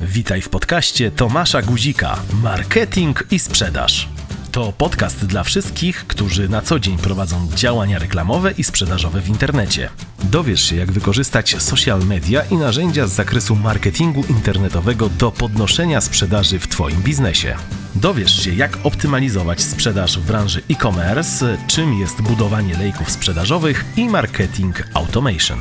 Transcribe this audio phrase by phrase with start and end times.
[0.00, 4.08] Witaj w podcaście Tomasza Guzika Marketing i sprzedaż.
[4.52, 9.90] To podcast dla wszystkich, którzy na co dzień prowadzą działania reklamowe i sprzedażowe w internecie.
[10.22, 16.58] Dowiesz się, jak wykorzystać social media i narzędzia z zakresu marketingu internetowego do podnoszenia sprzedaży
[16.58, 17.56] w Twoim biznesie.
[17.94, 24.84] Dowiesz się, jak optymalizować sprzedaż w branży e-commerce, czym jest budowanie lejków sprzedażowych i marketing
[24.94, 25.58] automation.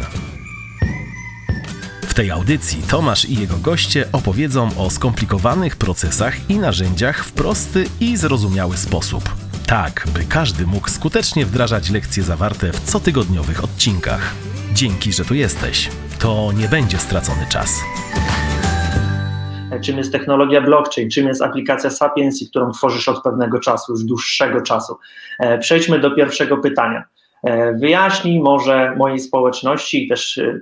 [2.18, 8.18] Tej audycji Tomasz i jego goście opowiedzą o skomplikowanych procesach i narzędziach w prosty i
[8.18, 9.24] zrozumiały sposób.
[9.68, 14.34] Tak, by każdy mógł skutecznie wdrażać lekcje zawarte w cotygodniowych odcinkach.
[14.74, 15.90] Dzięki, że tu jesteś.
[16.20, 17.80] To nie będzie stracony czas.
[19.84, 24.62] Czym jest technologia blockchain, czym jest aplikacja Sapiens, którą tworzysz od pewnego czasu, już dłuższego
[24.62, 24.98] czasu.
[25.40, 27.04] E, przejdźmy do pierwszego pytania.
[27.44, 30.60] E, wyjaśnij może mojej społeczności i też e,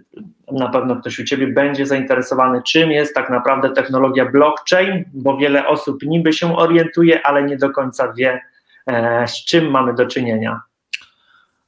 [0.51, 5.67] na pewno ktoś u Ciebie będzie zainteresowany, czym jest tak naprawdę technologia blockchain, bo wiele
[5.67, 8.41] osób niby się orientuje, ale nie do końca wie,
[8.87, 10.61] e, z czym mamy do czynienia.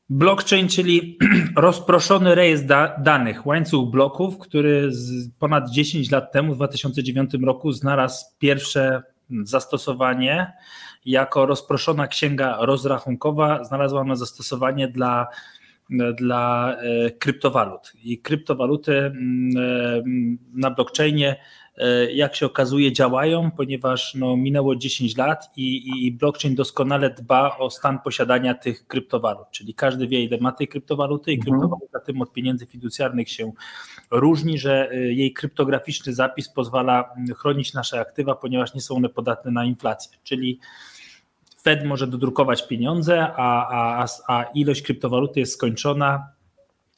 [0.10, 1.18] Blockchain, czyli
[1.56, 4.90] rozproszony rejestr da danych, łańcuch bloków, który
[5.40, 9.04] ponad 10 lat temu, w 2009 roku, znalazł pierwsze
[9.44, 10.54] zastosowanie
[11.08, 15.28] jako rozproszona księga rozrachunkowa znalazła ona zastosowanie dla,
[16.18, 17.94] dla e, kryptowalut.
[18.04, 20.04] I kryptowaluty mm, e,
[20.54, 21.36] na blockchainie
[21.78, 27.58] E, jak się okazuje, działają, ponieważ no, minęło 10 lat i, i blockchain doskonale dba
[27.58, 31.52] o stan posiadania tych kryptowalut, czyli każdy wie, ile ma tej kryptowaluty i mhm.
[31.52, 33.52] kryptowaluta tym od pieniędzy fiducjarnych się
[34.12, 39.66] różni, że jej kryptograficzny zapis pozwala chronić nasze aktywa, ponieważ nie są one podatne na
[39.66, 40.60] inflację, czyli
[41.68, 43.68] Fed może dodrukować pieniądze, a,
[44.02, 46.28] a, a ilość kryptowaluty jest skończona,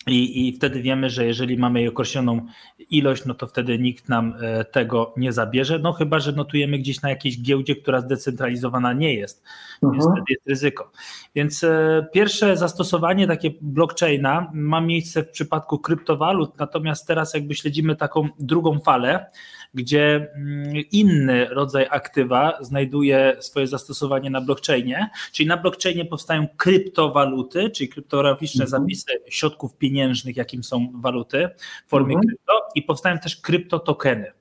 [0.08, 2.46] i, I wtedy wiemy, że jeżeli mamy określoną
[2.90, 7.02] ilość, no to wtedy nikt nam e, tego nie zabierze, no chyba, że notujemy gdzieś
[7.02, 9.44] na jakiejś giełdzie, która zdecentralizowana nie jest,
[9.84, 9.94] mhm.
[9.94, 10.92] więc wtedy jest ryzyko.
[11.36, 17.96] Więc e, pierwsze zastosowanie takie blockchaina ma miejsce w przypadku kryptowalut, natomiast teraz jakby śledzimy
[17.96, 19.26] taką drugą falę,
[19.74, 27.70] gdzie mm, inny rodzaj aktywa znajduje swoje zastosowanie na blockchainie, czyli na blockchainie powstają kryptowaluty,
[27.70, 28.84] czyli kryptograficzne mhm.
[28.84, 31.50] zapisy środków pieniężnych, jakim są waluty
[31.86, 32.28] w formie mhm.
[32.28, 34.32] krypto i powstają też kryptotokeny.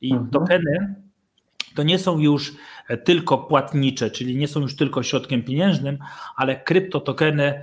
[0.00, 0.30] I mhm.
[0.30, 0.94] tokeny
[1.74, 2.54] to nie są już
[3.04, 5.98] tylko płatnicze, czyli nie są już tylko środkiem pieniężnym,
[6.36, 7.62] ale kryptotokeny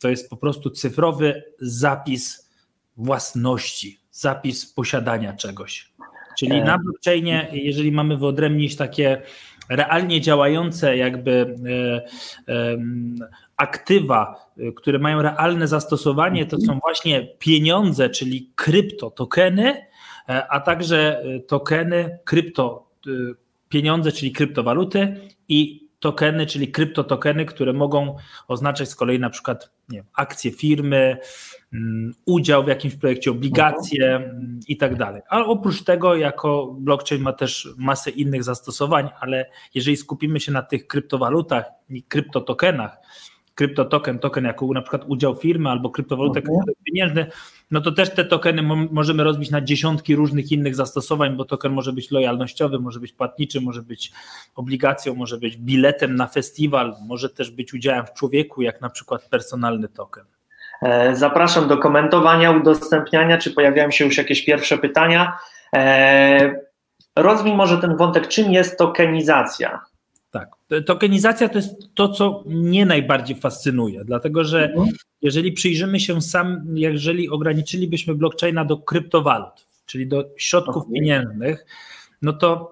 [0.00, 2.50] to jest po prostu cyfrowy zapis
[2.96, 5.92] własności, zapis posiadania czegoś.
[6.38, 9.22] Czyli e, na blockchainie, jeżeli mamy wyodrębnić takie
[9.68, 11.56] realnie działające jakby
[12.48, 12.76] e, e,
[13.56, 19.86] aktywa, które mają realne zastosowanie, to są właśnie pieniądze, czyli kryptotokeny,
[20.26, 22.90] a także tokeny, krypto
[23.68, 25.16] pieniądze, czyli kryptowaluty
[25.48, 28.16] i tokeny, czyli kryptotokeny, które mogą
[28.48, 31.16] oznaczać z kolei na przykład nie wiem, akcje firmy,
[31.72, 35.22] mm, udział w jakimś projekcie, obligacje mm, i tak dalej.
[35.28, 40.62] A oprócz tego, jako blockchain ma też masę innych zastosowań, ale jeżeli skupimy się na
[40.62, 42.98] tych kryptowalutach i kryptotokenach,
[43.62, 46.42] kryptotoken, token jako na przykład udział firmy albo okay.
[46.84, 47.26] pieniężny,
[47.70, 51.92] no to też te tokeny możemy rozbić na dziesiątki różnych innych zastosowań, bo token może
[51.92, 54.12] być lojalnościowy, może być płatniczy, może być
[54.54, 59.28] obligacją, może być biletem na festiwal, może też być udziałem w człowieku, jak na przykład
[59.28, 60.24] personalny token.
[60.82, 65.38] E, zapraszam do komentowania, udostępniania, czy pojawiają się już jakieś pierwsze pytania.
[65.74, 66.54] E,
[67.16, 69.91] rozwij może ten wątek, czym jest tokenizacja?
[70.32, 70.50] Tak.
[70.86, 74.88] Tokenizacja to jest to, co mnie najbardziej fascynuje, dlatego że mhm.
[75.22, 81.66] jeżeli przyjrzymy się sam, jeżeli ograniczylibyśmy blockchaina do kryptowalut, czyli do środków pieniężnych,
[82.22, 82.71] no to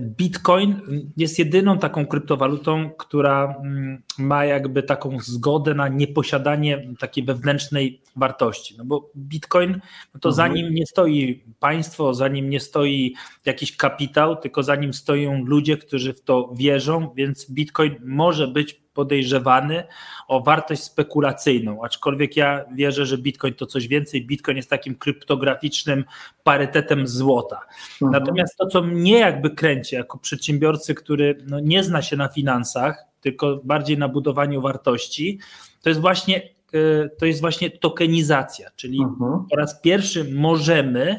[0.00, 0.80] Bitcoin
[1.16, 8.74] jest jedyną taką kryptowalutą, która mm, ma jakby taką zgodę na nieposiadanie takiej wewnętrznej wartości.
[8.78, 9.80] No bo Bitcoin,
[10.14, 10.34] no to mhm.
[10.34, 15.44] za nim nie stoi państwo, za nim nie stoi jakiś kapitał, tylko za nim stoją
[15.44, 19.84] ludzie, którzy w to wierzą, więc Bitcoin może być podejrzewany
[20.28, 24.26] o wartość spekulacyjną, aczkolwiek ja wierzę, że Bitcoin to coś więcej.
[24.26, 26.04] Bitcoin jest takim kryptograficznym
[26.42, 27.60] parytetem złota.
[28.02, 28.22] Mhm.
[28.22, 33.04] Natomiast to, co mnie jakby kręci jako przedsiębiorcy, który no, nie zna się na finansach,
[33.20, 35.38] tylko bardziej na budowaniu wartości,
[35.82, 36.42] to jest właśnie
[36.74, 39.44] e, to jest właśnie tokenizacja, czyli mhm.
[39.50, 41.18] po raz pierwszy możemy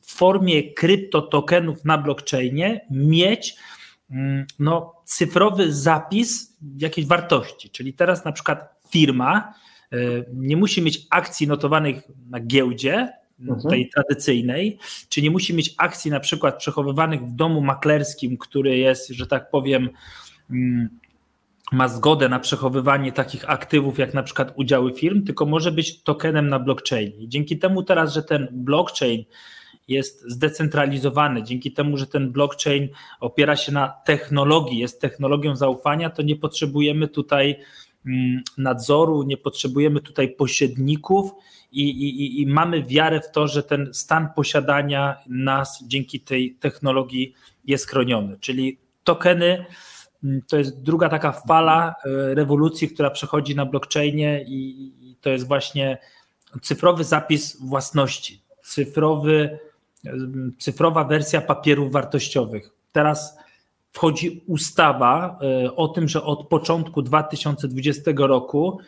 [0.00, 3.56] w formie kryptotokenów na blockchainie mieć
[4.58, 7.70] no, cyfrowy zapis jakiejś wartości.
[7.70, 9.54] Czyli teraz na przykład firma
[9.92, 9.96] e,
[10.32, 13.08] nie musi mieć akcji notowanych na giełdzie,
[13.40, 13.70] mhm.
[13.70, 19.08] tej tradycyjnej, czy nie musi mieć akcji na przykład przechowywanych w domu maklerskim, który jest,
[19.08, 19.88] że tak powiem,
[20.50, 20.88] mm,
[21.72, 26.48] ma zgodę na przechowywanie takich aktywów, jak na przykład udziały firm, tylko może być tokenem
[26.48, 27.28] na blockchainie.
[27.28, 29.24] Dzięki temu teraz, że ten blockchain
[29.88, 32.88] jest zdecentralizowany, dzięki temu, że ten blockchain
[33.20, 37.56] opiera się na technologii, jest technologią zaufania, to nie potrzebujemy tutaj
[38.06, 41.30] mm, nadzoru, nie potrzebujemy tutaj pośredników
[41.72, 47.34] i, i, i mamy wiarę w to, że ten stan posiadania nas dzięki tej technologii
[47.64, 48.36] jest chroniony.
[48.40, 49.64] Czyli tokeny
[50.24, 55.46] mm, to jest druga taka fala e, rewolucji, która przechodzi na blockchainie i to jest
[55.46, 55.98] właśnie
[56.62, 59.58] cyfrowy zapis własności, cyfrowy
[60.58, 62.70] cyfrowa wersja papierów wartościowych.
[62.92, 63.38] Teraz
[63.92, 68.78] wchodzi ustawa e, o tym, że od początku 2020 roku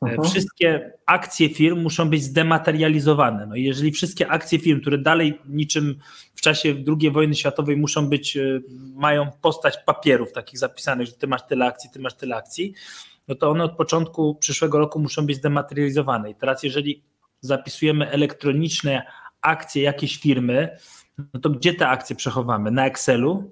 [0.00, 0.12] Aha.
[0.12, 0.30] E, mhm.
[0.30, 3.46] wszystkie akcje firm muszą być zdematerializowane.
[3.46, 5.98] No i jeżeli wszystkie akcje firm, które dalej niczym
[6.34, 8.60] w czasie II wojny światowej muszą być, e,
[8.94, 12.74] mają postać papierów takich zapisanych, że ty masz tyle akcji, ty masz tyle akcji,
[13.28, 16.30] no to one od początku przyszłego roku muszą być zdematerializowane.
[16.30, 17.02] I teraz jeżeli
[17.40, 19.02] zapisujemy elektroniczne
[19.42, 20.76] akcje jakiejś firmy,
[21.34, 22.70] no to gdzie te akcje przechowamy?
[22.70, 23.50] Na Excelu?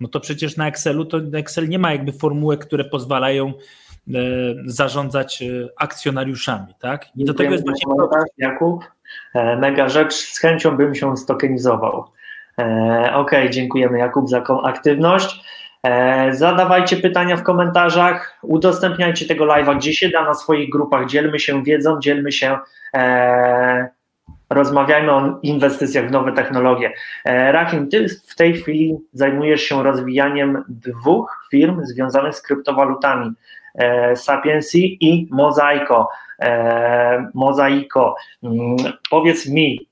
[0.00, 4.12] No to przecież na Excelu to Excel nie ma jakby formułek, które pozwalają e,
[4.66, 5.46] zarządzać e,
[5.78, 7.06] akcjonariuszami, tak?
[7.16, 7.94] I do tego jest właśnie
[8.38, 8.84] Jakub,
[9.34, 12.04] e, mega rzecz, z chęcią bym się stokenizował.
[13.14, 15.40] Ok, dziękujemy Jakub za aktywność.
[16.30, 21.62] Zadawajcie pytania w komentarzach, udostępniajcie tego live'a gdzie się da na swoich grupach, dzielmy się
[21.62, 22.58] wiedzą, dzielmy się
[24.54, 26.92] rozmawiajmy o inwestycjach w nowe technologie.
[27.24, 33.32] E, Rahim, ty w tej chwili zajmujesz się rozwijaniem dwóch firm związanych z kryptowalutami.
[33.74, 36.08] E, Sapiensy i Mozaiko.
[36.38, 38.16] E, Mozaiko.
[38.42, 38.76] Mm,
[39.10, 39.88] powiedz mi,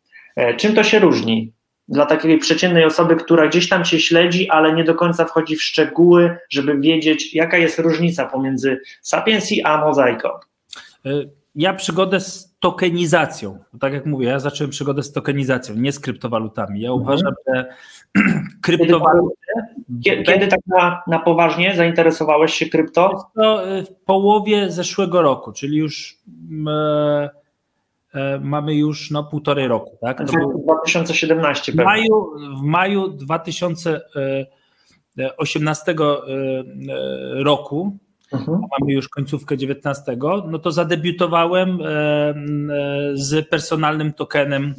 [0.56, 1.52] czym to się różni?
[1.88, 5.62] Dla takiej przeciętnej osoby, która gdzieś tam się śledzi, ale nie do końca wchodzi w
[5.62, 10.40] szczegóły, żeby wiedzieć, jaka jest różnica pomiędzy Sapiensy a Mozaiko.
[11.54, 13.58] Ja przygodę z tokenizacją.
[13.80, 16.80] Tak jak mówię, ja zacząłem przygodę z tokenizacją, nie z kryptowalutami.
[16.80, 17.02] Ja mhm.
[17.02, 17.74] uważam, że
[18.62, 19.36] kryptowaluty.
[20.04, 23.30] Kiedy, kiedy tak na, na poważnie zainteresowałeś się krypto?
[23.34, 26.18] To y, w połowie zeszłego roku, czyli już
[26.68, 27.30] e,
[28.14, 29.98] e, mamy już no, półtorej roku.
[30.00, 30.18] Tak?
[30.18, 30.24] To
[30.64, 35.94] 2017 w maju, w maju 2018 e,
[37.42, 37.98] roku
[38.32, 38.60] mhm.
[38.80, 40.16] mamy już końcówkę 19,
[40.48, 42.34] no to zadebiutowałem e, e,
[43.14, 44.74] z personalnym tokenem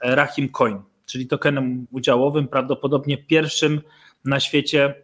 [0.00, 3.80] e, Rahim Coin, czyli tokenem udziałowym, prawdopodobnie pierwszym
[4.24, 4.94] na świecie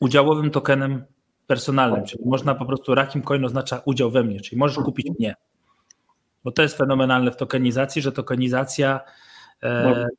[0.00, 1.04] udziałowym tokenem
[1.46, 5.34] personalnym, czyli można po prostu Rahim Coin oznacza udział we mnie, czyli możesz kupić mnie.
[6.44, 9.00] Bo to jest fenomenalne w tokenizacji, że tokenizacja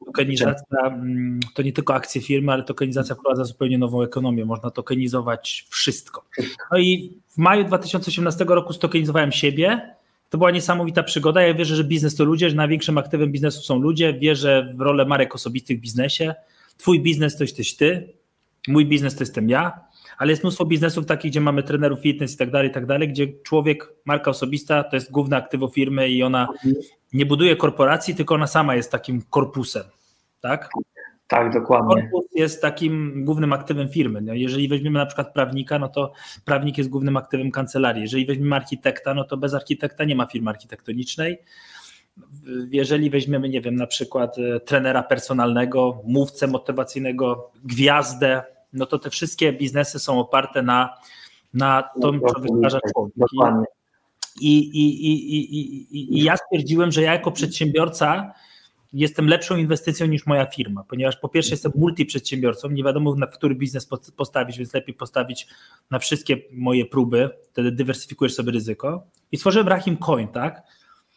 [0.06, 4.46] tokenizacja mm, to nie tylko akcje firmy, ale tokenizacja wprowadza zupełnie nową ekonomię.
[4.46, 6.26] Można tokenizować wszystko.
[6.72, 9.96] No i w maju 2018 roku stokenizowałem siebie.
[10.30, 11.42] To była niesamowita przygoda.
[11.42, 14.14] Ja wierzę, że biznes to ludzie, że największym aktywem biznesu są ludzie.
[14.14, 16.36] Wierzę w rolę marek osobistych w biznesie.
[16.78, 18.14] Twój biznes to jesteś ty,
[18.68, 19.80] mój biznes to jestem ja,
[20.18, 23.10] ale jest mnóstwo biznesów takich, gdzie mamy trenerów fitness i tak dalej, i tak dalej,
[23.10, 26.48] gdzie człowiek, marka osobista to jest główne aktywo firmy i ona
[27.14, 29.84] nie buduje korporacji, tylko ona sama jest takim korpusem,
[30.42, 30.70] tak?
[31.28, 32.02] Tak, dokładnie.
[32.02, 34.22] Korpus jest takim głównym aktywem firmy.
[34.22, 36.12] No, jeżeli weźmiemy na przykład prawnika, no to
[36.46, 38.02] prawnik jest głównym aktywem kancelarii.
[38.02, 41.38] Jeżeli weźmiemy architekta, no to bez architekta nie ma firmy architektonicznej.
[42.72, 48.44] Jeżeli weźmiemy, nie wiem, na przykład e, trenera personalnego, mówcę motywacyjnego, gwiazdę,
[48.74, 50.98] no to te wszystkie biznesy są oparte na,
[51.54, 53.14] na tym, co wytwarza człowiek.
[53.18, 53.66] Dokładnie.
[54.42, 55.38] I, i, i,
[55.98, 58.34] i, I ja stwierdziłem, że ja jako przedsiębiorca
[58.94, 63.56] jestem lepszą inwestycją niż moja firma, ponieważ po pierwsze jestem multiprzedsiębiorcą, nie wiadomo na który
[63.56, 65.48] biznes postawić, więc lepiej postawić
[65.92, 69.04] na wszystkie moje próby, wtedy dywersyfikujesz sobie ryzyko.
[69.32, 70.64] I stworzyłem Rahim Coin, tak?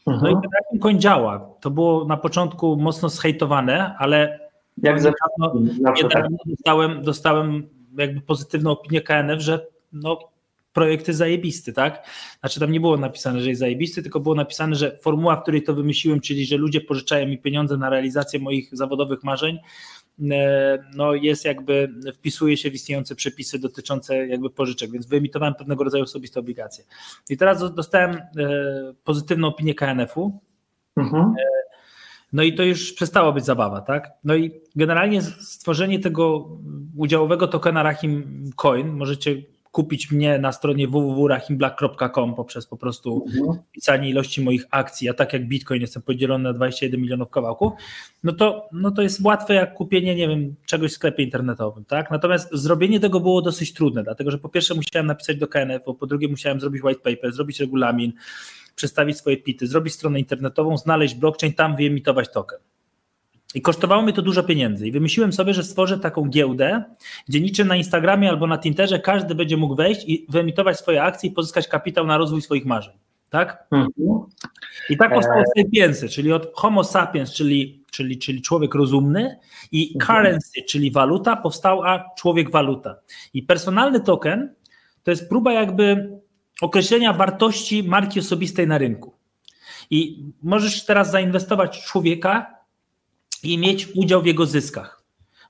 [0.07, 0.33] No mhm.
[0.33, 1.55] i ten Rahim Coin działa.
[1.61, 4.41] To było na początku mocno zhejtowane, ale
[4.83, 5.61] jak niedawno,
[5.97, 10.19] niedawno dostałem, dostałem jakby pozytywną opinię KNF, że no,
[10.73, 12.07] projekt jest zajebisty, tak?
[12.41, 15.63] Znaczy tam nie było napisane, że jest zajebisty, tylko było napisane, że formuła, w której
[15.63, 19.59] to wymyśliłem, czyli że ludzie pożyczają mi pieniądze na realizację moich zawodowych marzeń,
[20.31, 25.85] e, no jest jakby, wpisuje się w istniejące przepisy dotyczące jakby pożyczek, więc wyemitowałem pewnego
[25.85, 26.85] rodzaju osobiste obligacje.
[27.31, 28.25] I teraz dostałem e,
[29.05, 30.41] pozytywną opinię KNF-u,
[30.97, 31.25] mhm.
[31.25, 31.61] E,
[32.33, 34.11] no i to już przestało być zabawa, tak?
[34.25, 36.49] No i generalnie stworzenie tego
[36.97, 43.63] udziałowego tokena Rahim Coin, możecie kupić mnie na stronie www.rahimblack.com poprzez po prostu mhm.
[43.73, 47.73] pisanie ilości moich akcji, a tak jak Bitcoin jestem podzielony na 21 milionów kawałków,
[48.23, 52.11] no to, no to jest łatwe jak kupienie, nie wiem, czegoś w sklepie internetowym, tak?
[52.11, 56.07] Natomiast zrobienie tego było dosyć trudne, dlatego że po pierwsze musiałem napisać do KNF, po
[56.07, 58.13] drugie musiałem zrobić white paper, zrobić regulamin,
[58.75, 62.59] przedstawić swoje pity, zrobić stronę internetową, znaleźć blockchain, tam wyemitować token.
[63.55, 64.89] I kosztowało mnie to dużo pieniędzy.
[64.89, 66.85] I wymyśliłem sobie, że stworzę taką giełdę,
[67.29, 71.31] gdzie niczym na Instagramie albo na Tinterze każdy będzie mógł wejść i wyemitować swoje akcje
[71.31, 72.95] i pozyskać kapitał na rozwój swoich marzeń.
[73.31, 73.67] Tak?
[73.71, 73.91] Mhm.
[74.91, 75.63] I tak powstały e...
[75.63, 79.39] sapiensy, czyli od Homo sapiens, czyli, czyli, czyli człowiek rozumny,
[79.73, 80.07] i mhm.
[80.07, 82.97] currency, czyli waluta, powstała człowiek waluta.
[83.35, 84.55] I personalny token
[85.03, 86.11] to jest próba jakby
[86.61, 89.15] określenia wartości marki osobistej na rynku.
[89.91, 92.60] I możesz teraz zainwestować w człowieka,
[93.43, 95.03] i mieć udział w jego zyskach.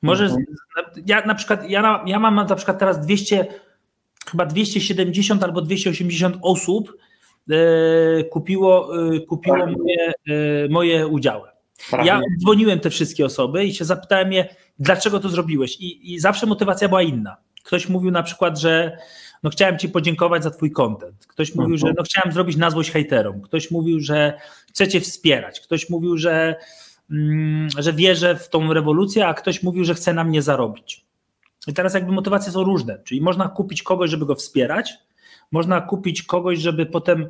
[0.03, 0.45] Może mhm.
[1.07, 3.47] ja na przykład, ja, ja mam na przykład teraz 200,
[4.31, 6.97] chyba 270 albo 280 osób
[7.51, 9.77] e, kupiło, e, kupiło tak.
[9.77, 11.49] moje, e, moje udziały.
[12.05, 15.77] Ja dzwoniłem te wszystkie osoby i się zapytałem je, dlaczego to zrobiłeś?
[15.81, 17.37] I, I zawsze motywacja była inna.
[17.65, 18.99] Ktoś mówił na przykład, że
[19.43, 21.27] no chciałem ci podziękować za twój content.
[21.27, 21.95] Ktoś mówił, że mhm.
[21.99, 23.41] no chciałem zrobić na złość hejterom.
[23.41, 24.33] Ktoś mówił, że
[24.69, 25.61] chcecie wspierać.
[25.61, 26.57] Ktoś mówił, że
[27.79, 31.05] że wierzę w tą rewolucję, a ktoś mówił, że chce na mnie zarobić.
[31.67, 34.93] I teraz jakby motywacje są różne, czyli można kupić kogoś, żeby go wspierać,
[35.53, 37.29] można kupić kogoś, żeby potem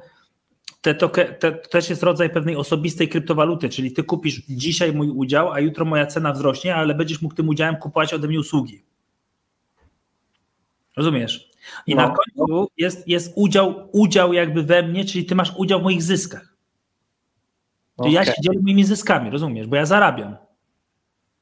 [0.81, 5.09] te, to, te, to też jest rodzaj pewnej osobistej kryptowaluty, czyli ty kupisz dzisiaj mój
[5.09, 8.83] udział, a jutro moja cena wzrośnie, ale będziesz mógł tym udziałem kupować ode mnie usługi.
[10.97, 11.51] Rozumiesz?
[11.87, 12.03] I no.
[12.03, 16.03] na końcu jest, jest udział, udział jakby we mnie, czyli ty masz udział w moich
[16.03, 16.50] zyskach.
[18.01, 18.13] To okay.
[18.13, 20.37] ja się dzielę moimi zyskami, rozumiesz, bo ja zarabiam.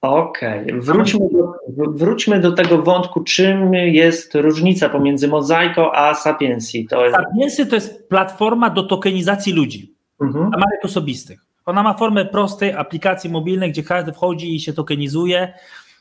[0.00, 0.80] Okej, okay.
[0.80, 1.52] wróćmy, do,
[1.90, 6.86] wróćmy do tego wątku, czym jest różnica pomiędzy Mozaiką a Sapiensi.
[6.86, 7.70] To jest...
[7.70, 10.50] To jest platforma do tokenizacji ludzi, mhm.
[10.50, 11.40] marek osobistych.
[11.66, 15.52] Ona ma formę prostej aplikacji mobilnej, gdzie każdy wchodzi i się tokenizuje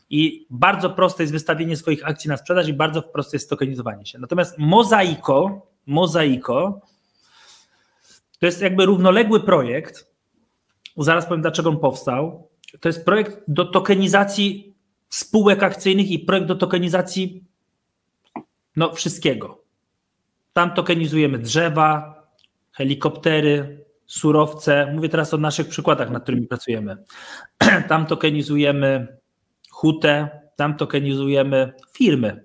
[0.09, 4.19] i bardzo proste jest wystawienie swoich akcji na sprzedaż i bardzo proste jest tokenizowanie się.
[4.19, 6.81] Natomiast Mozaiko, Mozaiko
[8.39, 10.16] to jest jakby równoległy projekt,
[11.03, 12.49] zaraz powiem dlaczego on powstał.
[12.79, 14.75] To jest projekt do tokenizacji
[15.09, 17.43] spółek akcyjnych i projekt do tokenizacji
[18.75, 19.63] no, wszystkiego.
[20.53, 22.23] Tam tokenizujemy drzewa,
[22.71, 24.91] helikoptery, surowce.
[24.95, 26.97] Mówię teraz o naszych przykładach, nad którymi pracujemy.
[27.89, 29.17] Tam tokenizujemy
[29.71, 32.43] hutę, tam tokenizujemy firmy.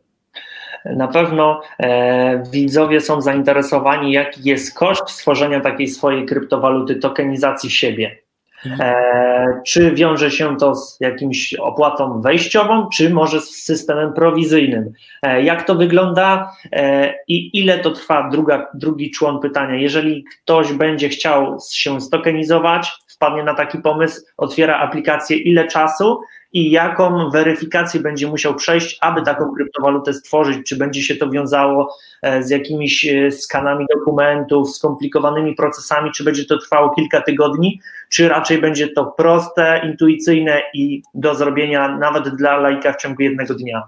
[0.85, 8.22] Na pewno e, widzowie są zainteresowani, jaki jest koszt stworzenia takiej swojej kryptowaluty, tokenizacji siebie.
[8.67, 14.93] E, czy wiąże się to z jakimś opłatą wejściową, czy może z systemem prowizyjnym?
[15.23, 18.29] E, jak to wygląda e, i ile to trwa?
[18.29, 19.75] Druga, drugi człon pytania.
[19.75, 26.21] Jeżeli ktoś będzie chciał się stokenizować, wpadnie na taki pomysł, otwiera aplikację, ile czasu
[26.53, 31.97] i jaką weryfikację będzie musiał przejść, aby taką kryptowalutę stworzyć, czy będzie się to wiązało
[32.23, 38.29] e, z jakimiś e, skanami dokumentów, skomplikowanymi procesami, czy będzie to trwało kilka tygodni, czy
[38.29, 43.83] raczej będzie to proste, intuicyjne i do zrobienia nawet dla laika w ciągu jednego dnia.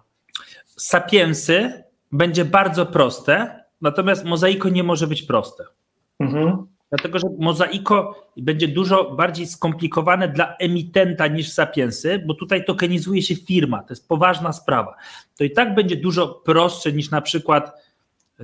[0.66, 5.64] Sapiensy będzie bardzo proste, natomiast mozaiko nie może być proste.
[6.20, 6.73] Mhm.
[6.90, 13.36] Dlatego, że mozaiko będzie dużo bardziej skomplikowane dla emitenta niż sapiensy, bo tutaj tokenizuje się
[13.36, 14.96] firma, to jest poważna sprawa.
[15.38, 17.72] To i tak będzie dużo prostsze niż na przykład,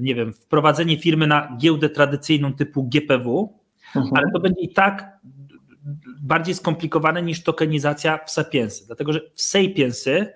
[0.00, 3.58] nie wiem, wprowadzenie firmy na giełdę tradycyjną typu GPW,
[3.96, 4.14] mhm.
[4.14, 5.18] ale to będzie i tak
[6.22, 8.86] bardziej skomplikowane niż tokenizacja w sapiensy.
[8.86, 10.32] Dlatego, że w sapiensy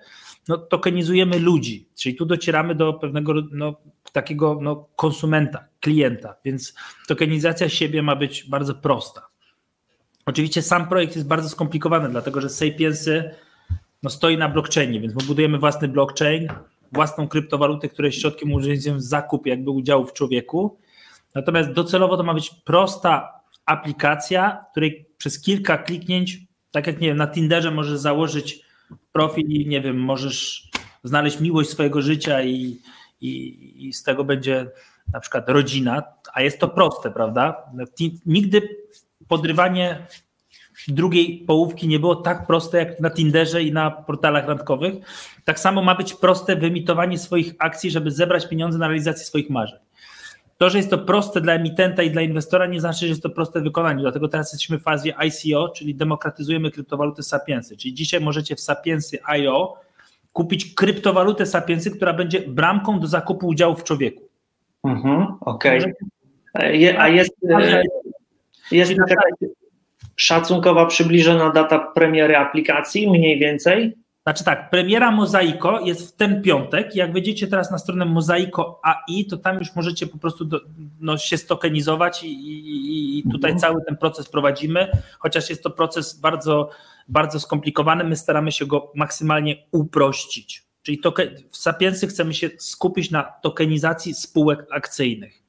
[0.47, 3.75] no, tokenizujemy ludzi, czyli tu docieramy do pewnego no,
[4.15, 6.73] takiego no, konsumenta, klienta, więc
[7.07, 9.27] tokenizacja siebie ma być bardzo prosta.
[10.25, 13.35] Oczywiście sam projekt jest bardzo skomplikowany, dlatego że Sapiensy
[14.03, 16.47] no, stoi na blockchainie, więc my budujemy własny blockchain,
[16.91, 20.77] własną kryptowalutę, która jest środkiem użytecznym zakup jakby udziału w człowieku.
[21.35, 26.39] Natomiast docelowo to ma być prosta aplikacja, której przez kilka kliknięć,
[26.71, 28.61] tak jak nie wiem, na Tinderze możesz założyć
[29.11, 30.69] profil i nie wiem, możesz
[31.03, 32.79] znaleźć miłość swojego życia i,
[33.25, 34.71] i, i z tego będzie
[35.13, 36.03] na przykład rodzina,
[36.33, 37.71] a jest to proste, prawda?
[38.25, 38.61] Nigdy
[39.27, 40.07] podrywanie
[40.87, 44.93] drugiej połówki nie było tak proste jak na Tinderze i na portalach randkowych.
[45.43, 49.79] Tak samo ma być proste wyemitowanie swoich akcji, żeby zebrać pieniądze na realizację swoich marzeń.
[50.57, 53.29] To, że jest to proste dla emitenta i dla inwestora, nie znaczy, że jest to
[53.29, 54.01] proste w wykonaniu.
[54.01, 57.77] Dlatego teraz jesteśmy w fazie ICO, czyli demokratyzujemy kryptowaluty Sapiensy.
[57.77, 59.73] Czyli dzisiaj możecie w Sapiensy.io
[60.35, 64.23] kupić kryptowalutę Sapiensy, która będzie bramką do zakupu udziałów w człowieku.
[64.83, 65.79] Mhm, Okej.
[66.53, 66.77] Okay.
[66.77, 67.31] Je, a jest,
[68.71, 69.49] jest jakaś
[70.15, 73.95] szacunkowa przybliżona data premiery aplikacji, mniej więcej?
[74.23, 76.95] Znaczy tak, premiera Mozaiko jest w ten piątek.
[76.95, 80.61] Jak wejdziecie teraz na stronę Mozaiko AI, to tam już możecie po prostu do,
[80.99, 83.59] no, się stokenizować i, i, i tutaj mhm.
[83.59, 84.87] cały ten proces prowadzimy,
[85.19, 86.69] chociaż jest to proces bardzo,
[87.07, 90.65] bardzo skomplikowany, my staramy się go maksymalnie uprościć.
[90.81, 95.43] Czyli token, w Sapiensy chcemy się skupić na tokenizacji spółek akcyjnych.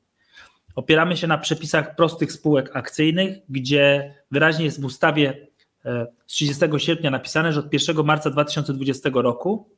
[0.74, 5.46] Opieramy się na przepisach prostych spółek akcyjnych, gdzie wyraźnie jest w ustawie
[5.84, 9.70] e, z 30 sierpnia napisane, że od 1 marca 2020 roku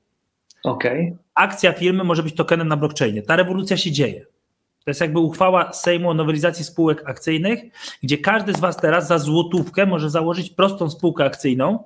[0.64, 1.16] okay.
[1.34, 3.22] akcja firmy może być tokenem na blockchainie.
[3.22, 4.26] Ta rewolucja się dzieje.
[4.84, 7.60] To jest jakby uchwała Sejmu o nowelizacji spółek akcyjnych,
[8.02, 11.84] gdzie każdy z Was teraz za złotówkę może założyć prostą spółkę akcyjną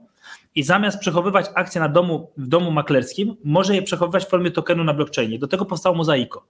[0.55, 4.85] i zamiast przechowywać akcje na domu, w domu maklerskim, może je przechowywać w formie tokenu
[4.85, 5.39] na blockchainie.
[5.39, 6.47] Do tego powstało Mozaiko.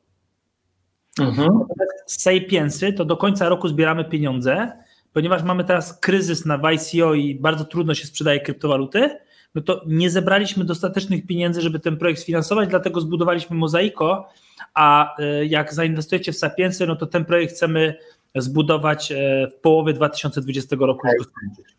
[1.20, 1.58] Mhm.
[2.06, 4.72] Sapiensy to do końca roku zbieramy pieniądze,
[5.12, 9.18] ponieważ mamy teraz kryzys na YCO i bardzo trudno się sprzedaje kryptowaluty,
[9.54, 14.28] no to nie zebraliśmy dostatecznych pieniędzy, żeby ten projekt sfinansować, dlatego zbudowaliśmy Mozaiko,
[14.74, 17.94] a e, jak zainwestujecie w Sapiensy, no to ten projekt chcemy
[18.34, 21.08] zbudować e, w połowie 2020 roku.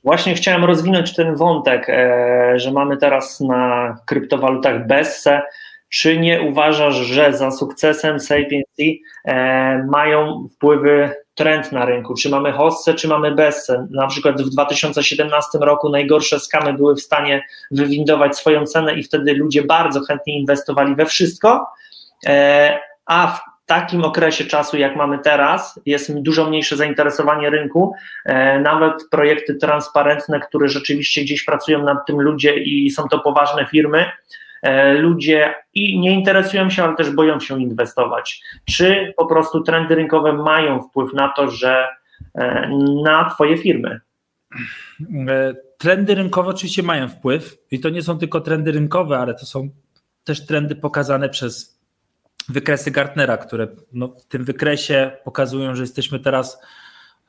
[0.04, 5.42] Właśnie chciałem rozwinąć ten wątek, e, że mamy teraz na kryptowalutach Besse
[5.94, 8.66] czy nie uważasz, że za sukcesem Sapiens
[9.26, 12.14] e, mają wpływy trend na rynku?
[12.14, 13.88] Czy mamy hossę, czy mamy besse?
[13.92, 19.34] Na przykład w 2017 roku najgorsze skamy były w stanie wywindować swoją cenę i wtedy
[19.34, 21.66] ludzie bardzo chętnie inwestowali we wszystko,
[23.06, 27.94] a w takim okresie czasu, jak mamy teraz, jest dużo mniejsze zainteresowanie rynku.
[28.26, 33.66] E, nawet projekty transparentne, które rzeczywiście gdzieś pracują nad tym ludzie i są to poważne
[33.66, 34.06] firmy,
[34.64, 38.44] E, ludzie i nie interesują się, ale też boją się inwestować.
[38.66, 41.88] Czy po prostu trendy rynkowe mają wpływ na to, że
[42.36, 42.70] e,
[43.04, 44.00] na Twoje firmy?
[45.28, 49.46] E, trendy rynkowe oczywiście mają wpływ i to nie są tylko trendy rynkowe, ale to
[49.46, 49.70] są
[50.24, 51.73] też trendy pokazane przez
[52.50, 56.62] wykresy Gartnera, które no, w tym wykresie pokazują, że jesteśmy teraz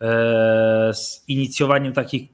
[0.00, 2.31] e, z inicjowaniem takich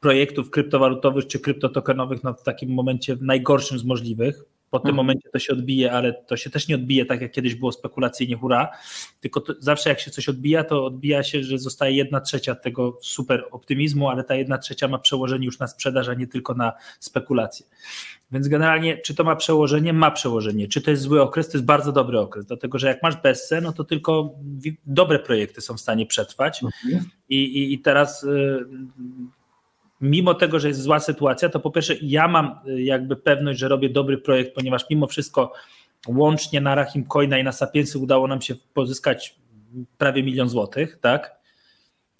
[0.00, 4.44] projektów kryptowalutowych czy kryptotokenowych no, w takim momencie najgorszym z możliwych.
[4.70, 4.96] Po tym mhm.
[4.96, 8.36] momencie to się odbije, ale to się też nie odbije tak jak kiedyś było spekulacyjnie
[8.36, 8.68] hura,
[9.20, 12.98] tylko to, zawsze jak się coś odbija, to odbija się, że zostaje jedna trzecia tego
[13.02, 16.72] super optymizmu, ale ta jedna trzecia ma przełożenie już na sprzedaż, a nie tylko na
[17.00, 17.66] spekulacje.
[18.32, 19.92] Więc generalnie, czy to ma przełożenie?
[19.92, 20.68] Ma przełożenie.
[20.68, 21.48] Czy to jest zły okres?
[21.48, 24.34] To jest bardzo dobry okres, dlatego że jak masz bezce, no to tylko
[24.86, 26.62] dobre projekty są w stanie przetrwać.
[26.62, 27.04] Mhm.
[27.28, 28.66] I, i, I teraz y,
[30.00, 33.68] mimo tego, że jest zła sytuacja, to po pierwsze ja mam y, jakby pewność, że
[33.68, 35.52] robię dobry projekt, ponieważ mimo wszystko
[36.08, 39.36] łącznie na Rahim Coina i na Sapiensy udało nam się pozyskać
[39.98, 41.40] prawie milion złotych, tak?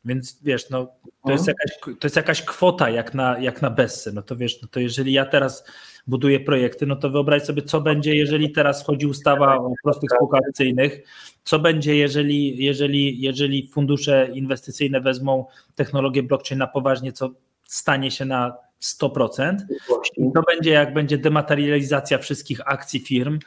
[0.05, 0.87] Więc wiesz, no,
[1.25, 4.13] to, jest jakaś, to jest jakaś kwota jak na, jak na Bessy.
[4.13, 5.65] No to wiesz, no to jeżeli ja teraz
[6.07, 10.41] buduję projekty, no to wyobraź sobie, co będzie, jeżeli teraz wchodzi ustawa o prostych spółkach
[10.49, 11.01] akcyjnych,
[11.45, 17.31] co będzie, jeżeli, jeżeli, jeżeli fundusze inwestycyjne wezmą technologię blockchain na poważnie, co
[17.75, 19.57] stanie się na 100%.
[20.17, 23.39] I to będzie jak będzie dematerializacja wszystkich akcji firm.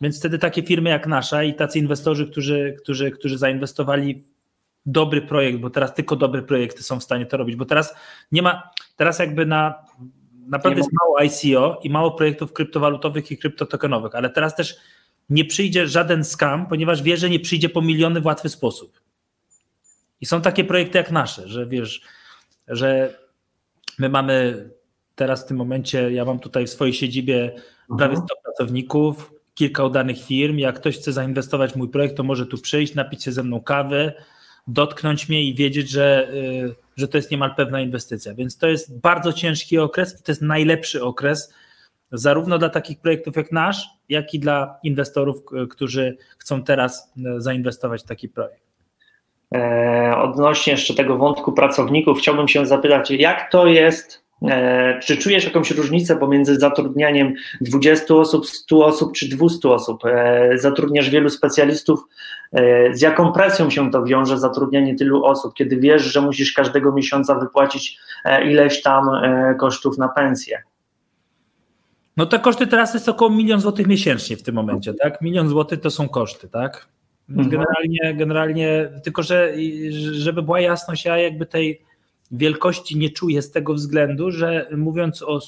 [0.00, 4.24] Więc wtedy takie firmy jak nasza i tacy inwestorzy, którzy, którzy, którzy zainwestowali
[4.86, 7.94] dobry projekt, bo teraz tylko dobre projekty są w stanie to robić, bo teraz
[8.32, 9.84] nie ma, teraz jakby na
[10.46, 14.76] naprawdę jest mało ICO i mało projektów kryptowalutowych i kryptotokenowych, ale teraz też
[15.30, 19.00] nie przyjdzie żaden scam, ponieważ wie, że nie przyjdzie po miliony w łatwy sposób.
[20.20, 22.02] I są takie projekty jak nasze, że wiesz,
[22.68, 23.19] że
[24.00, 24.68] my mamy
[25.14, 27.54] teraz w tym momencie, ja mam tutaj w swojej siedzibie
[27.98, 28.38] prawie 100 mhm.
[28.44, 30.58] pracowników, kilka udanych firm.
[30.58, 33.60] Jak ktoś chce zainwestować w mój projekt, to może tu przyjść, napić się ze mną
[33.60, 34.12] kawy,
[34.66, 38.34] dotknąć mnie i wiedzieć, że, y, że to jest niemal pewna inwestycja.
[38.34, 41.54] Więc to jest bardzo ciężki okres i to jest najlepszy okres,
[42.12, 48.02] zarówno dla takich projektów jak nasz, jak i dla inwestorów, którzy chcą teraz y, zainwestować
[48.02, 48.69] w taki projekt.
[49.54, 55.44] E, odnośnie jeszcze tego wątku pracowników, chciałbym się zapytać, jak to jest, e, czy czujesz
[55.44, 60.04] jakąś różnicę pomiędzy zatrudnianiem 20 osób, 100 osób czy 200 osób?
[60.04, 62.00] E, zatrudniasz wielu specjalistów,
[62.92, 67.34] z jaką presją się to wiąże zatrudnianie tylu osób, kiedy wiesz, że musisz każdego miesiąca
[67.34, 67.98] wypłacić
[68.44, 69.04] ileś tam
[69.58, 70.62] kosztów na pensję?
[72.16, 75.22] No te koszty teraz jest około milion złotych miesięcznie w tym momencie, tak?
[75.22, 76.88] Milion złotych to są koszty, tak?
[77.30, 77.48] Mhm.
[77.48, 79.54] Generalnie, generalnie, tylko że
[80.12, 81.82] żeby była jasność, ja jakby tej
[82.30, 85.40] wielkości nie czuję z tego względu, że mówiąc o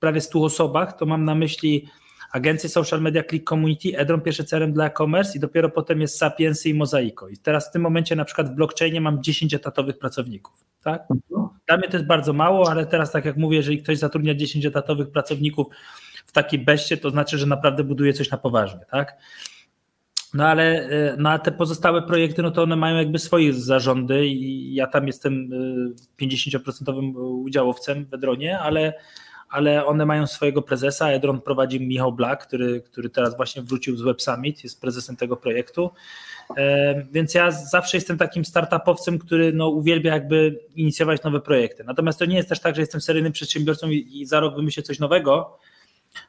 [0.00, 1.88] prawie 100 osobach, to mam na myśli
[2.32, 6.68] agencje social media Click Community, Edron pierwszy CRM dla e-commerce i dopiero potem jest Sapiensy
[6.68, 7.28] i Mozaiko.
[7.28, 10.64] I teraz w tym momencie na przykład w blockchainie mam 10 etatowych pracowników.
[10.82, 11.02] Tak?
[11.10, 11.48] Mhm.
[11.66, 14.66] Dla mnie to jest bardzo mało, ale teraz tak jak mówię, jeżeli ktoś zatrudnia 10
[14.66, 15.66] etatowych pracowników
[16.26, 18.80] w takiej beście, to znaczy, że naprawdę buduje coś na poważnie.
[18.90, 19.16] Tak?
[20.34, 24.74] No ale na no, te pozostałe projekty, no to one mają jakby swoje zarządy i
[24.74, 25.50] ja tam jestem
[26.22, 28.94] 50% y, udziałowcem w Edronie, ale,
[29.48, 31.10] ale one mają swojego prezesa.
[31.10, 35.36] Edron prowadzi Michał Black, który, który teraz właśnie wrócił z Web Summit, jest prezesem tego
[35.36, 35.90] projektu.
[36.56, 41.84] E, więc ja zawsze jestem takim startupowcem, który no, uwielbia jakby inicjować nowe projekty.
[41.84, 44.82] Natomiast to nie jest też tak, że jestem seryjnym przedsiębiorcą i, i za rok wymyślę
[44.82, 45.58] coś nowego,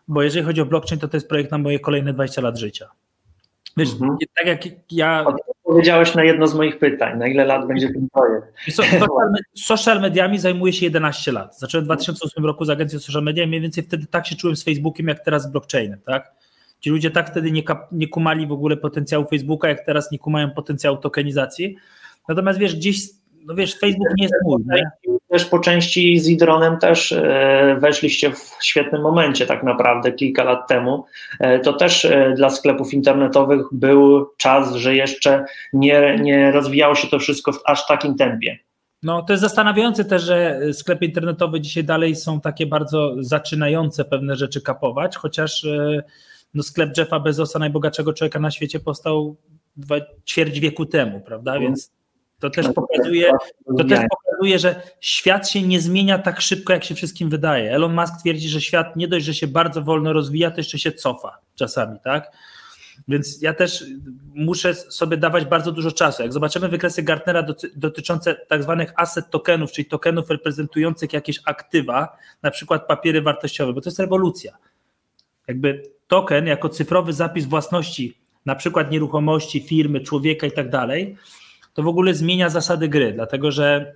[0.08, 2.90] bo jeżeli chodzi o blockchain, to to jest projekt na moje kolejne 20 lat życia.
[3.78, 4.18] Wiesz, mhm.
[4.38, 5.26] tak jak ja.
[5.66, 8.48] Odpowiedziałeś na jedno z moich pytań, na ile lat będzie ten projekt?
[8.72, 9.10] Social,
[9.56, 11.60] social mediami zajmuję się 11 lat.
[11.60, 14.64] Zacząłem w 2008 roku z agencją social media, mniej więcej wtedy tak się czułem z
[14.64, 16.32] Facebookiem, jak teraz z blockchainem, tak?
[16.80, 20.52] Ci ludzie tak wtedy nie, nie kumali w ogóle potencjału Facebooka, jak teraz nie kumają
[20.52, 21.76] potencjału tokenizacji.
[22.28, 24.64] Natomiast wiesz, gdzieś no wiesz, Facebook nie jest mój.
[24.66, 24.92] Nie?
[25.30, 30.68] Też po części z Idronem też e, weszliście w świetnym momencie tak naprawdę kilka lat
[30.68, 31.06] temu.
[31.40, 37.08] E, to też e, dla sklepów internetowych był czas, że jeszcze nie, nie rozwijało się
[37.08, 38.58] to wszystko w aż takim tempie.
[39.04, 44.36] No, to jest zastanawiające też, że sklepy internetowe dzisiaj dalej są takie bardzo zaczynające pewne
[44.36, 45.66] rzeczy kapować, chociaż
[46.54, 49.36] no, sklep Jeffa Bezosa, najbogatszego człowieka na świecie, powstał
[50.30, 51.52] ćwierć wieku temu, prawda?
[51.52, 51.68] Mhm.
[51.68, 51.92] Więc
[52.42, 53.32] to też no pokazuje,
[53.78, 57.72] to też pokazuje, że świat się nie zmienia tak szybko, jak się wszystkim wydaje.
[57.72, 60.92] Elon Musk twierdzi, że świat nie dość, że się bardzo wolno rozwija, to jeszcze się
[60.92, 62.32] cofa czasami, tak?
[63.08, 63.86] Więc ja też
[64.34, 66.24] muszę sobie dawać bardzo dużo czasu.
[66.24, 72.52] Jak zobaczymy wykresy Gartnera dotyczące tak zwanych asset tokenów, czyli tokenów reprezentujących jakieś aktywa, na
[72.52, 74.58] przykład papiery wartościowe, bo to jest rewolucja.
[75.48, 81.18] Jakby token jako cyfrowy zapis własności, na przykład nieruchomości, firmy, człowieka i tak dalej,
[81.74, 83.96] to w ogóle zmienia zasady gry, dlatego że,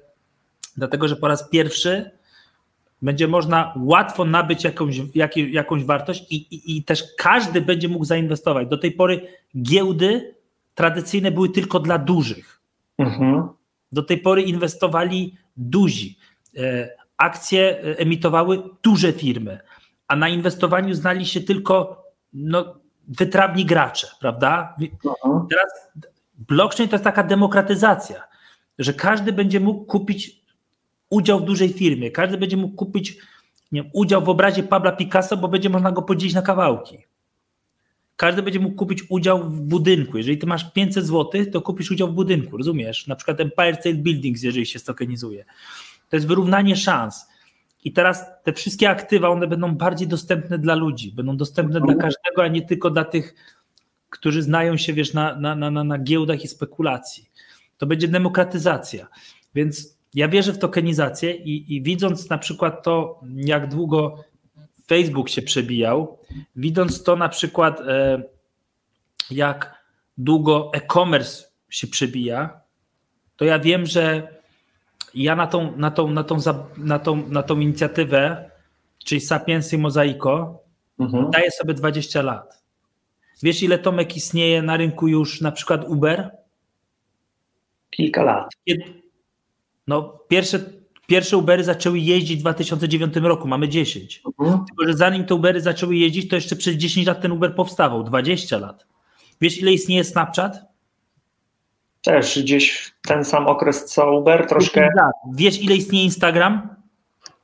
[0.77, 2.11] dlatego, że po raz pierwszy
[3.01, 8.05] będzie można łatwo nabyć jakąś, jak, jakąś wartość i, i, i też każdy będzie mógł
[8.05, 8.67] zainwestować.
[8.67, 9.27] Do tej pory
[9.61, 10.35] giełdy
[10.75, 12.61] tradycyjne były tylko dla dużych.
[12.97, 13.49] Mhm.
[13.91, 16.17] Do tej pory inwestowali duzi.
[16.57, 19.59] E, akcje emitowały duże firmy,
[20.07, 22.75] a na inwestowaniu znali się tylko no,
[23.07, 24.75] wytrawni gracze, prawda?
[24.79, 25.47] Mhm.
[25.49, 25.91] Teraz
[26.37, 28.23] blockchain to jest taka demokratyzacja,
[28.79, 30.45] że każdy będzie mógł kupić
[31.09, 33.17] udział w dużej firmie, każdy będzie mógł kupić
[33.71, 36.97] wiem, udział w obrazie Pabla Picasso, bo będzie można go podzielić na kawałki.
[38.15, 40.17] Każdy będzie mógł kupić udział w budynku.
[40.17, 43.07] Jeżeli ty masz 500 zł, to kupisz udział w budynku, rozumiesz?
[43.07, 45.45] Na przykład Empire State Buildings, jeżeli się stokenizuje.
[46.09, 47.27] To jest wyrównanie szans.
[47.83, 52.43] I teraz te wszystkie aktywa, one będą bardziej dostępne dla ludzi, będą dostępne dla każdego,
[52.43, 53.35] a nie tylko dla tych
[54.09, 57.29] którzy znają się, wiesz, na, na, na, na giełdach i spekulacji.
[57.77, 59.07] To będzie demokratyzacja.
[59.55, 64.23] Więc ja wierzę w tokenizację i, i widząc na przykład to, jak długo
[64.87, 66.17] Facebook się przebijał,
[66.55, 68.23] widząc to na przykład, e,
[69.31, 69.83] jak
[70.17, 72.61] długo e-commerce się przebija,
[73.35, 74.27] to ja wiem, że
[75.13, 76.37] ja na tą, na tą, na tą,
[76.77, 78.51] na tą, na tą inicjatywę,
[79.05, 80.63] czyli Sapiensy Mozaiko,
[80.99, 81.31] mhm.
[81.31, 82.64] daję sobie 20 lat.
[83.43, 86.31] Wiesz, ile Tomek istnieje na rynku już na przykład Uber?
[87.89, 88.49] Kilka lat.
[89.87, 90.59] No, pierwsze,
[91.07, 94.23] pierwsze Ubery zaczęły jeździć w 2009 roku, mamy 10.
[94.39, 94.65] Mhm.
[94.65, 98.03] Tylko, że zanim te Ubery zaczęły jeździć, to jeszcze przez 10 lat ten Uber powstawał,
[98.03, 98.85] 20 lat.
[99.41, 100.57] Wiesz, ile istnieje Snapchat?
[102.03, 104.89] Też gdzieś ten sam okres co Uber, troszkę.
[105.33, 106.74] Wiesz, ile istnieje Instagram?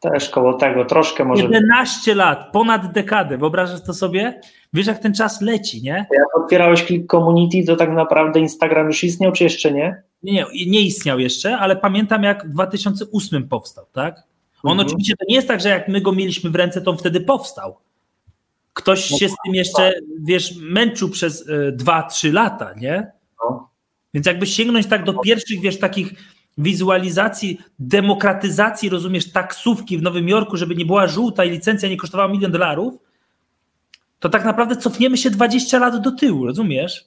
[0.02, 1.44] Też koło tego, troszkę może.
[1.44, 3.38] 11 lat, ponad dekadę.
[3.38, 4.42] Wyobrażasz to sobie?
[4.74, 6.06] Wiesz, jak ten czas leci, nie?
[6.12, 10.04] Jak otwierałeś Click Community, to tak naprawdę Instagram już istniał, czy jeszcze nie?
[10.24, 14.16] Nie, nie, nie istniał jeszcze, ale pamiętam, jak w 2008 powstał, tak?
[14.64, 14.88] On mhm.
[14.88, 17.22] oczywiście to nie jest tak, że jak my go mieliśmy w ręce, to on wtedy
[17.22, 17.78] powstał.
[18.74, 23.12] Ktoś no się z tym jeszcze, wiesz, męczył przez 2-3 y, lata, nie?
[23.44, 23.70] No.
[24.14, 26.14] Więc jakby sięgnąć tak do pierwszych, wiesz, takich
[26.58, 32.30] wizualizacji, demokratyzacji, rozumiesz, taksówki w Nowym Jorku, żeby nie była żółta i licencja nie kosztowała
[32.30, 32.94] milion dolarów,
[34.20, 37.06] to tak naprawdę cofniemy się 20 lat do tyłu, rozumiesz?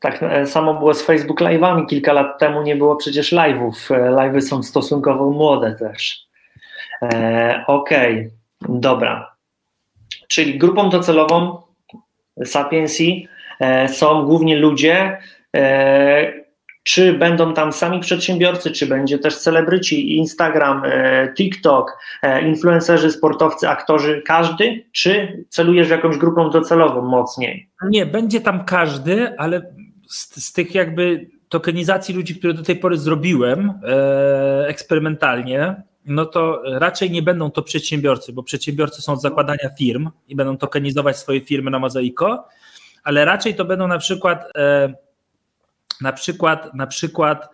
[0.00, 1.86] Tak e, samo było z Facebook Live'ami.
[1.86, 3.94] Kilka lat temu nie było przecież live'ów.
[3.94, 6.26] E, live'y są stosunkowo młode też.
[7.02, 8.30] E, Okej, okay.
[8.80, 9.36] dobra.
[10.28, 11.62] Czyli grupą docelową
[12.44, 13.28] Sapiensi
[13.60, 15.18] e, są głównie ludzie,
[15.56, 16.32] e,
[16.82, 23.68] czy będą tam sami przedsiębiorcy, czy będzie też celebryci, Instagram, e, TikTok, e, influencerzy, sportowcy,
[23.68, 27.68] aktorzy, każdy, czy celujesz jakąś grupą docelową mocniej?
[27.88, 29.62] Nie, będzie tam każdy, ale
[30.08, 36.62] z, z tych jakby tokenizacji ludzi, które do tej pory zrobiłem e, eksperymentalnie, no to
[36.64, 41.40] raczej nie będą to przedsiębiorcy, bo przedsiębiorcy są od zakładania firm i będą tokenizować swoje
[41.40, 42.48] firmy na Mozaiko,
[43.04, 44.94] ale raczej to będą na przykład e,
[46.00, 47.48] na przykład, na przykład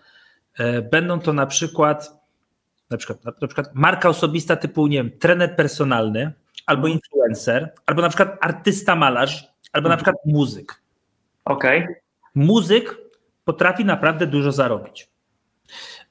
[0.59, 2.17] e, będą to na przykład
[2.91, 6.33] na przykład, na przykład marka osobista typu, nie wiem, trener personalny,
[6.67, 10.05] albo influencer, albo na przykład artysta malarz, albo na mhm.
[10.05, 10.83] przykład muzyk.
[11.45, 11.83] Okej.
[11.83, 11.95] Okay.
[12.35, 12.99] Muzyk
[13.45, 15.09] potrafi naprawdę dużo zarobić.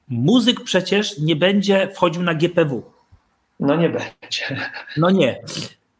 [0.07, 2.91] Muzyk przecież nie będzie wchodził na GPW.
[3.59, 4.69] No nie będzie.
[4.97, 5.41] No nie.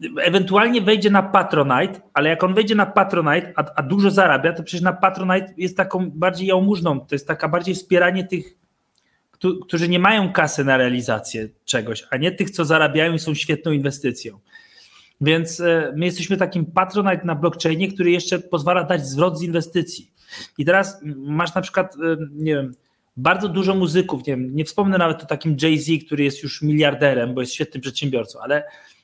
[0.01, 4.63] Ewentualnie wejdzie na Patronite, ale jak on wejdzie na Patronite, a, a dużo zarabia, to
[4.63, 8.57] przecież na Patronite jest taką bardziej jałmużną, to jest taka bardziej wspieranie tych,
[9.67, 13.71] którzy nie mają kasy na realizację czegoś, a nie tych, co zarabiają i są świetną
[13.71, 14.39] inwestycją.
[15.21, 20.11] Więc e, my jesteśmy takim Patronite na blockchainie, który jeszcze pozwala dać zwrot z inwestycji.
[20.57, 22.73] I teraz masz na przykład, e, nie wiem,
[23.17, 27.33] bardzo dużo muzyków, nie wiem, nie wspomnę nawet o takim Jay-Z, który jest już miliarderem,
[27.33, 28.63] bo jest świetnym przedsiębiorcą, ale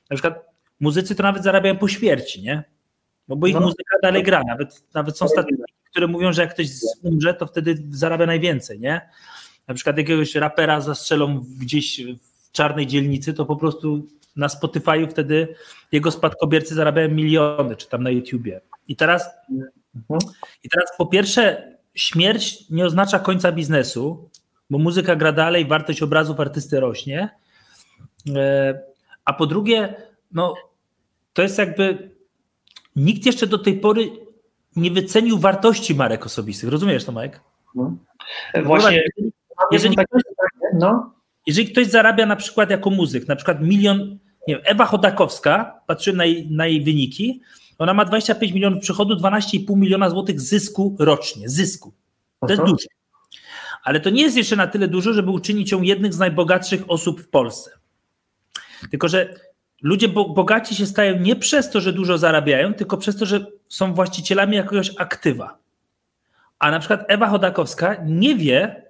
[0.10, 0.51] na przykład
[0.82, 2.64] muzycy to nawet zarabiają po śmierci, nie?
[3.28, 3.62] No bo ich no.
[3.62, 6.68] muzyka dalej gra, nawet, nawet są statystyki, które mówią, że jak ktoś
[7.04, 9.02] umrze, to wtedy zarabia najwięcej, nie?
[9.68, 15.56] Na przykład jakiegoś rapera zastrzelą gdzieś w czarnej dzielnicy, to po prostu na Spotify'u wtedy
[15.92, 18.62] jego spadkobiercy zarabiają miliony, czy tam na YouTubie.
[18.88, 19.30] I teraz,
[19.96, 20.20] mhm.
[20.64, 24.30] i teraz po pierwsze, śmierć nie oznacza końca biznesu,
[24.70, 27.30] bo muzyka gra dalej, wartość obrazów artysty rośnie.
[28.36, 28.80] E,
[29.26, 29.96] a po drugie,
[30.32, 30.54] no,
[31.34, 32.12] to jest jakby
[32.96, 34.12] nikt jeszcze do tej pory
[34.76, 36.70] nie wycenił wartości marek osobistych.
[36.70, 37.40] Rozumiesz to, Mike?
[37.76, 37.96] No.
[38.64, 39.04] Właśnie.
[39.72, 40.22] Jeżeli, ktoś,
[40.74, 41.14] no.
[41.48, 44.00] jeżeli ktoś zarabia na przykład jako muzyk, na przykład milion,
[44.48, 47.42] nie wiem, Ewa Chodakowska, patrzymy na jej, na jej wyniki,
[47.78, 51.50] ona ma 25 milionów przychodu, 12,5 miliona złotych zysku rocznie.
[51.50, 51.90] Zysku.
[51.92, 51.96] To
[52.42, 52.54] Aha.
[52.54, 52.88] jest dużo.
[53.84, 57.22] Ale to nie jest jeszcze na tyle dużo, żeby uczynić ją jednym z najbogatszych osób
[57.22, 57.72] w Polsce.
[58.92, 59.34] Tylko, że
[59.82, 63.94] ludzie bogaci się stają nie przez to, że dużo zarabiają, tylko przez to, że są
[63.94, 65.58] właścicielami jakiegoś aktywa.
[66.60, 68.86] A na przykład Ewa Chodakowska nie wie,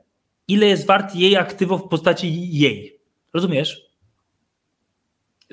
[0.48, 3.00] ile jest wart jej aktywo w postaci jej.
[3.34, 3.92] Rozumiesz?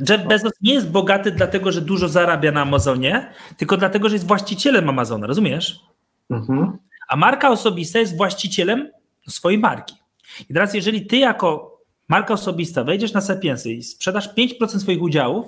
[0.08, 4.26] Jeff Bezos nie jest bogaty dlatego, że dużo zarabia na Amazonie, tylko dlatego, że jest
[4.26, 5.80] właścicielem Amazona, rozumiesz?
[6.30, 6.78] Mhm.
[7.08, 8.90] A marka osobista jest właścicielem
[9.28, 9.96] swojej marki.
[10.50, 11.77] I teraz, jeżeli ty jako
[12.08, 15.46] marka osobista wejdziesz na Sapiensy i sprzedasz 5% swoich udziałów,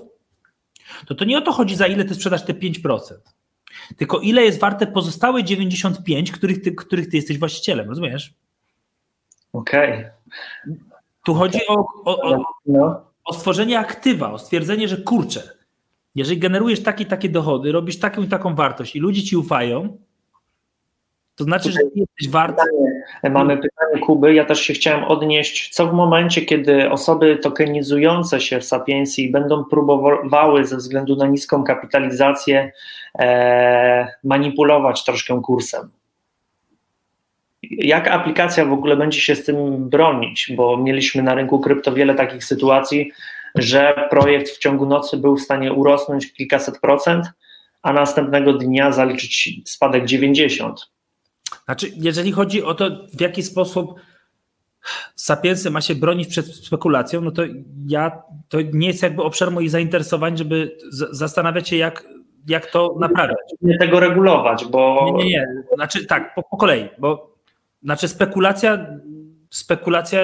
[1.06, 3.00] to to nie o to chodzi, za ile ty sprzedasz te 5%,
[3.96, 8.34] tylko ile jest warte pozostałe 95, których ty, których ty jesteś właścicielem, rozumiesz?
[9.52, 9.92] Okej.
[9.92, 10.10] Okay.
[11.24, 15.42] Tu chodzi o, o, o, no o stworzenie aktywa, o stwierdzenie, że kurczę,
[16.14, 19.98] jeżeli generujesz takie takie dochody, robisz taką i taką wartość i ludzie ci ufają,
[21.40, 22.60] to znaczy, że jesteś wart.
[23.30, 24.34] Mamy pytanie Kuby.
[24.34, 25.68] Ja też się chciałem odnieść.
[25.72, 31.64] Co w momencie, kiedy osoby tokenizujące się w Sapiensji będą próbowały ze względu na niską
[31.64, 32.72] kapitalizację
[33.18, 35.90] e, manipulować troszkę kursem?
[37.62, 42.14] jak aplikacja w ogóle będzie się z tym bronić, bo mieliśmy na rynku krypto wiele
[42.14, 43.12] takich sytuacji,
[43.54, 47.26] że projekt w ciągu nocy był w stanie urosnąć kilkaset procent,
[47.82, 50.90] a następnego dnia zaliczyć spadek 90.
[51.64, 54.00] Znaczy, jeżeli chodzi o to, w jaki sposób
[55.14, 57.42] Sapiensy ma się bronić przed spekulacją, no to
[57.86, 60.78] ja to nie jest jakby obszar moich zainteresowań, żeby
[61.10, 62.04] zastanawiać się, jak,
[62.48, 63.38] jak to naprawiać.
[63.62, 65.04] Nie tego regulować, bo.
[65.16, 65.46] Nie, nie, nie.
[65.74, 67.36] Znaczy tak, po, po kolei, bo
[67.82, 68.86] znaczy spekulacja,
[69.50, 70.20] spekulacja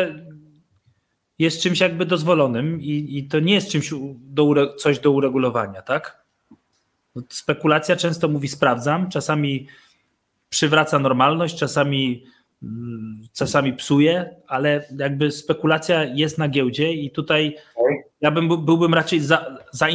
[1.38, 6.24] jest czymś jakby dozwolonym i, i to nie jest czymś do, coś do uregulowania, tak?
[7.28, 9.66] Spekulacja często mówi sprawdzam, czasami
[10.56, 12.24] przywraca normalność, czasami,
[12.62, 17.56] mm, czasami psuje, ale jakby spekulacja jest na giełdzie i tutaj
[18.20, 19.86] ja bym, byłbym raczej za, za,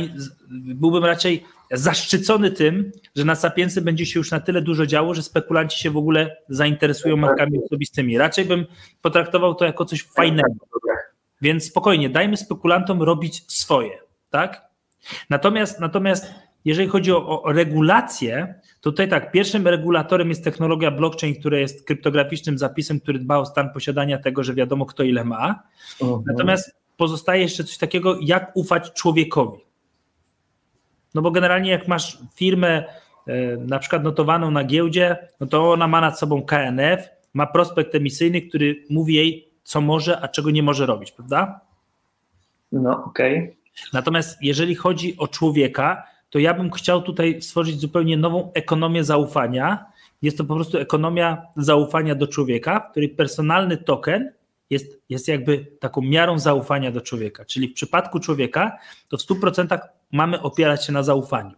[0.49, 5.23] byłbym raczej zaszczycony tym, że na Sapiensy będzie się już na tyle dużo działo, że
[5.23, 8.17] spekulanci się w ogóle zainteresują markami osobistymi.
[8.17, 8.65] Raczej bym
[9.01, 10.53] potraktował to jako coś fajnego.
[11.41, 13.97] Więc spokojnie, dajmy spekulantom robić swoje,
[14.29, 14.61] tak?
[15.29, 16.33] Natomiast, natomiast
[16.65, 22.57] jeżeli chodzi o, o regulację, tutaj tak, pierwszym regulatorem jest technologia blockchain, która jest kryptograficznym
[22.57, 25.63] zapisem, który dba o stan posiadania tego, że wiadomo kto ile ma.
[26.25, 29.59] Natomiast pozostaje jeszcze coś takiego, jak ufać człowiekowi.
[31.13, 32.83] No bo generalnie jak masz firmę
[33.27, 37.95] e, na przykład notowaną na giełdzie, no to ona ma nad sobą KNF ma prospekt
[37.95, 41.59] emisyjny, który mówi jej, co może, a czego nie może robić, prawda?
[42.71, 43.37] No, okej.
[43.37, 43.55] Okay.
[43.93, 49.85] Natomiast jeżeli chodzi o człowieka, to ja bym chciał tutaj stworzyć zupełnie nową ekonomię zaufania.
[50.21, 54.31] Jest to po prostu ekonomia zaufania do człowieka, w której personalny token
[54.69, 57.45] jest, jest jakby taką miarą zaufania do człowieka.
[57.45, 58.77] Czyli w przypadku człowieka
[59.09, 59.79] to w 100%
[60.11, 61.51] mamy opierać się na zaufaniu.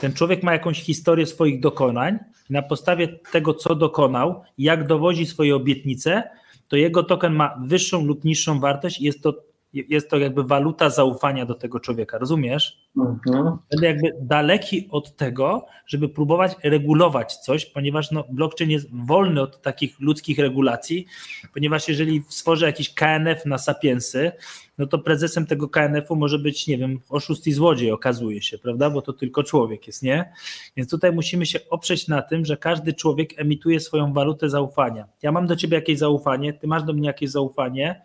[0.00, 2.18] Ten człowiek ma jakąś historię swoich dokonań
[2.50, 6.30] na podstawie tego, co dokonał, jak dowodzi swoje obietnice,
[6.68, 11.46] to jego token ma wyższą lub niższą wartość jest to jest to jakby waluta zaufania
[11.46, 12.90] do tego człowieka, rozumiesz?
[12.96, 13.58] Mhm.
[13.70, 19.62] Będę jakby daleki od tego, żeby próbować regulować coś, ponieważ no, blockchain jest wolny od
[19.62, 21.06] takich ludzkich regulacji,
[21.54, 24.32] ponieważ jeżeli stworzę jakiś KNF na Sapiensy,
[24.78, 28.90] no to prezesem tego KNF-u może być, nie wiem, oszust i złodziej okazuje się, prawda,
[28.90, 30.32] bo to tylko człowiek jest, nie?
[30.76, 35.06] Więc tutaj musimy się oprzeć na tym, że każdy człowiek emituje swoją walutę zaufania.
[35.22, 38.02] Ja mam do ciebie jakieś zaufanie, ty masz do mnie jakieś zaufanie,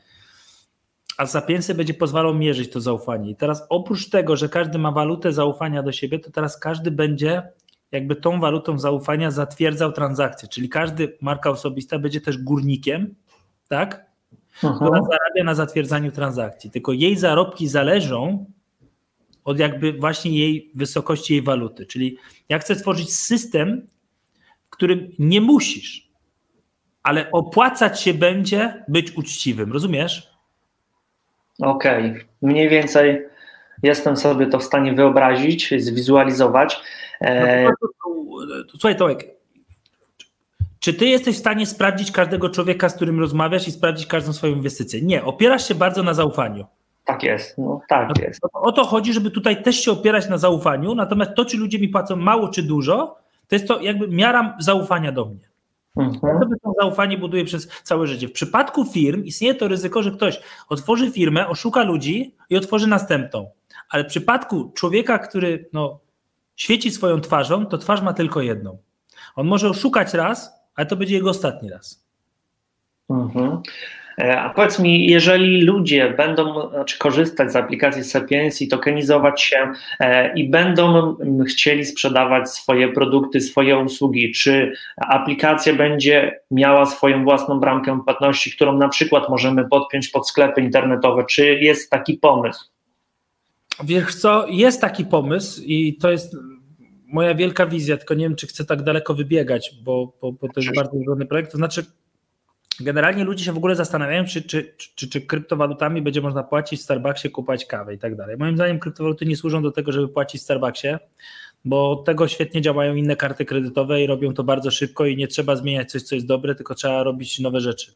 [1.17, 3.31] a Sapiensy będzie pozwalał mierzyć to zaufanie.
[3.31, 7.43] I teraz oprócz tego, że każdy ma walutę zaufania do siebie, to teraz każdy będzie
[7.91, 13.15] jakby tą walutą zaufania zatwierdzał transakcje, czyli każdy marka osobista będzie też górnikiem,
[13.67, 14.05] tak?
[14.63, 14.75] Aha.
[14.75, 16.71] Która zarabia na zatwierdzaniu transakcji.
[16.71, 18.45] Tylko jej zarobki zależą
[19.43, 21.85] od jakby właśnie jej wysokości jej waluty.
[21.85, 22.17] Czyli
[22.49, 23.87] ja chcę stworzyć system,
[24.67, 26.11] w którym nie musisz,
[27.03, 29.73] ale opłacać się będzie być uczciwym.
[29.73, 30.34] Rozumiesz?
[31.61, 32.25] Okej, okay.
[32.41, 33.25] mniej więcej
[33.83, 36.81] jestem sobie to w stanie wyobrazić, zwizualizować.
[37.21, 37.71] E, no
[38.69, 39.35] słuchaj, Tomek,
[40.79, 44.55] czy ty jesteś w stanie sprawdzić każdego człowieka, z którym rozmawiasz i sprawdzić każdą swoją
[44.55, 45.01] inwestycję?
[45.01, 46.65] Nie, opierasz się bardzo na zaufaniu.
[47.05, 48.41] Tak jest, no tak no, jest.
[48.53, 51.89] O to chodzi, żeby tutaj też się opierać na zaufaniu, natomiast to, czy ludzie mi
[51.89, 55.49] płacą mało czy dużo, to jest to jakby miara zaufania do mnie.
[55.95, 56.39] Mhm.
[56.39, 58.27] Sobie to zaufanie buduje przez całe życie.
[58.27, 63.49] W przypadku firm istnieje to ryzyko, że ktoś otworzy firmę, oszuka ludzi i otworzy następną.
[63.89, 65.99] Ale w przypadku człowieka, który no,
[66.55, 68.77] świeci swoją twarzą, to twarz ma tylko jedną.
[69.35, 72.05] On może oszukać raz, ale to będzie jego ostatni raz.
[73.09, 73.61] Mhm.
[74.17, 79.71] E, a powiedz mi, jeżeli ludzie będą znaczy, korzystać z aplikacji Sapiens i tokenizować się
[79.99, 81.15] e, i będą
[81.47, 88.77] chcieli sprzedawać swoje produkty, swoje usługi, czy aplikacja będzie miała swoją własną bramkę płatności, którą
[88.77, 91.25] na przykład możemy podpiąć pod sklepy internetowe?
[91.29, 92.65] Czy jest taki pomysł?
[93.83, 96.35] Wiesz co, jest taki pomysł i to jest
[97.07, 100.59] moja wielka wizja, tylko nie wiem, czy chcę tak daleko wybiegać, bo, bo, bo to
[100.61, 101.51] jest bardzo trudny projekt.
[101.51, 101.85] To znaczy,
[102.79, 106.83] Generalnie ludzie się w ogóle zastanawiają, czy, czy, czy, czy kryptowalutami będzie można płacić w
[106.83, 108.37] Starbucksie, kupować kawę i tak dalej.
[108.37, 110.87] Moim zdaniem kryptowaluty nie służą do tego, żeby płacić w Starbucksie,
[111.65, 115.55] bo tego świetnie działają inne karty kredytowe i robią to bardzo szybko i nie trzeba
[115.55, 117.93] zmieniać coś, co jest dobre, tylko trzeba robić nowe rzeczy.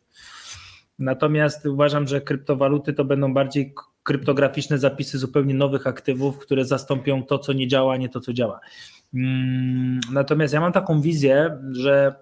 [1.00, 7.40] Natomiast uważam, że kryptowaluty to będą bardziej kryptograficzne zapisy zupełnie nowych aktywów, które zastąpią to,
[7.40, 8.60] co nie działa, nie to, co działa.
[9.14, 12.16] Mm, natomiast ja mam taką wizję, że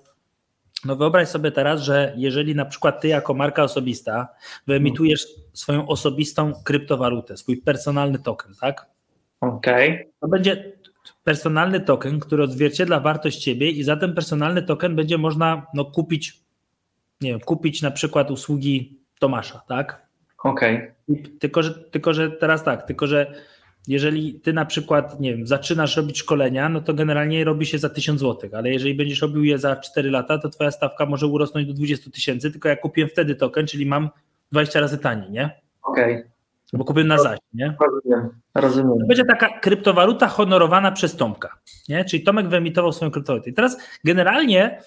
[0.88, 4.28] no wyobraź sobie teraz, że jeżeli na przykład ty jako marka osobista
[4.67, 8.86] wyemitujesz swoją osobistą kryptowalutę, swój personalny token, tak?
[9.41, 9.93] Okej.
[9.93, 10.12] Okay.
[10.21, 10.73] To będzie
[11.23, 16.39] personalny token, który odzwierciedla wartość ciebie i za ten personalny token będzie można no, kupić,
[17.21, 20.08] nie wiem, kupić na przykład usługi Tomasza, tak?
[20.43, 20.76] Okej.
[20.76, 21.23] Okay.
[21.39, 23.34] Tylko, że, tylko, że teraz tak, tylko, że
[23.88, 27.89] jeżeli ty na przykład, nie wiem, zaczynasz robić szkolenia, no to generalnie robi się za
[27.89, 31.67] 1000 zł, ale jeżeli będziesz robił je za 4 lata, to twoja stawka może urosnąć
[31.67, 34.10] do 20 tysięcy, tylko ja kupiłem wtedy token, czyli mam
[34.52, 35.62] 20 razy taniej, nie?
[35.84, 36.15] Okej.
[36.15, 36.30] Okay.
[36.73, 37.76] Bo kupiłem na zaś, nie?
[37.80, 39.00] Rozumiem, rozumiem.
[39.00, 41.58] To będzie taka kryptowaluta honorowana przez Tomka,
[41.89, 42.06] nie?
[42.06, 43.50] Czyli Tomek wyemitował swoją kryptowalutę.
[43.50, 44.82] I teraz generalnie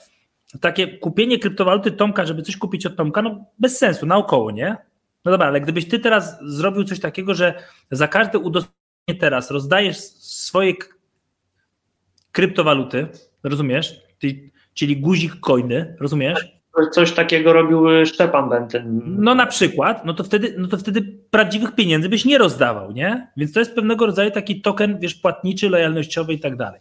[0.61, 4.77] takie kupienie kryptowaluty Tomka, żeby coś kupić od Tomka, no bez sensu, naokoło, nie?
[5.25, 7.55] No dobra, ale gdybyś ty teraz zrobił coś takiego, że
[7.91, 8.80] za każde udostępnienie
[9.21, 10.75] teraz rozdajesz swoje
[12.33, 13.07] kryptowaluty,
[13.43, 14.01] rozumiesz?
[14.75, 16.61] Czyli guzik coiny, rozumiesz?
[16.93, 19.01] Coś takiego robił Szczepan Bentyn.
[19.05, 23.29] No na przykład, no to wtedy, no to wtedy prawdziwych pieniędzy byś nie rozdawał, nie?
[23.37, 26.81] Więc to jest pewnego rodzaju taki token, wiesz, płatniczy, lojalnościowy i tak dalej.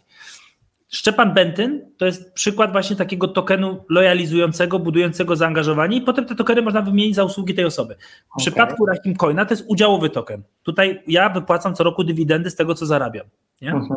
[0.90, 6.62] Szczepan Bentyn to jest przykład właśnie takiego tokenu lojalizującego, budującego zaangażowanie i potem te tokeny
[6.62, 7.94] można wymienić za usługi tej osoby.
[7.94, 8.38] W okay.
[8.38, 10.42] przypadku Rahim Coina to jest udziałowy token.
[10.62, 13.26] Tutaj ja wypłacam co roku dywidendy z tego, co zarabiam.
[13.60, 13.68] Nie?
[13.68, 13.96] Uh mhm.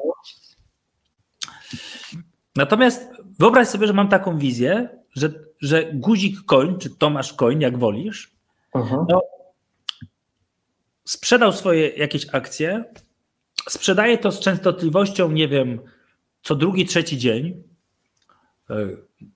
[2.55, 5.29] Natomiast wyobraź sobie, że mam taką wizję, że,
[5.61, 8.31] że guzik coin, czy Tomasz coin, jak wolisz,
[8.73, 9.01] uh mhm.
[9.01, 9.05] -huh.
[9.09, 9.21] no,
[11.05, 12.83] sprzedał swoje jakieś akcje,
[13.69, 15.79] sprzedaje to z częstotliwością, nie wiem,
[16.43, 17.63] co drugi, trzeci dzień,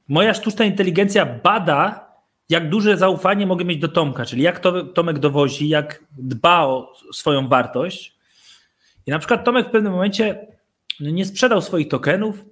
[0.07, 2.07] moja sztuczna inteligencja bada,
[2.49, 6.93] jak duże zaufanie mogę mieć do Tomka, czyli jak to, Tomek dowozi, jak dba o
[7.13, 8.17] swoją wartość.
[9.05, 10.47] I na przykład Tomek w pewnym momencie
[10.99, 12.45] nie sprzedał swoich tokenów,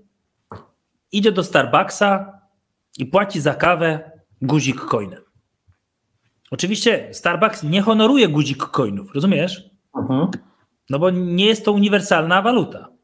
[1.12, 2.42] idzie do Starbucksa
[2.98, 5.22] i płaci za kawę guzik coinem.
[6.52, 9.70] Oczywiście Starbucks nie honoruje guzik coinów, rozumiesz?
[9.96, 10.28] Mhm.
[10.90, 12.95] No bo nie jest to uniwersalna waluta.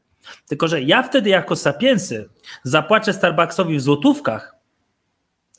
[0.48, 2.28] Tylko, że ja wtedy jako sapiensy
[2.62, 4.56] zapłacę Starbucksowi w złotówkach,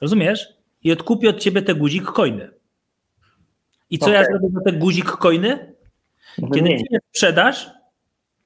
[0.01, 0.47] rozumiesz?
[0.83, 2.49] I odkupię od ciebie te guzik coiny.
[3.89, 4.15] I co okay.
[4.15, 5.73] ja zrobię za te guzik coiny?
[6.53, 7.69] Kiedy ty je sprzedasz,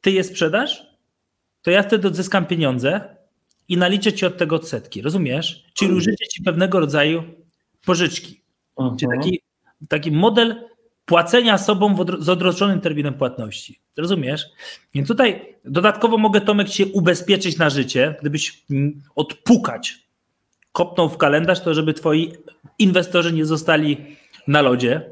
[0.02, 0.88] ty je sprzedasz,
[1.62, 3.18] to ja wtedy odzyskam pieniądze
[3.68, 5.66] i naliczę ci od tego odsetki, rozumiesz?
[5.74, 5.98] Czyli mhm.
[5.98, 7.24] użycie ci pewnego rodzaju
[7.86, 8.42] pożyczki.
[8.80, 8.98] Mhm.
[8.98, 9.42] Czyli taki,
[9.90, 10.70] taki model
[11.08, 13.80] płacenia sobą z odroczonym terminem płatności.
[13.98, 14.46] Rozumiesz?
[14.94, 18.64] Więc tutaj dodatkowo mogę Tomek się ubezpieczyć na życie, gdybyś
[19.16, 20.00] odpukać,
[20.72, 22.34] kopnął w kalendarz, to żeby twoi
[22.80, 23.98] inwestorzy nie zostali
[24.48, 25.10] na lodzie.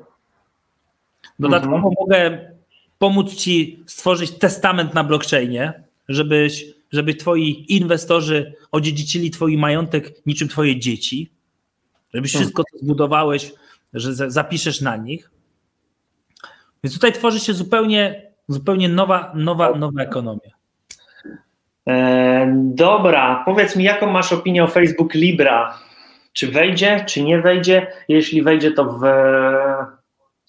[1.39, 1.93] Dodatkowo mhm.
[1.99, 2.51] mogę
[2.97, 10.79] pomóc ci stworzyć testament na blockchainie, żebyś, żeby twoi inwestorzy odziedzicili twój majątek niczym twoje
[10.79, 11.31] dzieci,
[12.13, 12.43] żebyś mhm.
[12.43, 13.53] wszystko, co zbudowałeś,
[13.93, 15.34] że zapiszesz na nich.
[16.85, 20.51] Więc tutaj tworzy się zupełnie, zupełnie nowa, nowa, nowa ekonomia.
[21.87, 25.77] E, dobra, powiedz mi, jaką masz opinię o Facebook Libra?
[26.33, 27.87] Czy wejdzie, czy nie wejdzie?
[28.07, 29.01] Jeśli wejdzie, to w,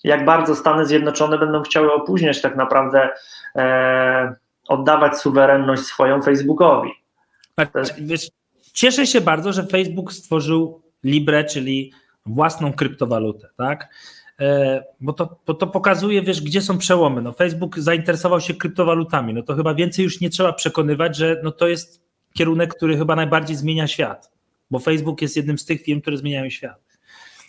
[0.04, 3.08] jak bardzo Stany Zjednoczone będą chciały opóźniać tak naprawdę
[3.56, 4.34] e,
[4.68, 6.90] oddawać suwerenność swoją Facebookowi.
[7.54, 8.28] Tak, wiesz,
[8.72, 11.92] cieszę się bardzo, że Facebook stworzył Libre, czyli
[12.26, 13.88] własną kryptowalutę, tak?
[14.40, 17.22] E, bo to, bo to pokazuje, wiesz, gdzie są przełomy.
[17.22, 21.52] No, Facebook zainteresował się kryptowalutami, no to chyba więcej już nie trzeba przekonywać, że no
[21.52, 24.30] to jest kierunek, który chyba najbardziej zmienia świat,
[24.70, 26.86] bo Facebook jest jednym z tych firm, które zmieniają świat.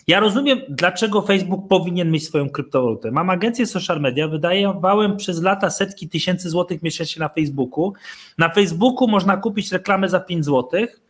[0.08, 3.12] Ja rozumiem, dlaczego Facebook powinien mieć swoją kryptowalutę.
[3.12, 7.94] Mam agencję social media, wydawałem przez lata setki tysięcy złotych miesięcznie na Facebooku.
[8.38, 11.02] Na Facebooku można kupić reklamę za 5 złotych,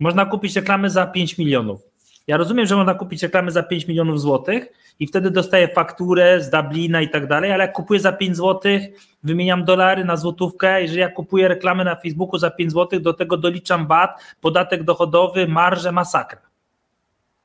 [0.00, 1.80] można kupić reklamę za 5 milionów.
[2.26, 4.68] Ja rozumiem, że można kupić reklamę za 5 milionów złotych
[5.00, 8.82] i wtedy dostaję fakturę z Dublina i tak dalej, ale jak kupuję za 5 złotych,
[9.22, 13.36] wymieniam dolary na złotówkę, jeżeli ja kupuję reklamę na Facebooku za 5 złotych, do tego
[13.36, 16.40] doliczam VAT, podatek dochodowy, marże, masakra.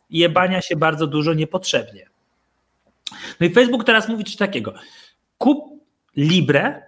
[0.09, 2.09] I jebania się bardzo dużo niepotrzebnie.
[3.39, 4.73] No i Facebook teraz mówi coś takiego.
[5.37, 5.81] Kup
[6.17, 6.81] Libre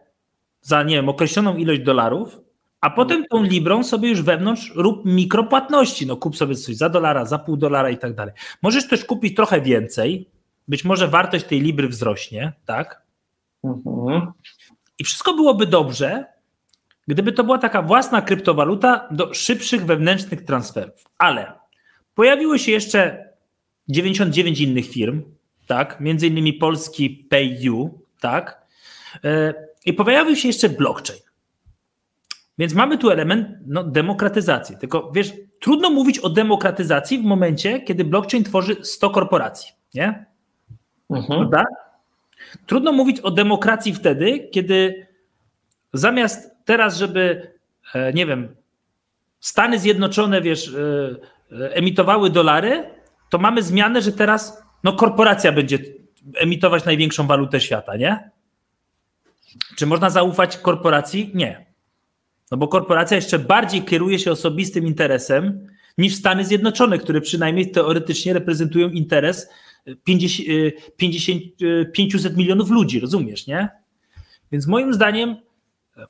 [0.61, 2.42] za, nie wiem, określoną ilość dolarów,
[2.83, 6.07] a potem tą librą sobie już wewnątrz rób mikropłatności.
[6.07, 8.33] No kup sobie coś za dolara, za pół dolara i tak dalej.
[8.61, 10.29] Możesz też kupić trochę więcej,
[10.67, 13.01] być może wartość tej libry wzrośnie, tak?
[13.63, 14.31] Mhm.
[14.99, 16.25] I wszystko byłoby dobrze,
[17.07, 21.05] gdyby to była taka własna kryptowaluta do szybszych wewnętrznych transferów.
[21.17, 21.51] Ale
[22.15, 23.29] pojawiły się jeszcze
[23.87, 25.21] 99 innych firm,
[25.67, 25.99] tak?
[25.99, 28.67] Między innymi polski PayU, tak?
[29.23, 29.53] E,
[29.85, 31.32] I pojawił się jeszcze blockchain.
[32.57, 34.77] Więc mamy tu element no, demokratyzacji.
[34.77, 40.25] Tylko wiesz, trudno mówić o demokratyzacji w momencie, kiedy blockchain tworzy 100 korporacji, nie?
[41.09, 41.49] Mhm.
[42.65, 45.07] Trudno mówić o demokracji wtedy, kiedy
[45.93, 47.51] zamiast teraz, żeby,
[47.93, 48.55] e, nie wiem,
[49.39, 50.75] Stany Zjednoczone, wiesz, e,
[51.65, 52.89] e, emitowały dolary,
[53.29, 55.79] to mamy zmianę, że teraz no, korporacja będzie
[56.35, 58.31] emitować największą walutę świata, nie?
[59.77, 61.31] Czy można zaufać korporacji?
[61.33, 61.72] Nie.
[62.53, 68.33] No bo korporacja jeszcze bardziej kieruje się osobistym interesem niż Stany Zjednoczone, które przynajmniej teoretycznie
[68.33, 69.49] reprezentują interes
[70.03, 70.49] 50,
[70.97, 71.43] 50,
[71.93, 73.69] 500 milionów ludzi, rozumiesz, nie?
[74.51, 75.35] Więc moim zdaniem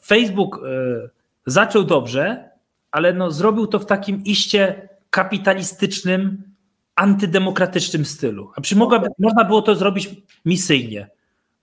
[0.05, 1.09] Facebook e,
[1.45, 2.49] zaczął dobrze,
[2.91, 6.43] ale no zrobił to w takim iście kapitalistycznym,
[6.95, 8.51] antydemokratycznym stylu.
[8.55, 10.09] A przy mogła, można było to zrobić
[10.45, 11.09] misyjnie.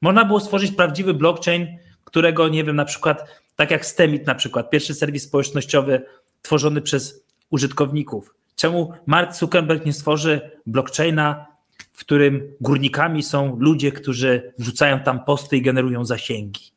[0.02, 1.66] Można było stworzyć prawdziwy blockchain,
[2.10, 3.24] którego, nie wiem, na przykład,
[3.56, 6.02] tak jak Stemit na przykład, pierwszy serwis społecznościowy
[6.42, 8.34] tworzony przez użytkowników.
[8.56, 11.46] Czemu Mark Zuckerberg nie stworzy blockchaina,
[11.92, 16.70] w którym górnikami są ludzie, którzy wrzucają tam posty i generują zasięgi?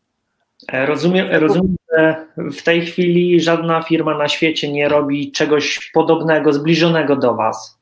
[0.73, 7.15] Rozumiem, rozumiem, że w tej chwili żadna firma na świecie nie robi czegoś podobnego, zbliżonego
[7.15, 7.79] do Was.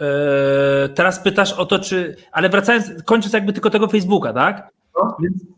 [0.00, 2.16] Eee, teraz pytasz o to, czy.
[2.32, 4.70] Ale wracając, kończąc jakby tylko tego Facebooka, tak?
[4.96, 5.16] No.
[5.22, 5.57] Więc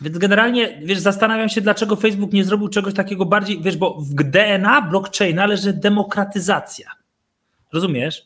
[0.00, 4.14] więc generalnie, wiesz, zastanawiam się, dlaczego Facebook nie zrobił czegoś takiego bardziej, wiesz, bo w
[4.14, 6.90] DNA blockchaina leży demokratyzacja.
[7.72, 8.22] Rozumiesz?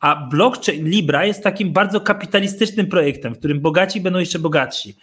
[0.00, 4.96] A blockchain Libra jest takim bardzo kapitalistycznym projektem, w którym bogaci będą jeszcze bogatsi.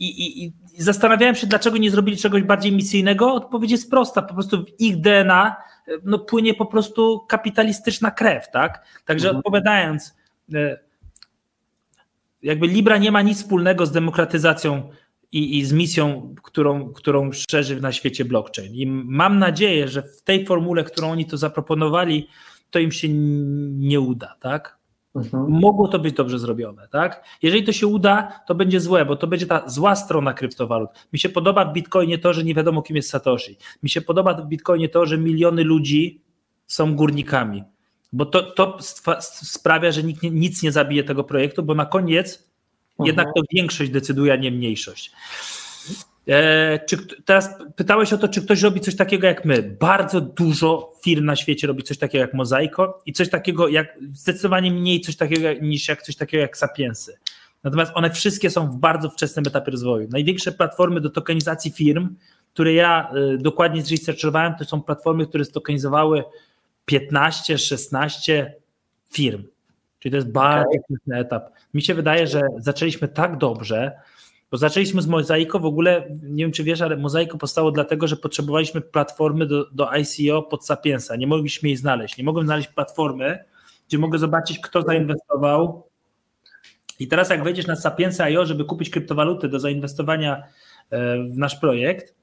[0.00, 3.34] i, i, I, zastanawiałem się, dlaczego nie zrobili czegoś bardziej misyjnego.
[3.34, 5.56] Odpowiedź jest prosta, po prostu w ich DNA
[6.04, 8.84] no, płynie po prostu kapitalistyczna krew, tak?
[9.04, 9.38] Także mhm.
[9.38, 10.14] odpowiadając,
[10.54, 10.78] e,
[12.42, 14.90] jakby Libra nie ma nic wspólnego z demokratyzacją
[15.36, 18.74] i, i, z misją, którą, którą szerzy na świecie blockchain.
[18.74, 22.28] I mam nadzieję, że w tej formule, którą oni to zaproponowali,
[22.70, 23.08] to im się
[23.68, 24.78] nie uda, tak?
[25.14, 25.46] Mhm.
[25.48, 27.24] Mogło to być dobrze zrobione, tak?
[27.42, 30.90] Jeżeli to się uda, to będzie złe, bo to będzie ta zła strona kryptowalut.
[31.12, 33.56] Mi się podoba w Bitcoinie to, że nie wiadomo, kim jest Satoshi.
[33.82, 36.20] Mi się podoba w Bitcoinie to, że miliony ludzi
[36.66, 37.64] są górnikami,
[38.12, 38.76] bo to, to
[39.20, 42.55] sprawia, że nikt nie, nic nie zabije tego projektu, bo na koniec.
[43.04, 45.12] Jednak to większość decyduje, a nie mniejszość.
[46.28, 49.76] E, czy, teraz pytałeś o to, czy ktoś robi coś takiego jak my.
[49.80, 54.70] Bardzo dużo firm na świecie robi coś takiego jak Mozaiko i coś takiego jak, zdecydowanie
[54.70, 57.18] mniej coś takiego niż jak coś takiego jak Sapiensy.
[57.64, 60.08] Natomiast one wszystkie są w bardzo wczesnym etapie rozwoju.
[60.10, 62.16] Największe platformy do tokenizacji firm,
[62.54, 66.24] które ja y, dokładnie zresearchowałem, to są platformy, które stokenizowały
[66.84, 68.54] 15, 16
[69.12, 69.44] firm.
[69.98, 71.18] Czyli to jest bardzo okay.
[71.18, 71.50] etap.
[71.74, 73.92] Mi się wydaje, że zaczęliśmy tak dobrze,
[74.50, 78.16] bo zaczęliśmy z Mozaiko, w ogóle nie wiem czy wiesz, ale Mozaiko powstało dlatego, że
[78.16, 81.16] potrzebowaliśmy platformy do, do ICO pod Sapiensa.
[81.16, 82.16] Nie mogliśmy jej znaleźć.
[82.18, 83.44] Nie mogłem znaleźć platformy,
[83.88, 85.86] gdzie mogę zobaczyć, kto zainwestował.
[86.98, 90.42] I teraz, jak wejdziesz na Sapiensa.io, żeby kupić kryptowaluty do zainwestowania
[90.90, 92.14] e, w nasz projekt,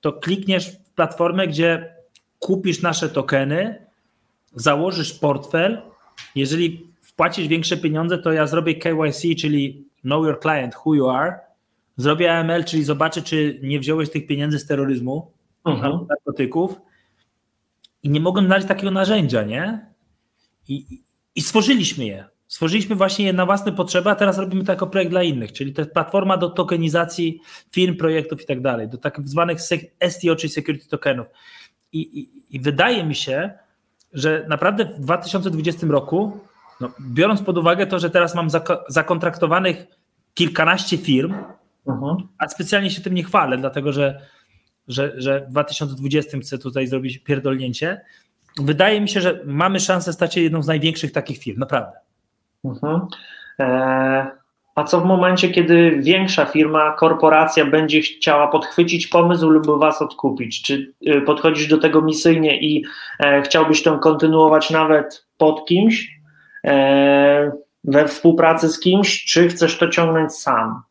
[0.00, 1.94] to klikniesz w platformę, gdzie
[2.38, 3.86] kupisz nasze tokeny,
[4.54, 5.82] założysz portfel.
[6.34, 11.46] Jeżeli wpłacisz większe pieniądze, to ja zrobię KYC, czyli Know Your Client, Who You Are
[11.96, 15.32] Zrobię AML, czyli zobaczę, czy nie wziąłeś tych pieniędzy z terroryzmu,
[15.64, 16.06] mhm.
[16.08, 16.80] narkotyków
[18.02, 19.86] i nie mogłem znaleźć takiego narzędzia, nie?
[20.68, 21.02] I,
[21.34, 22.24] I stworzyliśmy je.
[22.48, 25.72] Stworzyliśmy właśnie je na własne potrzeby, a teraz robimy to jako projekt dla innych, czyli
[25.72, 27.40] to jest platforma do tokenizacji
[27.72, 29.60] firm, projektów i tak dalej, do tak zwanych
[30.08, 31.26] STO, czyli security tokenów.
[31.92, 33.52] I, i, I, wydaje mi się,
[34.12, 36.40] że naprawdę w 2020 roku,
[36.80, 38.48] no, biorąc pod uwagę to, że teraz mam
[38.88, 39.86] zakontraktowanych
[40.34, 41.34] kilkanaście firm,
[41.88, 42.16] Mhm.
[42.38, 44.20] A specjalnie się tym nie chwalę, dlatego że,
[44.88, 48.00] że, że w 2020 chcę tutaj zrobić pierdolnięcie.
[48.60, 51.98] Wydaje mi się, że mamy szansę stać się jedną z największych takich firm, naprawdę.
[52.64, 53.00] Mhm.
[53.60, 54.26] E,
[54.74, 60.62] a co w momencie, kiedy większa firma, korporacja będzie chciała podchwycić pomysł lub was odkupić?
[60.62, 62.84] Czy y, podchodzisz do tego misyjnie i
[63.20, 66.15] e, chciałbyś to kontynuować nawet pod kimś, e,
[67.84, 70.82] we współpracy z kimś, czy chcesz to ciągnąć sam?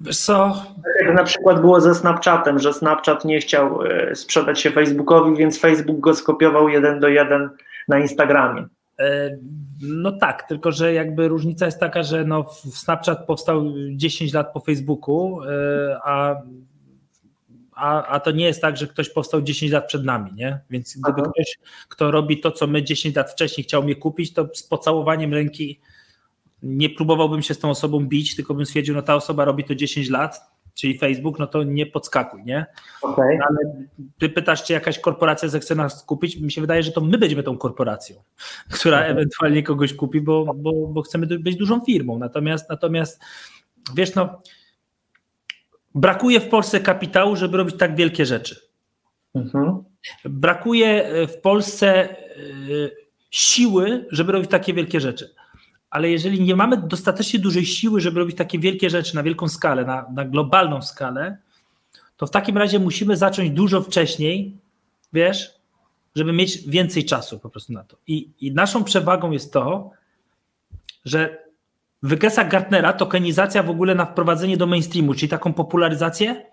[0.00, 0.64] Wiesz co?
[1.04, 5.60] Jak na przykład było ze Snapchatem, że Snapchat nie chciał e, sprzedać się Facebookowi, więc
[5.60, 7.50] Facebook go skopiował jeden do jeden
[7.88, 8.66] na Instagramie.
[8.98, 9.36] E,
[9.82, 14.60] no tak, tylko że jakby różnica jest taka, że no Snapchat powstał 10 lat po
[14.60, 16.36] Facebooku, e, a,
[17.80, 20.60] a, a to nie jest tak, że ktoś powstał 10 lat przed nami, nie?
[20.70, 21.30] Więc gdyby Aha.
[21.34, 21.58] ktoś,
[21.88, 25.80] kto robi to, co my 10 lat wcześniej chciał mnie kupić, to z pocałowaniem ręki
[26.62, 29.74] nie próbowałbym się z tą osobą bić, tylko bym stwierdził, no ta osoba robi to
[29.74, 30.40] 10 lat,
[30.74, 32.66] czyli Facebook, no to nie podskakuj, nie?
[33.02, 33.38] Okay.
[33.38, 33.86] No, ale
[34.18, 37.42] ty pytasz, czy jakaś korporacja zechce nas kupić, mi się wydaje, że to my będziemy
[37.42, 38.16] tą korporacją,
[38.80, 39.10] która okay.
[39.10, 42.18] ewentualnie kogoś kupi, bo, bo, bo chcemy być dużą firmą.
[42.18, 43.20] Natomiast, natomiast
[43.94, 44.38] wiesz, no
[45.94, 48.60] brakuje w Polsce kapitału, żeby robić tak wielkie rzeczy.
[49.34, 49.84] Mhm.
[50.24, 52.16] Brakuje w Polsce e,
[53.30, 55.34] siły, żeby robić takie wielkie rzeczy
[55.90, 59.84] ale jeżeli nie mamy dostatecznie dużej siły, żeby robić takie wielkie rzeczy na wielką skalę,
[59.84, 61.36] na, na globalną skalę,
[62.16, 64.56] to w takim razie musimy zacząć dużo wcześniej,
[65.12, 65.54] wiesz,
[66.14, 67.96] żeby mieć więcej czasu po prostu na to.
[68.06, 69.90] I, i naszą przewagą jest to,
[71.04, 71.38] że
[72.02, 76.46] wykresach Gartnera tokenizacja w ogóle na wprowadzenie do mainstreamu, czyli taką popularyzację,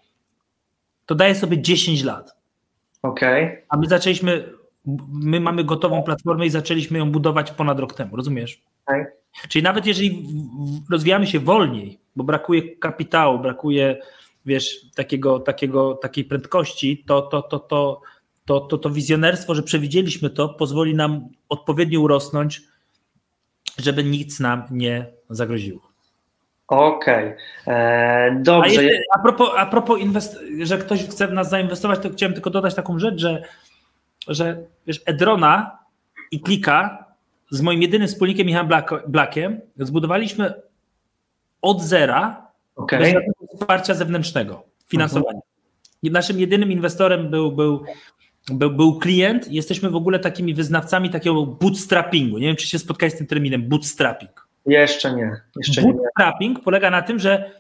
[1.06, 2.36] to daje sobie 10 lat.
[3.02, 3.46] Okej.
[3.46, 3.66] Okay.
[3.70, 4.54] A my zaczęliśmy,
[5.10, 8.62] my mamy gotową platformę i zaczęliśmy ją budować ponad rok temu, rozumiesz?
[8.86, 9.06] Okay.
[9.50, 10.28] Czyli nawet jeżeli
[10.92, 13.98] rozwijamy się wolniej, bo brakuje kapitału, brakuje
[14.46, 18.02] wiesz, takiego, takiego, takiej prędkości, to, to, to, to,
[18.46, 22.62] to, to, to wizjonerstwo, że przewidzieliśmy to, pozwoli nam odpowiednio urosnąć,
[23.78, 25.88] żeby nic nam nie zagroziło.
[26.68, 27.76] Okej, okay.
[27.76, 28.80] Eee, dobrze.
[28.80, 32.34] A, jeszcze, a propos, a propos inwest- że ktoś chce w nas zainwestować, to chciałem
[32.34, 33.44] tylko dodać taką rzecz, że,
[34.28, 34.58] że
[34.88, 35.80] wiesz, Edrona
[36.32, 37.06] i Klika
[37.50, 38.70] z moim jedynym wspólnikiem Michałem
[39.08, 40.54] Blackiem zbudowaliśmy
[41.62, 43.00] od zera okay.
[43.00, 43.14] bez
[43.56, 45.40] wsparcia zewnętrznego, finansowania.
[46.04, 46.14] Mhm.
[46.14, 47.86] Naszym jedynym inwestorem był, był,
[48.52, 49.52] był, był klient.
[49.52, 52.38] Jesteśmy w ogóle takimi wyznawcami takiego bootstrappingu.
[52.38, 54.48] Nie wiem, czy się spotkałeś z tym terminem bootstrapping.
[54.66, 55.42] Jeszcze nie.
[55.56, 55.94] Jeszcze nie.
[55.94, 57.52] Bootstrapping polega na tym, że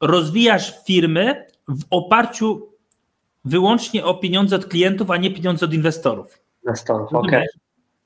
[0.00, 2.68] rozwijasz firmy w oparciu
[3.44, 6.38] wyłącznie o pieniądze od klientów, a nie pieniądze od inwestorów.
[6.64, 7.28] Inwestorów, okej.
[7.28, 7.46] Okay.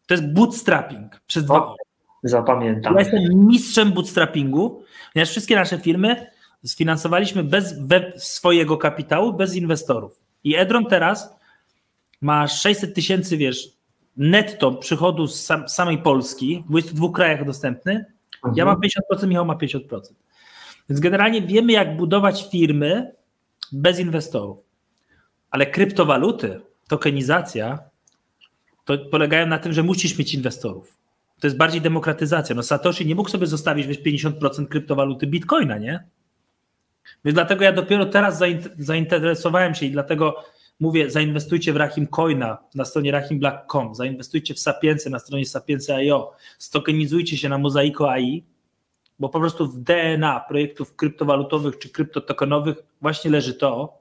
[0.06, 1.76] To jest bootstrapping przez dwa okay.
[2.22, 2.94] Zapamiętam.
[2.94, 6.26] Ja jestem mistrzem bootstrappingu, ponieważ wszystkie nasze firmy
[6.64, 7.74] sfinansowaliśmy bez
[8.16, 10.20] swojego kapitału, bez inwestorów.
[10.44, 11.36] I Edron teraz
[12.26, 13.68] ma 600 tysięcy, wiesz,
[14.16, 17.92] netto przychodu z sam, samej Polski, w 22 krajach dostępny.
[18.34, 18.54] Mhm.
[18.56, 18.80] Ja mam
[19.16, 19.80] 50%, Michał ma 50%.
[20.88, 23.12] Więc generalnie wiemy, jak budować firmy
[23.72, 24.58] bez inwestorów.
[25.50, 27.78] Ale kryptowaluty, tokenizacja,
[28.84, 30.98] to polegają na tym, że musisz mieć inwestorów.
[31.40, 32.54] To jest bardziej demokratyzacja.
[32.54, 36.04] No Satoshi nie mógł sobie zostawić wiesz, 50% kryptowaluty bitcoina, nie?
[37.24, 38.42] Więc dlatego ja dopiero teraz
[38.78, 40.44] zainteresowałem się i dlatego
[40.80, 47.36] mówię, zainwestujcie w Rahim Coina na stronie rahimblack.com, zainwestujcie w Sapiensy na stronie sapiensy.io, stokenizujcie
[47.36, 48.44] się na Mozaiko AI,
[49.18, 53.98] bo po prostu w DNA projektów kryptowalutowych czy kryptotokenowych właśnie leży to,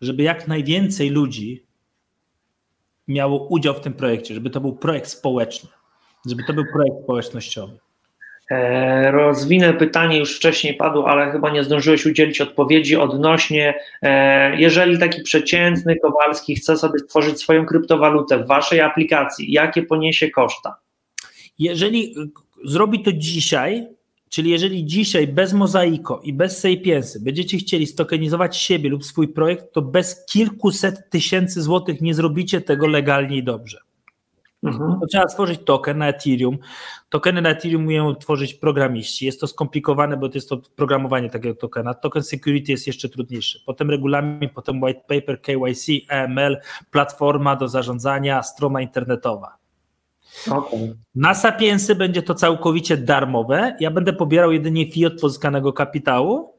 [0.00, 1.66] żeby jak najwięcej ludzi
[3.08, 5.70] miało udział w tym projekcie, żeby to był projekt społeczny,
[6.26, 7.85] żeby to był projekt społecznościowy.
[8.50, 14.98] E, rozwinę pytanie, już wcześniej padło, ale chyba nie zdążyłeś udzielić odpowiedzi odnośnie, e, jeżeli
[14.98, 20.76] taki przeciętny Kowalski chce sobie stworzyć swoją kryptowalutę w waszej aplikacji, jakie poniesie koszta?
[21.58, 22.14] Jeżeli
[22.64, 23.86] zrobi to dzisiaj,
[24.28, 29.72] czyli jeżeli dzisiaj bez Mozaiko i bez Sapiensy będziecie chcieli stokenizować siebie lub swój projekt,
[29.72, 33.85] to bez kilkuset tysięcy złotych nie zrobicie tego legalnie i dobrze.
[34.66, 35.00] Mhm.
[35.00, 36.58] To trzeba stworzyć token na Ethereum.
[37.08, 39.26] Tokeny na Ethereum umieją tworzyć programiści.
[39.26, 41.94] Jest to skomplikowane, bo to jest to programowanie takiego tokena.
[41.94, 43.60] Token security jest jeszcze trudniejszy.
[43.66, 46.56] Potem regulamin, potem white paper, KYC, EML,
[46.90, 49.56] platforma do zarządzania, strona internetowa.
[50.50, 50.96] Okay.
[51.14, 53.76] Na Sapiensy będzie to całkowicie darmowe.
[53.80, 56.54] Ja będę pobierał jedynie fee od pozyskanego kapitału,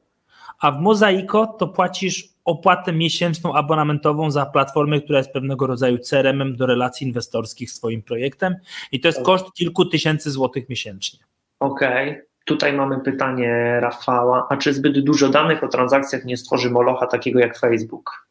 [0.59, 6.55] a w Mozaiko to płacisz opłatę miesięczną abonamentową za platformę, która jest pewnego rodzaju CRM-em
[6.55, 8.55] do relacji inwestorskich z swoim projektem
[8.91, 11.19] i to jest koszt kilku tysięcy złotych miesięcznie.
[11.59, 12.09] Okej.
[12.09, 12.27] Okay.
[12.45, 14.47] Tutaj mamy pytanie Rafała.
[14.49, 18.27] A czy zbyt dużo danych o transakcjach nie stworzy molocha takiego jak Facebook?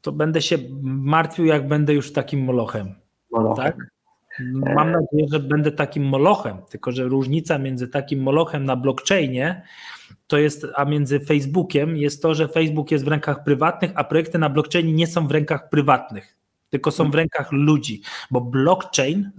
[0.00, 2.94] To będę się martwił, jak będę już takim molochem.
[3.30, 3.64] molochem.
[3.64, 3.76] Tak?
[4.74, 9.62] Mam nadzieję, że będę takim molochem, tylko że różnica między takim molochem na blockchainie
[10.34, 14.38] to jest, a między Facebookiem jest to, że Facebook jest w rękach prywatnych, a projekty
[14.38, 16.36] na blockchainie nie są w rękach prywatnych,
[16.70, 19.30] tylko są w rękach ludzi, bo blockchain,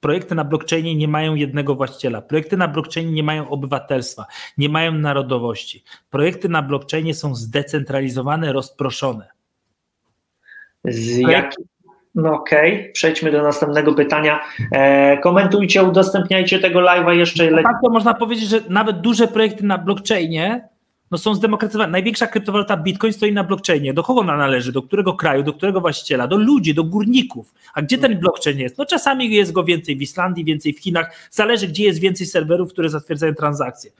[0.00, 4.26] projekty na blockchainie nie mają jednego właściciela, projekty na blockchainie nie mają obywatelstwa,
[4.58, 5.84] nie mają narodowości.
[6.10, 9.28] Projekty na blockchainie są zdecentralizowane, rozproszone.
[10.84, 11.66] Z jakich
[12.14, 12.92] no okej, okay.
[12.92, 14.40] przejdźmy do następnego pytania.
[14.72, 17.50] E, komentujcie, udostępniajcie tego live'a jeszcze.
[17.50, 20.68] No tak, to można powiedzieć, że nawet duże projekty na blockchainie
[21.12, 21.92] no są zdemokratyzowane.
[21.92, 23.94] Największa kryptowaluta Bitcoin stoi na blockchainie.
[23.94, 24.72] Do kogo ona należy?
[24.72, 25.42] Do którego kraju?
[25.42, 26.26] Do którego właściciela?
[26.26, 27.54] Do ludzi, do górników.
[27.74, 28.78] A gdzie ten blockchain jest?
[28.78, 31.28] No czasami jest go więcej w Islandii, więcej w Chinach.
[31.30, 33.90] Zależy, gdzie jest więcej serwerów, które zatwierdzają transakcje.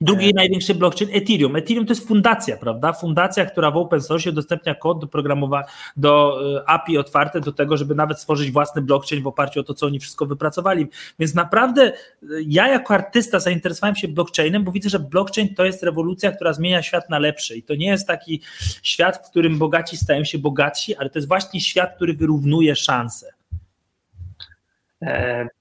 [0.00, 0.32] Drugi e.
[0.34, 1.56] największy blockchain Ethereum.
[1.56, 2.92] Ethereum to jest fundacja, prawda?
[2.92, 5.64] Fundacja, która w open source udostępnia kod do programowania,
[5.96, 9.74] do e, API otwarte do tego, żeby nawet stworzyć własny blockchain w oparciu o to,
[9.74, 10.86] co oni wszystko wypracowali.
[11.18, 11.94] Więc naprawdę e,
[12.46, 16.82] ja jako artysta zainteresowałem się blockchainem, bo widzę, że blockchain to jest rewolucja, która zmienia
[16.82, 18.40] świat na lepszy i to nie jest taki
[18.82, 23.32] świat, w którym bogaci stają się bogatsi, ale to jest właśnie świat, który wyrównuje szanse.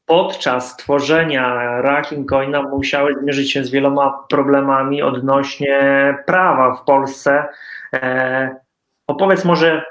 [0.10, 5.78] E, podczas tworzenia Rahim Coina musiałeś zmierzyć się z wieloma problemami odnośnie
[6.26, 7.46] prawa w Polsce.
[7.94, 8.56] E,
[9.08, 9.84] opowiedz może,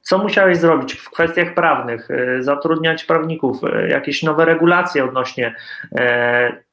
[0.00, 5.54] co musiałeś zrobić w kwestiach prawnych, e, zatrudniać prawników, jakieś nowe regulacje odnośnie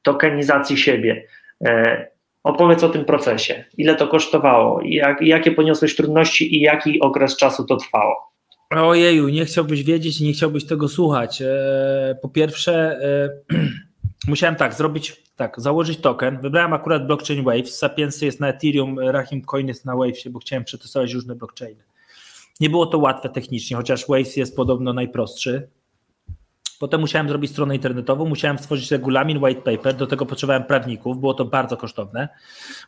[0.02, 1.26] tokenizacji siebie.
[2.42, 3.64] Opowiedz o tym procesie.
[3.76, 4.80] Ile to kosztowało?
[4.84, 8.33] Jak, jakie poniosłeś trudności i jaki okres czasu to trwało?
[8.70, 11.42] Ojeju, nie chciałbyś wiedzieć i nie chciałbyś tego słuchać.
[11.42, 13.00] E, po pierwsze,
[13.50, 13.58] e,
[14.28, 16.40] musiałem tak zrobić, tak, założyć token.
[16.40, 17.78] Wybrałem akurat blockchain Waves.
[17.78, 21.82] Sapiensy jest na Ethereum, Rahim Coin jest na Wavesie, bo chciałem przetestować różne blockchainy.
[22.60, 25.68] Nie było to łatwe technicznie, chociaż Waves jest podobno najprostszy.
[26.84, 31.34] Potem musiałem zrobić stronę internetową, musiałem stworzyć regulamin, white paper, do tego potrzebowałem prawników, było
[31.34, 32.28] to bardzo kosztowne.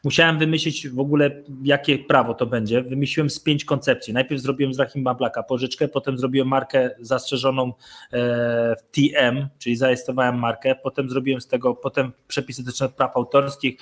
[0.04, 1.30] Musiałem wymyślić w ogóle,
[1.62, 2.82] jakie prawo to będzie.
[2.82, 4.14] Wymyśliłem z pięć koncepcji.
[4.14, 7.72] Najpierw zrobiłem z Rahim Blacka pożyczkę, potem zrobiłem markę zastrzeżoną e,
[8.76, 13.78] w TM, czyli zarejestrowałem markę, potem zrobiłem z tego, potem przepisy dotyczące praw autorskich,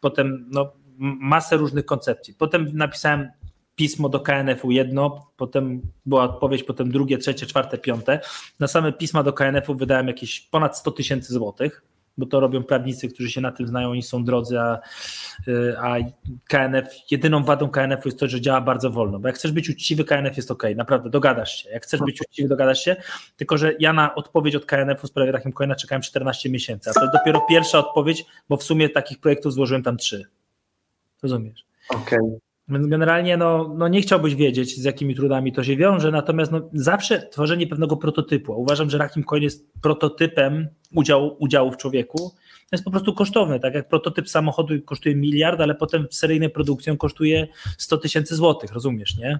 [0.00, 2.34] potem no, masę różnych koncepcji.
[2.34, 3.28] Potem napisałem
[3.76, 8.20] pismo do KNF-u jedno, potem była odpowiedź, potem drugie, trzecie, czwarte, piąte.
[8.60, 11.82] Na same pisma do KNF-u wydałem jakieś ponad 100 tysięcy złotych
[12.18, 14.80] bo to robią prawnicy, którzy się na tym znają, oni są drodzy, a,
[15.78, 15.96] a
[16.48, 20.04] KNF, jedyną wadą KNF-u jest to, że działa bardzo wolno, bo jak chcesz być uczciwy,
[20.04, 22.96] KNF jest ok, naprawdę, dogadasz się, jak chcesz być uczciwy, dogadasz się,
[23.36, 26.92] tylko że ja na odpowiedź od KNF-u w sprawie takim coina czekałem 14 miesięcy, a
[26.92, 30.24] to jest dopiero pierwsza odpowiedź, bo w sumie takich projektów złożyłem tam trzy.
[31.22, 31.66] Rozumiesz?
[31.90, 32.18] Okej.
[32.18, 32.45] Okay.
[32.68, 36.60] Więc generalnie no, no nie chciałbyś wiedzieć, z jakimi trudami to się wiąże, natomiast no,
[36.72, 38.60] zawsze tworzenie pewnego prototypu.
[38.60, 42.18] Uważam, że Rakim Coin jest prototypem udziału, udziału w człowieku.
[42.70, 43.60] To jest po prostu kosztowne.
[43.60, 47.46] Tak jak prototyp samochodu kosztuje miliard, ale potem w seryjnej produkcji on kosztuje
[47.78, 49.38] 100 tysięcy złotych, rozumiesz, nie?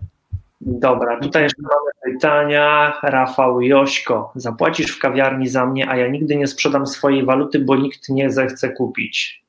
[0.60, 2.92] Dobra, tutaj jeszcze mamy pytania.
[3.02, 4.32] Rafał Jośko.
[4.34, 8.30] Zapłacisz w kawiarni za mnie, a ja nigdy nie sprzedam swojej waluty, bo nikt nie
[8.30, 9.45] zechce kupić.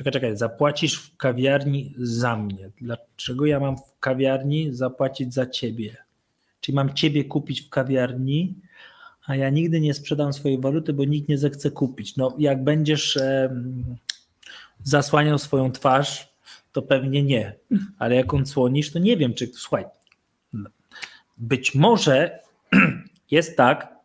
[0.00, 2.70] Czekaj, czekaj, zapłacisz w kawiarni za mnie.
[2.80, 5.96] Dlaczego ja mam w kawiarni zapłacić za ciebie?
[6.60, 8.54] Czyli mam ciebie kupić w kawiarni,
[9.26, 12.16] a ja nigdy nie sprzedam swojej waluty, bo nikt nie zechce kupić.
[12.16, 13.50] No, jak będziesz e,
[14.82, 16.34] zasłaniał swoją twarz,
[16.72, 17.54] to pewnie nie.
[17.98, 19.46] Ale jak on słonisz, to nie wiem, czy.
[19.46, 19.84] Słuchaj,
[21.38, 22.38] być może
[23.30, 23.96] jest tak,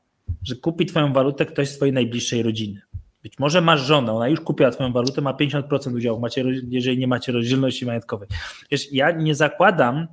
[0.43, 2.81] że kupi Twoją walutę ktoś z Twojej najbliższej rodziny.
[3.25, 7.07] Być może masz żonę, ona już kupiła twoją walutę, ma 50% udziału, macie, jeżeli nie
[7.07, 8.27] macie rozdzielności majątkowej.
[8.71, 10.07] Wiesz, ja nie zakładam,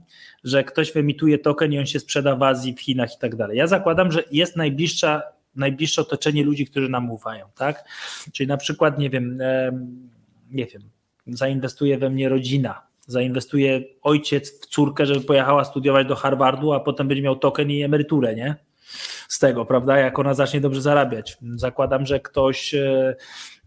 [0.45, 3.59] że ktoś wyemituje token i on się sprzeda w Azji, w Chinach i tak dalej.
[3.59, 5.23] Ja zakładam, że jest najbliższa,
[5.57, 7.85] najbliższe otoczenie ludzi, którzy nam ufają, tak?
[8.33, 9.39] Czyli na przykład, nie wiem,
[10.51, 10.83] nie wiem,
[11.27, 17.09] zainwestuje we mnie rodzina, zainwestuje ojciec w córkę, żeby pojechała studiować do Harvardu, a potem
[17.09, 18.57] będzie miał token i emeryturę, nie?
[19.29, 19.99] Z tego, prawda?
[19.99, 21.39] Jak ona zacznie dobrze zarabiać.
[21.55, 23.17] Zakładam, że ktoś, e,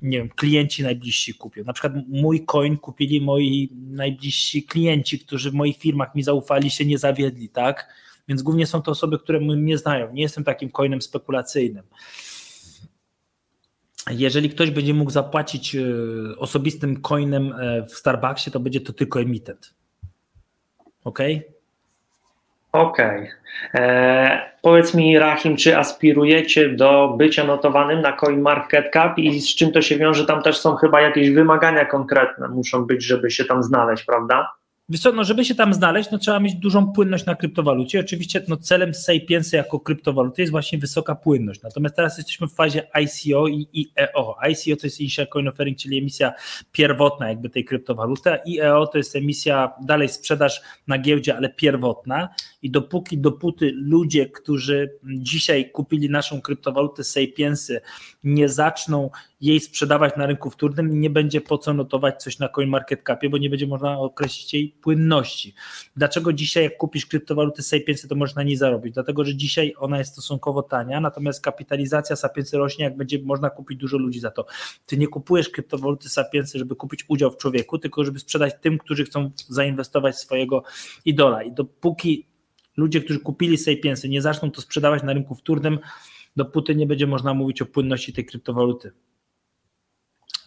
[0.01, 1.63] nie wiem, klienci najbliżsi kupią.
[1.63, 6.85] Na przykład mój coin kupili moi najbliżsi klienci, którzy w moich firmach mi zaufali, się
[6.85, 7.87] nie zawiedli, tak?
[8.27, 10.13] Więc głównie są to osoby, które mnie znają.
[10.13, 11.83] Nie jestem takim coinem spekulacyjnym.
[14.11, 15.83] Jeżeli ktoś będzie mógł zapłacić e,
[16.37, 19.73] osobistym coinem e, w Starbucksie, to będzie to tylko emitent.
[21.03, 21.19] OK?
[22.75, 23.17] Okej.
[23.17, 23.29] Okay.
[23.73, 29.81] E, powiedz mi, Rahim, czy aspirujecie do bycia notowanym na CoinMarketCap i z czym to
[29.81, 30.25] się wiąże?
[30.25, 34.51] Tam też są chyba jakieś wymagania konkretne, muszą być, żeby się tam znaleźć, prawda?
[34.89, 37.99] Wiesz co, no żeby się tam znaleźć, no trzeba mieć dużą płynność na kryptowalucie.
[37.99, 41.61] Oczywiście no celem Sapiensy jako kryptowaluty jest właśnie wysoka płynność.
[41.61, 44.35] Natomiast teraz jesteśmy w fazie ICO i EO.
[44.49, 46.33] ICO to jest Initial Coin Offering, czyli emisja
[46.71, 52.29] pierwotna jakby tej kryptowaluty, a IEO to jest emisja, dalej sprzedaż na giełdzie, ale pierwotna
[52.65, 57.81] i dopóki, dopóty ludzie, którzy dzisiaj kupili naszą kryptowalutę Sapiensy
[58.23, 59.09] nie zaczną
[59.41, 63.49] jej sprzedawać na rynku wtórnym, nie będzie po co notować coś na CoinMarketCapie, bo nie
[63.49, 65.53] będzie można określić jej płynności.
[65.95, 68.93] Dlaczego dzisiaj jak kupisz kryptowalutę Sapiensy, to możesz na niej zarobić?
[68.93, 73.79] Dlatego, że dzisiaj ona jest stosunkowo tania, natomiast kapitalizacja Sapiensy rośnie, jak będzie można kupić
[73.79, 74.45] dużo ludzi za to.
[74.85, 79.05] Ty nie kupujesz kryptowaluty Sapiensy, żeby kupić udział w człowieku, tylko żeby sprzedać tym, którzy
[79.05, 80.63] chcą zainwestować swojego
[81.05, 81.43] idola.
[81.43, 82.34] I dopóki
[82.77, 85.79] ludzie, którzy kupili Sapiensy, nie zaczną to sprzedawać na rynku wtórnym,
[86.35, 88.91] dopóty nie będzie można mówić o płynności tej kryptowaluty.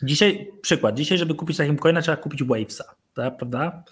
[0.02, 3.82] Dzisiaj, przykład, dzisiaj, żeby kupić takim coina, trzeba kupić Wavesa, tak, prawda?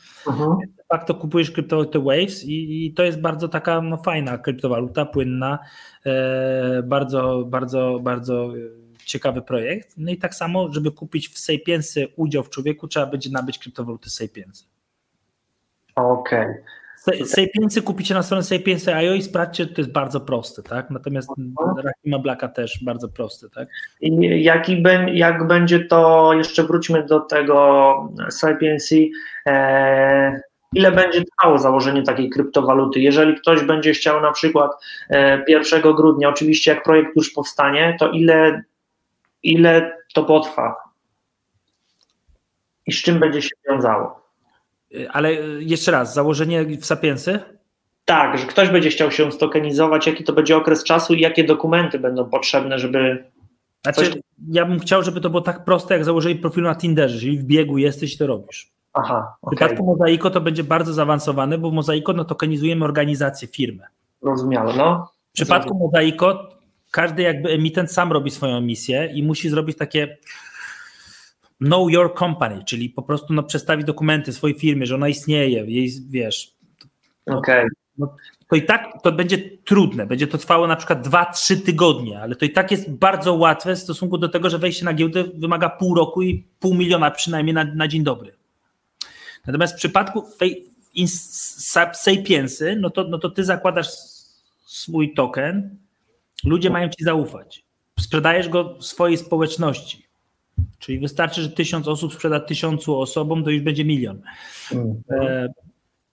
[0.77, 5.59] De facto kupujesz kryptowalutę Waves i, i, to jest bardzo taka no, fajna kryptowaluta, płynna,
[6.07, 8.53] e, bardzo, bardzo, bardzo
[9.05, 9.95] ciekawy projekt.
[9.97, 14.11] No i tak samo, żeby kupić w Sapiensy udział w człowieku, trzeba będzie nabyć kryptowaluty
[14.11, 14.65] Sapiensy.
[15.97, 16.41] Okej.
[16.41, 16.65] Okay.
[17.25, 20.91] Sapiensy kupicie na stronę Sapiensy.io i sprawdźcie, to jest bardzo proste, tak?
[20.91, 21.29] Natomiast
[21.85, 23.69] Rahima Blacka też bardzo prosty, tak?
[24.01, 27.95] I jaki be, jak będzie to, jeszcze wróćmy do tego
[28.31, 29.09] Sapiensy,
[29.47, 30.41] e,
[30.73, 33.01] ile będzie trwało założenie takiej kryptowaluty?
[33.01, 34.71] Jeżeli ktoś będzie chciał na przykład
[35.11, 38.63] e, 1 grudnia, oczywiście jak projekt już powstanie, to ile,
[39.43, 40.77] ile to potrwa?
[42.87, 44.26] I z czym będzie się wiązało?
[45.13, 47.41] Ale jeszcze raz, założenie w Sapiensy?
[48.05, 51.99] Tak, że ktoś będzie chciał się stokenizować, jaki to będzie okres czasu i jakie dokumenty
[51.99, 53.25] będą potrzebne, żeby.
[53.83, 54.21] Znaczy, coś...
[54.49, 57.45] ja bym chciał, żeby to było tak proste, jak założenie profilu na Tinderze, czyli w
[57.45, 58.71] biegu jesteś to robisz.
[58.93, 59.37] Aha.
[59.43, 59.57] Okay.
[59.57, 63.87] W przypadku Mozaiko to będzie bardzo zaawansowane, bo w Mozaiko no, tokenizujemy organizację, firmę.
[64.23, 65.13] Rozumiałe, no.
[65.29, 66.49] W przypadku Mozaiko
[66.91, 70.17] każdy jakby emitent sam robi swoją emisję i musi zrobić takie
[71.61, 75.91] know your company, czyli po prostu no, przedstawić dokumenty swojej firmy, że ona istnieje, jej,
[76.09, 76.55] wiesz.
[77.27, 77.67] No, okay.
[77.99, 78.17] no,
[78.49, 82.45] to i tak to będzie trudne, będzie to trwało na przykład 2-3 tygodnie, ale to
[82.45, 85.95] i tak jest bardzo łatwe w stosunku do tego, że wejście na giełdę wymaga pół
[85.95, 88.33] roku i pół miliona przynajmniej na, na dzień dobry.
[89.47, 90.25] Natomiast w przypadku
[91.93, 93.89] Sapiensy, no to, no to ty zakładasz
[94.67, 95.77] swój token,
[96.45, 97.65] ludzie mają ci zaufać.
[98.01, 100.06] Sprzedajesz go swojej społeczności.
[100.79, 104.23] Czyli wystarczy, że tysiąc osób sprzeda tysiącu osobom, to już będzie milion.
[104.73, 105.03] Mhm.
[105.11, 105.49] E,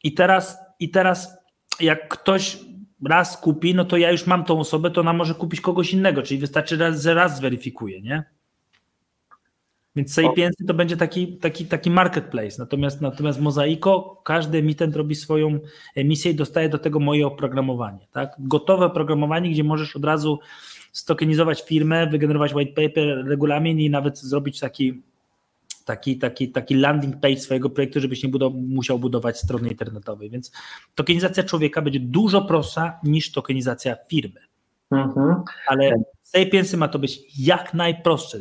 [0.03, 1.37] I teraz, I teraz,
[1.79, 2.57] jak ktoś
[3.05, 6.21] raz kupi, no to ja już mam tą osobę, to ona może kupić kogoś innego,
[6.21, 8.23] czyli wystarczy, że raz zweryfikuje, nie?
[9.95, 12.55] Więc Sapiensy to będzie taki, taki, taki marketplace.
[12.59, 15.59] Natomiast, natomiast Mozaiko, każdy emitent robi swoją
[15.95, 18.07] emisję i dostaje do tego moje oprogramowanie.
[18.11, 18.35] Tak?
[18.39, 20.39] Gotowe oprogramowanie, gdzie możesz od razu
[20.93, 25.01] stokenizować firmę, wygenerować white paper, regulamin i nawet zrobić taki,
[25.85, 30.29] taki, taki, taki landing page swojego projektu, żebyś nie musiał budować strony internetowej.
[30.29, 30.51] Więc
[30.95, 34.39] tokenizacja człowieka będzie dużo prostsza niż tokenizacja firmy.
[34.91, 35.35] Mhm.
[35.67, 35.91] Ale
[36.23, 38.37] Sapiensy ma to być jak najprostsze.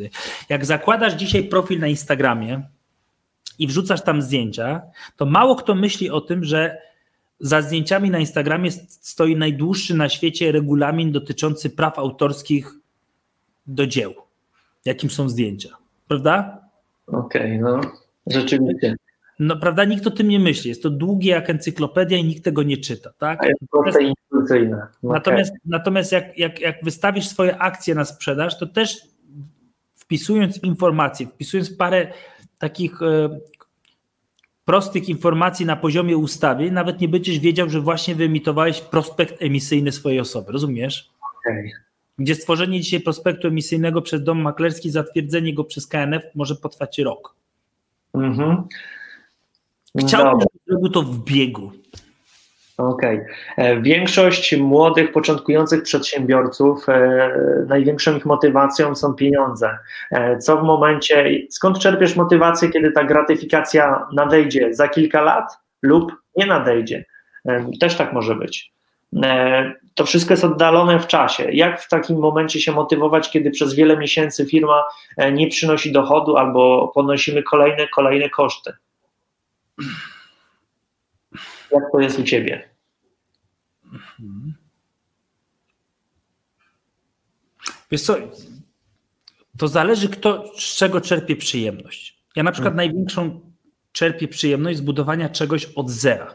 [0.48, 2.62] Jak zakładasz dzisiaj profil na Instagramie
[3.58, 4.82] i wrzucasz tam zdjęcia,
[5.16, 6.78] to mało kto myśli o tym, że
[7.42, 12.74] za zdjęciami na Instagramie stoi najdłuższy na świecie regulamin dotyczący praw autorskich
[13.66, 14.14] do dzieł,
[14.84, 15.68] jakim są zdjęcia.
[16.08, 16.60] Prawda?
[17.06, 17.80] Okej, okay, no
[18.26, 18.96] rzeczywiście.
[19.38, 20.68] No prawda, nikt o tym nie myśli.
[20.68, 23.12] Jest to długie jak encyklopedia i nikt tego nie czyta.
[23.18, 23.44] Tak?
[23.44, 24.76] A jest proste i intuicyjne.
[24.76, 24.90] Okay.
[25.02, 29.02] Natomiast, natomiast jak, jak, jak wystawisz swoje akcje na sprzedaż, to też
[29.94, 32.12] wpisując informacje, wpisując parę
[32.58, 33.38] takich e,
[34.64, 40.20] prostych informacji na poziomie ustawy, nawet nie będziesz wiedział, że właśnie wyemitowałeś prospekt emisyjny swojej
[40.20, 40.52] osoby.
[40.52, 41.10] Rozumiesz?
[41.40, 41.70] Okay.
[42.18, 47.34] Gdzie stworzenie dzisiaj prospektu emisyjnego przez dom maklerski, zatwierdzenie go przez KNF może potrwać rok.
[48.14, 48.62] Mhm.
[49.98, 51.72] Chciałbym, żeby zrobił to w biegu.
[52.78, 53.16] Okej.
[53.16, 53.34] Okay.
[53.56, 57.30] E, większość młodych, początkujących przedsiębiorców, e,
[57.68, 59.78] największą ich motywacją są pieniądze.
[60.10, 66.12] E, co w momencie, skąd czerpiesz motywację, kiedy ta gratyfikacja nadejdzie za kilka lat lub
[66.36, 67.04] nie nadejdzie?
[67.80, 68.72] Też tak może być.
[69.94, 71.52] To wszystko jest oddalone w czasie.
[71.52, 74.84] Jak w takim momencie się motywować, kiedy przez wiele miesięcy firma
[75.32, 78.72] nie przynosi dochodu albo ponosimy kolejne, kolejne koszty?
[81.72, 82.68] Jak to jest u ciebie?
[87.90, 88.16] Wiesz co,
[89.58, 92.22] to zależy kto z czego czerpie przyjemność.
[92.36, 92.86] Ja na przykład hmm.
[92.86, 93.40] największą
[93.92, 96.34] czerpię przyjemność z budowania czegoś od zera.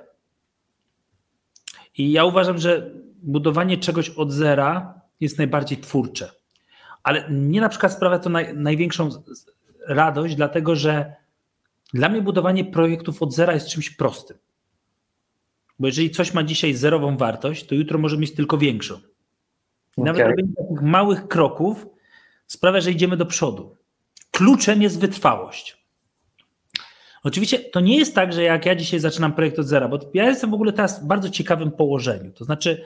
[1.97, 2.91] I ja uważam, że
[3.23, 6.31] budowanie czegoś od zera jest najbardziej twórcze.
[7.03, 9.09] Ale mnie na przykład sprawia to naj, największą
[9.87, 11.13] radość, dlatego że
[11.93, 14.37] dla mnie budowanie projektów od zera jest czymś prostym.
[15.79, 18.95] Bo jeżeli coś ma dzisiaj zerową wartość, to jutro może mieć tylko większą.
[18.95, 18.99] I
[20.01, 20.05] okay.
[20.05, 21.87] Nawet robienie takich małych kroków
[22.47, 23.77] sprawia, że idziemy do przodu.
[24.31, 25.77] Kluczem jest wytrwałość.
[27.23, 30.23] Oczywiście to nie jest tak, że jak ja dzisiaj zaczynam projekt od zera, bo ja
[30.23, 32.31] jestem w ogóle teraz w bardzo ciekawym położeniu.
[32.31, 32.85] To znaczy.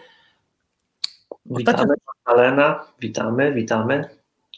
[1.45, 1.93] Witamy.
[2.27, 4.09] Magdalena, witamy, witamy.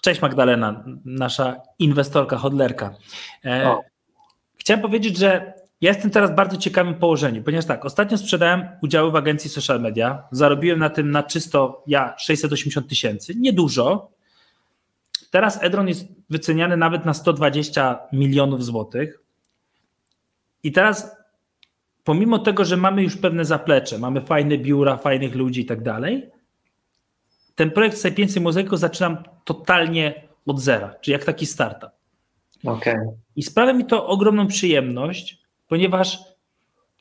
[0.02, 2.96] Cześć Magdalena, nasza inwestorka, hodlerka.
[3.46, 3.84] E, o.
[4.58, 5.54] Chciałem powiedzieć, że
[5.84, 9.82] ja jestem teraz w bardzo ciekawym położeniu, ponieważ tak, ostatnio sprzedałem udziały w agencji social
[9.82, 14.10] media, zarobiłem na tym na czysto ja 680 tysięcy, niedużo.
[15.32, 19.20] Teraz Edron jest wyceniany nawet na 120 milionów złotych.
[20.64, 21.18] I teraz,
[22.04, 26.30] pomimo tego, że mamy już pewne zaplecze, mamy fajne biura, fajnych ludzi i tak dalej,
[27.56, 31.92] ten projekt Sapiensy Mozaico zaczynam totalnie od zera, czyli jak taki startup.
[32.66, 33.08] Okay.
[33.36, 36.20] I sprawia mi to ogromną przyjemność, ponieważ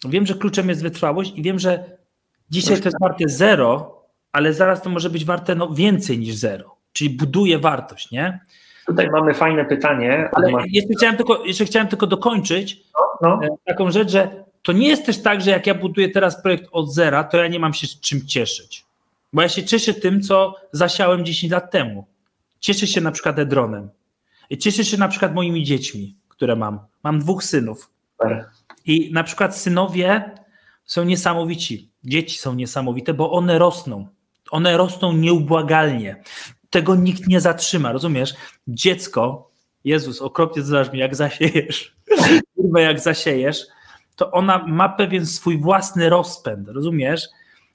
[0.05, 1.85] wiem, że kluczem jest wytrwałość i wiem, że
[2.51, 4.03] dzisiaj to jest warte zero,
[4.33, 6.77] ale zaraz to może być warte no, więcej niż zero.
[6.93, 8.41] Czyli buduje wartość, nie?
[8.87, 10.29] Tutaj mamy fajne pytanie.
[10.33, 13.47] Ale jeszcze chciałem tylko, jeszcze chciałem tylko dokończyć no, no.
[13.47, 16.69] E, taką rzecz, że to nie jest też tak, że jak ja buduję teraz projekt
[16.73, 18.85] od zera, to ja nie mam się czym cieszyć.
[19.33, 22.07] Bo ja się cieszę tym, co zasiałem 10 lat temu.
[22.61, 23.89] Cieszę się na przykład Edronem.
[24.59, 26.79] Cieszę się na przykład moimi dziećmi, które mam.
[27.03, 27.91] Mam dwóch synów.
[28.85, 30.31] I na przykład synowie
[30.85, 31.93] są niesamowici.
[32.05, 34.07] Dzieci są niesamowite, bo one rosną.
[34.51, 36.23] One rosną nieubłagalnie.
[36.71, 38.35] Tego nikt nie zatrzyma, rozumiesz?
[38.69, 39.51] Dziecko,
[39.85, 41.97] Jezus, okropnie zdarzy mi, jak zasiejesz,
[42.77, 43.67] jak zasiejesz,
[44.17, 47.29] to ona ma pewien swój własny rozpęd, rozumiesz?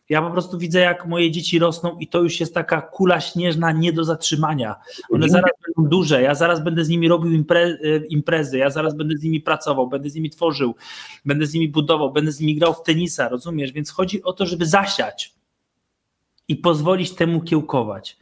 [0.09, 3.71] Ja po prostu widzę, jak moje dzieci rosną i to już jest taka kula śnieżna
[3.71, 4.75] nie do zatrzymania.
[5.09, 5.31] One mhm.
[5.31, 7.77] zaraz będą duże, ja zaraz będę z nimi robił impre, e,
[8.09, 10.75] imprezy, ja zaraz będę z nimi pracował, będę z nimi tworzył,
[11.25, 13.71] będę z nimi budował, będę z nimi grał w tenisa, rozumiesz?
[13.71, 15.33] Więc chodzi o to, żeby zasiać
[16.47, 18.17] i pozwolić temu kiełkować.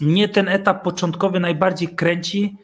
[0.00, 2.56] Mnie ten etap początkowy najbardziej kręci,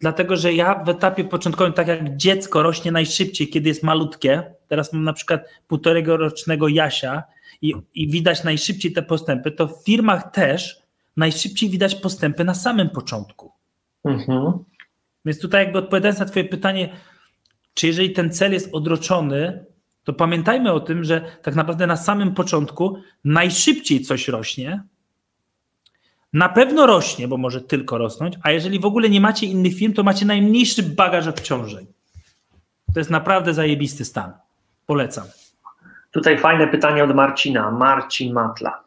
[0.00, 4.92] dlatego że ja w etapie początkowym, tak jak dziecko rośnie najszybciej, kiedy jest malutkie, teraz
[4.92, 7.22] mam na przykład półtorego rocznego Jasia
[7.62, 10.82] i, i widać najszybciej te postępy, to w firmach też
[11.16, 13.52] najszybciej widać postępy na samym początku.
[14.04, 14.52] Mhm.
[15.24, 16.96] Więc tutaj jakby odpowiadając na twoje pytanie,
[17.74, 19.64] czy jeżeli ten cel jest odroczony,
[20.04, 24.82] to pamiętajmy o tym, że tak naprawdę na samym początku najszybciej coś rośnie.
[26.32, 29.92] Na pewno rośnie, bo może tylko rosnąć, a jeżeli w ogóle nie macie innych firm,
[29.92, 31.86] to macie najmniejszy bagaż obciążeń.
[32.94, 34.32] To jest naprawdę zajebisty stan.
[34.86, 35.24] Polecam.
[36.10, 37.70] Tutaj fajne pytanie od Marcina.
[37.70, 38.84] Marcin Matla.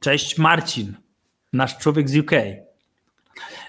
[0.00, 0.94] Cześć Marcin,
[1.52, 2.30] nasz człowiek z UK.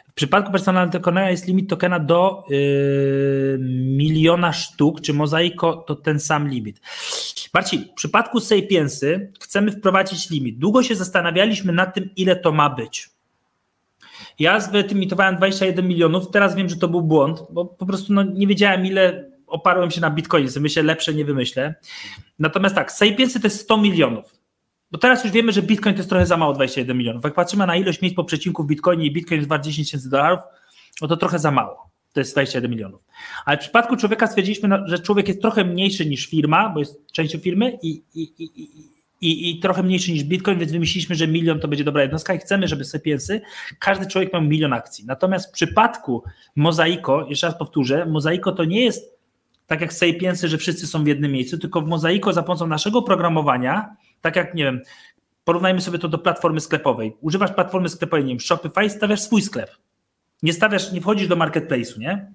[0.09, 3.57] W przypadku personalnego tokena jest limit tokena do yy,
[3.97, 6.81] miliona sztuk, czy mozaiko to ten sam limit.
[7.53, 10.57] Marcin, w przypadku Sapiensy chcemy wprowadzić limit.
[10.57, 13.09] Długo się zastanawialiśmy nad tym, ile to ma być.
[14.39, 18.47] Ja zwyetymitowałem 21 milionów, teraz wiem, że to był błąd, bo po prostu no, nie
[18.47, 21.75] wiedziałem, ile oparłem się na Bitcoinie, sobie myślę, lepsze nie wymyślę.
[22.39, 24.41] Natomiast tak, Sapiensy to jest 100 milionów.
[24.91, 27.23] Bo teraz już wiemy, że Bitcoin to jest trochę za mało 21 milionów.
[27.23, 30.09] Jak patrzymy na ilość miejsc po przecinku w Bitcoinie i Bitcoin jest wart 10 tysięcy
[30.09, 30.39] dolarów,
[31.01, 31.91] no to trochę za mało.
[32.13, 33.01] To jest 21 milionów.
[33.45, 37.11] Ale w przypadku człowieka stwierdziliśmy, no, że człowiek jest trochę mniejszy niż firma, bo jest
[37.11, 38.45] częścią firmy i, i, i,
[39.21, 42.37] i, i trochę mniejszy niż Bitcoin, więc wymyśliliśmy, że milion to będzie dobra jednostka i
[42.37, 43.41] chcemy, żeby Sapiensy,
[43.79, 45.05] każdy człowiek miał milion akcji.
[45.05, 46.23] Natomiast w przypadku
[46.55, 49.20] Mozaiko, jeszcze raz powtórzę, Mozaiko to nie jest
[49.71, 52.99] tak jak Sapiensy, że wszyscy są w jednym miejscu, tylko w Mozaiko za pomocą naszego
[52.99, 54.81] oprogramowania tak jak, nie wiem,
[55.43, 57.17] porównajmy sobie to do platformy sklepowej.
[57.21, 59.71] Używasz platformy sklepowej, nie wiem, Shopify, stawiasz swój sklep.
[60.43, 62.31] Nie stawiasz, nie wchodzisz do marketplace'u, nie?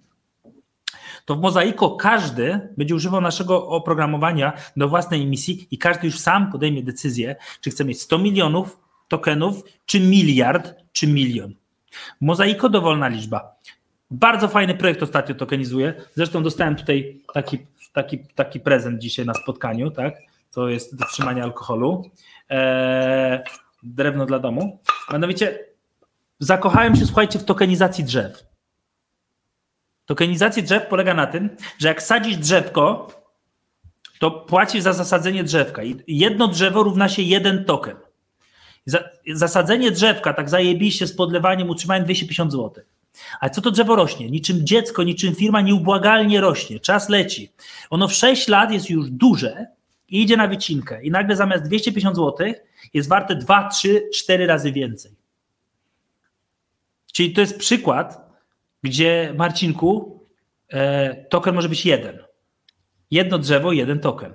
[1.24, 6.52] To w Mozaiko każdy będzie używał naszego oprogramowania do własnej emisji i każdy już sam
[6.52, 8.78] podejmie decyzję, czy chce mieć 100 milionów
[9.08, 11.54] tokenów, czy miliard, czy milion.
[12.20, 13.56] Mozaiko dowolna liczba.
[14.10, 15.94] Bardzo fajny projekt ostatnio tokenizuje.
[16.14, 17.58] Zresztą dostałem tutaj taki,
[17.92, 20.14] taki, taki prezent dzisiaj na spotkaniu, tak?
[20.56, 22.10] to jest do trzymania alkoholu.
[22.48, 23.40] Eee,
[23.82, 24.80] drewno dla domu.
[25.12, 25.58] Mianowicie
[26.38, 28.46] zakochałem się, słuchajcie, w tokenizacji drzew.
[30.06, 33.08] Tokenizacja drzew polega na tym, że jak sadzisz drzewko,
[34.18, 35.82] to płacisz za zasadzenie drzewka.
[35.82, 37.96] I jedno drzewo równa się jeden token.
[39.34, 42.84] Zasadzenie drzewka, tak zajebiście z podlewaniem, utrzymaniem 250 zł.
[43.40, 44.30] Ale co to drzewo rośnie?
[44.30, 46.80] Niczym dziecko, niczym firma nieubłagalnie rośnie.
[46.80, 47.52] Czas leci.
[47.90, 49.66] Ono w 6 lat jest już duże,
[50.08, 52.52] i idzie na wycinkę i nagle zamiast 250 zł
[52.94, 55.12] jest warte 2, 3, 4 razy więcej.
[57.12, 58.30] Czyli to jest przykład,
[58.82, 60.20] gdzie Marcinku
[60.68, 62.18] e, token może być jeden.
[63.10, 64.32] Jedno drzewo, jeden token.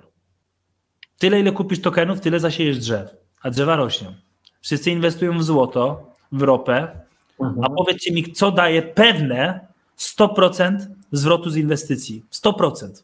[1.18, 4.16] Tyle, ile kupisz tokenów, tyle zasiejesz drzew, a drzewa rośną.
[4.62, 7.01] Wszyscy inwestują w złoto, w ropę,
[7.44, 7.64] mhm.
[7.64, 9.68] a powiedzcie mi, co daje pewne
[9.98, 10.78] 100%
[11.12, 12.24] zwrotu z inwestycji.
[12.32, 13.04] 100%.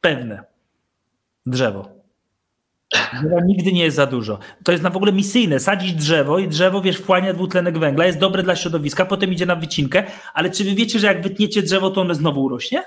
[0.00, 0.44] Pewne
[1.46, 1.98] drzewo.
[3.46, 4.38] Nigdy nie jest za dużo.
[4.64, 5.60] To jest na w ogóle misyjne.
[5.60, 9.56] Sadzić drzewo i drzewo, wiesz, wchłania dwutlenek węgla, jest dobre dla środowiska, potem idzie na
[9.56, 12.84] wycinkę, ale czy wy wiecie, że jak wytniecie drzewo, to ono znowu urośnie?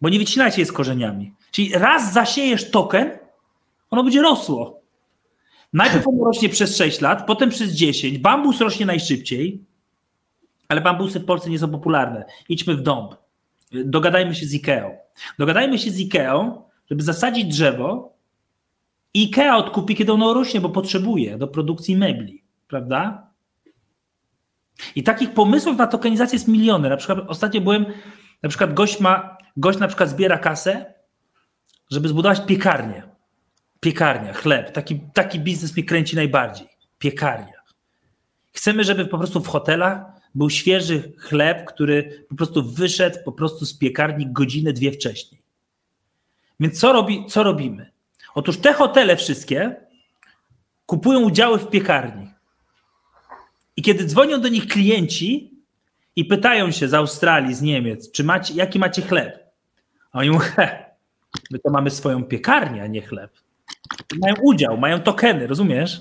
[0.00, 1.34] Bo nie wycinacie je z korzeniami.
[1.50, 3.10] Czyli raz zasiejesz token,
[3.90, 4.80] ono będzie rosło.
[5.74, 8.18] Najpierw ono rośnie przez 6 lat, potem przez 10.
[8.18, 9.64] Bambus rośnie najszybciej,
[10.68, 12.24] ale bambusy w Polsce nie są popularne.
[12.48, 13.14] Idźmy w dąb.
[13.72, 14.96] Dogadajmy się z Ikeą.
[15.38, 18.14] Dogadajmy się z Ikeą, żeby zasadzić drzewo
[19.14, 23.30] i IKEA odkupi, kiedy ono rośnie, bo potrzebuje do produkcji mebli, prawda?
[24.94, 26.88] I takich pomysłów na tokenizację jest miliony.
[26.88, 27.86] Na przykład ostatnio byłem,
[28.42, 30.94] na przykład gość ma, gość na przykład zbiera kasę,
[31.90, 33.13] żeby zbudować piekarnię.
[33.84, 34.72] Piekarnia, chleb.
[34.72, 36.68] Taki, taki biznes mnie kręci najbardziej.
[36.98, 37.60] Piekarnia.
[38.52, 40.00] Chcemy, żeby po prostu w hotelach
[40.34, 45.42] był świeży chleb, który po prostu wyszedł po prostu z piekarni godzinę, dwie wcześniej.
[46.60, 47.90] Więc co, robi, co robimy?
[48.34, 49.76] Otóż te hotele wszystkie
[50.86, 52.30] kupują udziały w piekarni.
[53.76, 55.54] I kiedy dzwonią do nich klienci
[56.16, 59.52] i pytają się z Australii, z Niemiec, czy macie, jaki macie chleb?
[60.12, 60.94] A oni mówią, he,
[61.50, 63.43] my to mamy swoją piekarnię, a nie chleb.
[64.20, 66.00] Mają udział, mają tokeny, rozumiesz?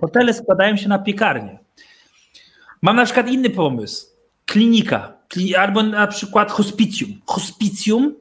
[0.00, 1.58] Hotele składają się na piekarnię.
[2.82, 4.06] Mam na przykład inny pomysł.
[4.46, 5.12] Klinika,
[5.58, 7.20] albo na przykład hospicjum.
[7.26, 8.14] Hospicjum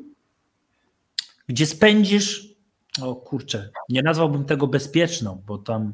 [1.47, 2.47] gdzie spędzisz,
[3.01, 5.93] o kurczę, nie nazwałbym tego bezpieczną, bo tam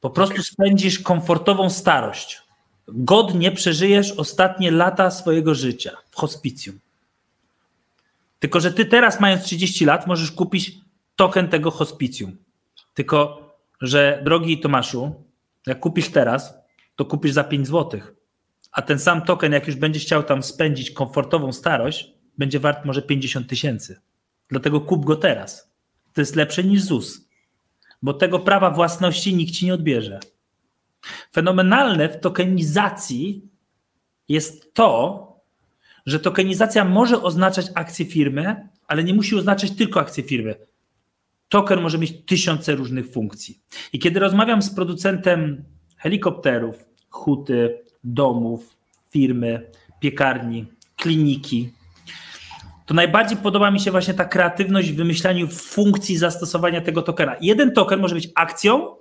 [0.00, 2.42] po prostu spędzisz komfortową starość.
[2.88, 6.78] Godnie przeżyjesz ostatnie lata swojego życia w hospicjum.
[8.38, 10.78] Tylko, że ty teraz, mając 30 lat, możesz kupić
[11.16, 12.36] token tego hospicjum.
[12.94, 13.48] Tylko,
[13.80, 15.24] że drogi Tomaszu,
[15.66, 16.54] jak kupisz teraz,
[16.96, 18.00] to kupisz za 5 zł.
[18.72, 23.02] A ten sam token, jak już będziesz chciał tam spędzić komfortową starość, będzie wart może
[23.02, 24.00] 50 tysięcy.
[24.48, 25.74] Dlatego kup go teraz.
[26.12, 27.28] To jest lepsze niż ZUS,
[28.02, 30.20] bo tego prawa własności nikt ci nie odbierze.
[31.32, 33.48] Fenomenalne w tokenizacji
[34.28, 35.20] jest to,
[36.06, 40.54] że tokenizacja może oznaczać akcję firmy, ale nie musi oznaczać tylko akcję firmy.
[41.54, 43.58] Token może mieć tysiące różnych funkcji.
[43.92, 45.64] I kiedy rozmawiam z producentem
[45.96, 46.76] helikopterów,
[47.10, 48.76] huty, domów,
[49.10, 51.72] firmy, piekarni, kliniki,
[52.86, 57.36] to najbardziej podoba mi się właśnie ta kreatywność w wymyślaniu funkcji zastosowania tego tokena.
[57.40, 58.96] Jeden token może być akcją,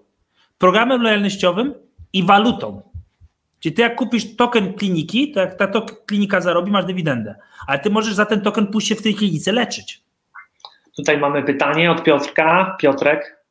[0.58, 1.74] programem lojalnościowym
[2.14, 2.82] i walutą.
[3.60, 7.36] Czyli ty jak kupisz token kliniki, to jak ta to klinika zarobi, masz dywidendę.
[7.68, 10.03] Ale ty możesz za ten token pójść się w tej klinice leczyć.
[10.96, 12.78] Tutaj mamy pytanie od Piotrka.
[12.80, 13.44] Piotrek.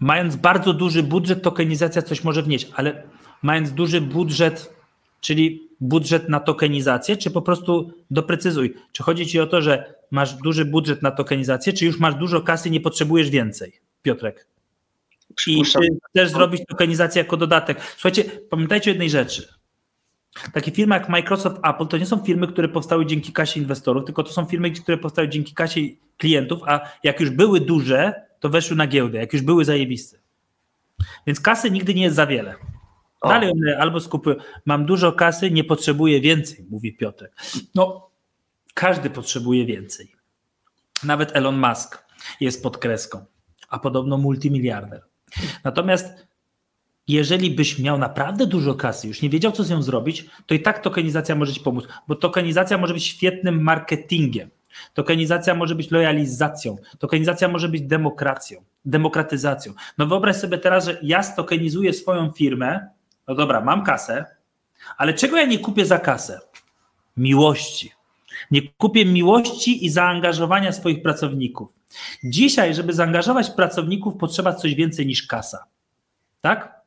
[0.00, 3.02] Mając bardzo duży budżet, tokenizacja coś może wnieść, ale
[3.42, 4.74] mając duży budżet,
[5.20, 10.34] czyli budżet na tokenizację, czy po prostu doprecyzuj, czy chodzi ci o to, że masz
[10.34, 14.46] duży budżet na tokenizację, czy już masz dużo kasy i nie potrzebujesz więcej, Piotrek?
[15.46, 15.78] I czy
[16.10, 17.80] chcesz zrobić tokenizację jako dodatek?
[17.80, 19.57] Słuchajcie, pamiętajcie o jednej rzeczy.
[20.52, 24.22] Takie firmy jak Microsoft, Apple to nie są firmy, które powstały dzięki kasie inwestorów, tylko
[24.22, 25.80] to są firmy, które powstały dzięki kasie
[26.16, 30.18] klientów, a jak już były duże, to weszły na giełdę, jak już były zajebiste.
[31.26, 32.54] Więc kasy nigdy nie jest za wiele.
[33.22, 37.30] Dalej one albo skupują, mam dużo kasy, nie potrzebuję więcej, mówi Piotr.
[37.74, 38.10] No,
[38.74, 40.12] każdy potrzebuje więcej.
[41.04, 42.04] Nawet Elon Musk
[42.40, 43.24] jest pod kreską,
[43.68, 45.02] a podobno multimiliarder.
[45.64, 46.27] Natomiast
[47.08, 50.60] jeżeli byś miał naprawdę dużo kasy, już nie wiedział, co z nią zrobić, to i
[50.60, 54.50] tak tokenizacja może ci pomóc, bo tokenizacja może być świetnym marketingiem.
[54.94, 59.72] Tokenizacja może być lojalizacją, tokenizacja może być demokracją, demokratyzacją.
[59.98, 62.88] No wyobraź sobie teraz, że ja stokenizuję swoją firmę,
[63.28, 64.24] no dobra, mam kasę,
[64.96, 66.40] ale czego ja nie kupię za kasę?
[67.16, 67.92] Miłości.
[68.50, 71.68] Nie kupię miłości i zaangażowania swoich pracowników.
[72.24, 75.64] Dzisiaj, żeby zaangażować pracowników, potrzeba coś więcej niż kasa.
[76.40, 76.77] Tak?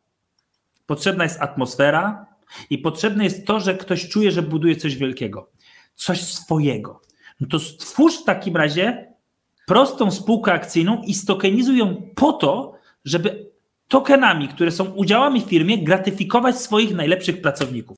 [0.91, 2.25] Potrzebna jest atmosfera
[2.69, 5.49] i potrzebne jest to, że ktoś czuje, że buduje coś wielkiego,
[5.95, 7.01] coś swojego.
[7.39, 9.13] No to stwórz w takim razie
[9.67, 12.73] prostą spółkę akcyjną i stokenizuj ją po to,
[13.05, 13.51] żeby
[13.87, 17.97] tokenami, które są udziałami w firmie, gratyfikować swoich najlepszych pracowników.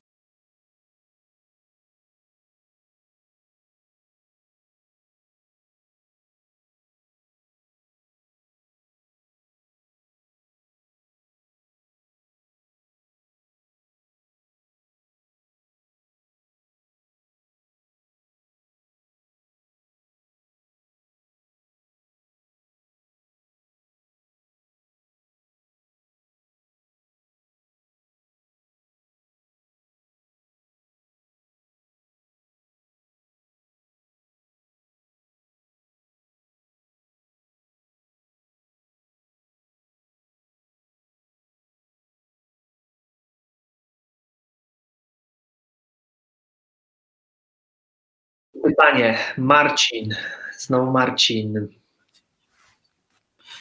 [48.64, 49.18] Pytanie.
[49.38, 50.14] Marcin,
[50.58, 51.68] znowu Marcin.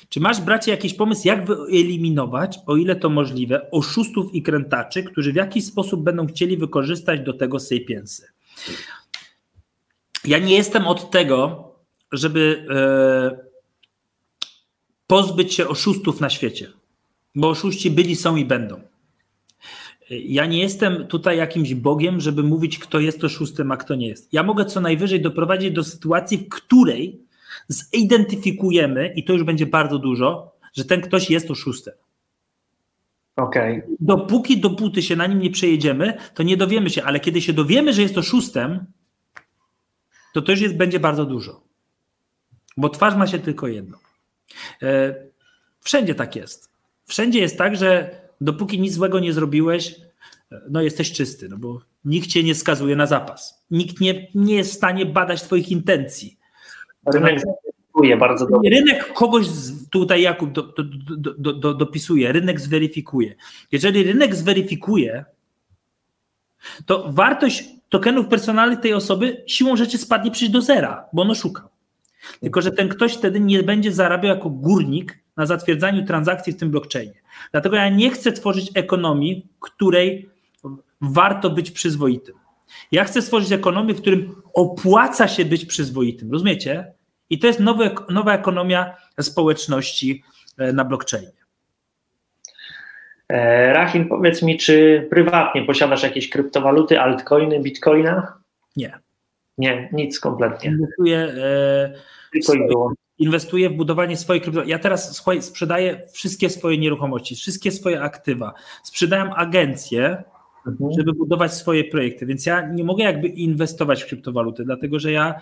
[0.10, 5.34] Czy masz, bracie, jakiś pomysł, jak wyeliminować, o ile to możliwe, oszustów i krętaczy, którzy
[5.34, 8.28] w jakiś sposób będą chcieli wykorzystać do tego sapiensy?
[10.26, 11.70] Ja nie jestem od tego,
[12.12, 13.46] żeby e,
[15.08, 16.72] pozbyć się oszustów na świecie,
[17.36, 18.93] bo oszuści byli, są i będą.
[20.10, 24.34] Ja nie jestem tutaj jakimś Bogiem, żeby mówić, kto jest oszustem, a kto nie jest.
[24.34, 27.22] Ja mogę co najwyżej doprowadzić do sytuacji, w której
[27.68, 31.94] zidentyfikujemy, i to już będzie bardzo dużo, że ten ktoś jest oszustem.
[33.36, 33.88] Okay.
[34.00, 37.94] Dopóki, dopóty się na nim nie przejedziemy, to nie dowiemy się, ale kiedy się dowiemy,
[37.94, 38.86] że jest oszustem,
[40.34, 41.64] to to już jest, będzie bardzo dużo.
[42.78, 43.98] Bo twarz ma się tylko jedno.
[44.82, 45.16] E,
[45.82, 46.70] wszędzie tak jest.
[47.06, 49.96] Wszędzie jest tak, że dopóki nic złego nie zrobiłeś,
[50.70, 53.66] no jesteś czysty, no bo nikt cię nie skazuje na zapas.
[53.72, 56.38] Nikt nie, nie jest w stanie badać twoich intencji.
[57.14, 58.70] Rynek zweryfikuje bardzo dobrze.
[58.70, 59.48] Rynek kogoś
[59.92, 60.84] tutaj Jakub do, do,
[61.38, 63.36] do, do, dopisuje, rynek zweryfikuje.
[63.72, 65.26] Jeżeli rynek zweryfikuje,
[66.86, 71.70] to wartość tokenów personalnych tej osoby siłą rzeczy spadnie przecież do zera, bo ono szuka.
[72.42, 76.72] Tylko, że ten ktoś wtedy nie będzie zarabiał jako górnik na zatwierdzaniu transakcji w tym
[76.72, 77.22] blockchainie.
[77.52, 80.30] Dlatego ja nie chcę tworzyć ekonomii, w której
[81.02, 82.36] warto być przyzwoitym.
[82.92, 86.32] Ja chcę stworzyć ekonomię, w którym opłaca się być przyzwoitym.
[86.32, 86.94] Rozumiecie?
[87.30, 90.24] I to jest nowe, nowa ekonomia społeczności
[90.58, 91.44] e, na blockchainie.
[93.30, 98.38] E, Rahim, powiedz mi, czy prywatnie posiadasz jakieś kryptowaluty, altcoiny, bitcoina?
[98.76, 99.00] Nie.
[99.58, 100.70] Nie, nic kompletnie.
[100.70, 101.94] Inwestuję, e,
[102.32, 103.03] Tylko i wyłącznie.
[103.18, 104.72] Inwestuję w budowanie swojej kryptowaluty.
[104.72, 108.54] Ja teraz słuchaj, sprzedaję wszystkie swoje nieruchomości, wszystkie swoje aktywa.
[108.84, 110.24] Sprzedałem agencję,
[110.68, 110.92] Mhm.
[110.98, 115.36] żeby budować swoje projekty, więc ja nie mogę jakby inwestować w kryptowaluty, dlatego że ja,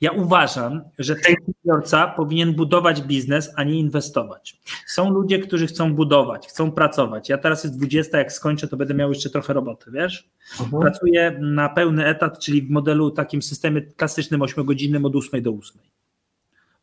[0.00, 4.60] ja uważam, że przedsiębiorca powinien budować biznes, a nie inwestować.
[4.86, 7.28] Są ludzie, którzy chcą budować, chcą pracować.
[7.28, 10.28] Ja teraz jest 20, jak skończę, to będę miał jeszcze trochę roboty, wiesz?
[10.60, 10.82] Mhm.
[10.82, 15.80] Pracuję na pełny etat, czyli w modelu takim systemie klasycznym 8-godzinnym od 8 do 8.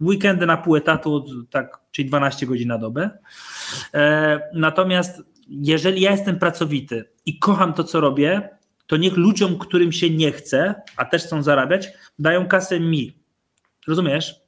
[0.02, 3.10] Weekendy na pół etatu, tak, czyli 12 godzin na dobę.
[3.94, 8.50] E, natomiast jeżeli ja jestem pracowity i kocham to, co robię,
[8.88, 13.18] to niech ludziom, którym się nie chce, a też chcą zarabiać, dają kasę mi.
[13.88, 14.42] Rozumiesz?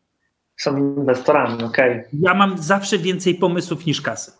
[0.57, 2.03] Są inwestorami, okej.
[2.13, 4.31] Ja mam zawsze więcej pomysłów niż kasy.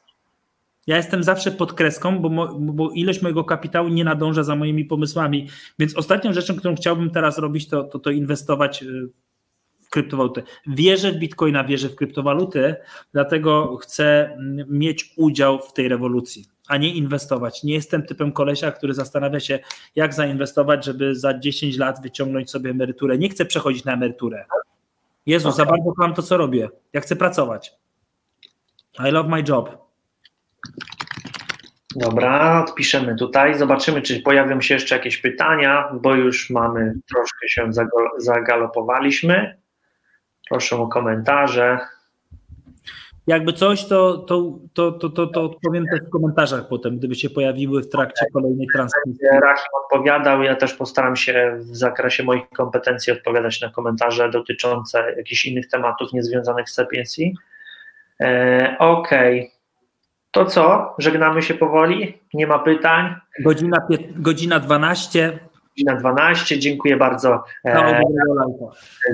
[0.87, 4.85] Ja jestem zawsze pod kreską, bo, mo, bo ilość mojego kapitału nie nadąża za moimi
[4.85, 5.47] pomysłami.
[5.79, 9.09] Więc ostatnią rzeczą, którą chciałbym teraz robić, to, to, to inwestować y,
[9.93, 10.43] kryptowaluty.
[10.67, 12.75] Wierzę w bitcoina, wierzę w kryptowaluty,
[13.11, 14.37] dlatego chcę
[14.67, 17.63] mieć udział w tej rewolucji, a nie inwestować.
[17.63, 19.59] Nie jestem typem kolesia, który zastanawia się,
[19.95, 23.17] jak zainwestować, żeby za 10 lat wyciągnąć sobie emeryturę.
[23.17, 24.45] Nie chcę przechodzić na emeryturę.
[25.25, 26.69] Jezus, za bardzo kocham to, co robię.
[26.93, 27.75] Ja chcę pracować.
[29.09, 29.77] I love my job.
[31.95, 33.59] Dobra, odpiszemy tutaj.
[33.59, 37.69] Zobaczymy, czy pojawią się jeszcze jakieś pytania, bo już mamy troszkę się
[38.17, 39.62] zagalopowaliśmy.
[40.53, 41.79] Proszę o komentarze.
[43.27, 47.29] Jakby coś, to, to, to, to, to, to odpowiem też w komentarzach potem, gdyby się
[47.29, 49.27] pojawiły w trakcie kolejnej transmisji.
[49.31, 55.45] Rahim odpowiadał, ja też postaram się w zakresie moich kompetencji odpowiadać na komentarze dotyczące jakichś
[55.45, 57.35] innych tematów niezwiązanych z Sapiensji.
[58.21, 59.51] E, Okej.
[60.31, 60.95] To co?
[60.97, 62.21] Żegnamy się powoli?
[62.33, 63.15] Nie ma pytań?
[63.39, 63.77] Godzina,
[64.15, 65.39] godzina 12.
[65.77, 66.59] Godzina 12.
[66.59, 68.01] Dziękuję bardzo e,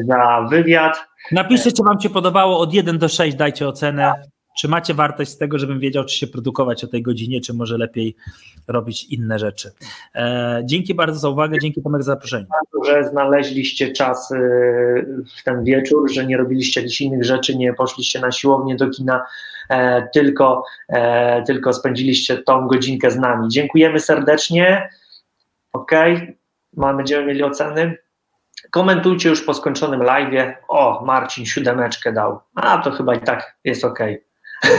[0.08, 1.09] za wywiad.
[1.32, 4.14] Napiszcie, czy Wam się podobało od 1 do 6, dajcie ocenę.
[4.60, 7.78] Czy macie wartość z tego, żebym wiedział, czy się produkować o tej godzinie, czy może
[7.78, 8.16] lepiej
[8.68, 9.72] robić inne rzeczy.
[10.16, 12.46] E, dzięki bardzo za uwagę, dzięki Tomek za zaproszenie.
[12.86, 14.36] że znaleźliście czas y,
[15.38, 19.26] w ten wieczór, że nie robiliście jakichś innych rzeczy, nie poszliście na siłownię do kina,
[19.70, 23.50] e, tylko, e, tylko spędziliście tą godzinkę z nami.
[23.50, 24.90] Dziękujemy serdecznie.
[25.74, 25.92] Ok,
[26.74, 27.98] Mamy, będziemy mieli oceny.
[28.72, 30.56] Komentujcie już po skończonym live.
[30.68, 32.40] O, Marcin siódemeczkę dał.
[32.56, 34.00] A to chyba i tak jest ok.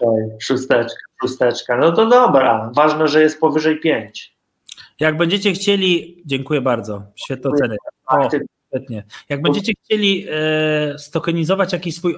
[0.00, 1.76] okay szósteczka, szósteczka.
[1.76, 2.70] No to dobra.
[2.74, 4.38] Ważne, że jest powyżej pięć.
[5.00, 7.76] Jak będziecie chcieli, dziękuję bardzo, świetne oceny.
[8.06, 8.28] O,
[8.68, 9.04] świetnie.
[9.28, 12.16] Jak będziecie chcieli e, stokenizować jakiś swój.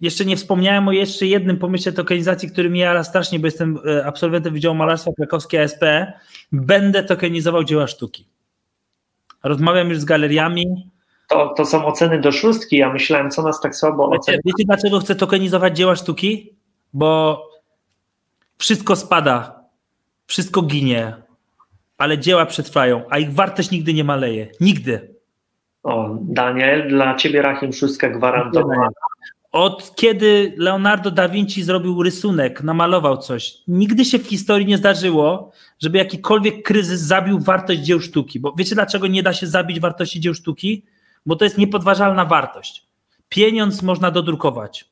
[0.00, 4.06] Jeszcze nie wspomniałem o jeszcze jednym pomyśle tokenizacji, który mnie jara strasznie, bo jestem e,
[4.06, 5.84] absolwentem Wydziału Malarstwa Krakowskiej ASP.
[6.52, 8.31] Będę tokenizował dzieła sztuki.
[9.42, 10.90] Rozmawiam już z galeriami.
[11.28, 12.76] To, to są oceny do szóstki.
[12.76, 14.38] Ja myślałem, co nas tak słabo Wiecie, ocenia.
[14.44, 16.54] wiecie, dlaczego chcę tokenizować dzieła sztuki?
[16.92, 17.42] Bo
[18.58, 19.60] wszystko spada,
[20.26, 21.14] wszystko ginie,
[21.98, 24.48] ale dzieła przetrwają, a ich wartość nigdy nie maleje.
[24.60, 25.14] Nigdy.
[25.82, 28.88] O, Daniel, dla ciebie Rahim szóstka gwarantowana.
[29.52, 35.52] Od kiedy Leonardo da Vinci zrobił rysunek, namalował coś, nigdy się w historii nie zdarzyło,
[35.78, 38.40] żeby jakikolwiek kryzys zabił wartość dzieł sztuki.
[38.40, 40.84] Bo wiecie, dlaczego nie da się zabić wartości dzieł sztuki?
[41.26, 42.86] Bo to jest niepodważalna wartość.
[43.28, 44.84] Pieniądz można dodrukować.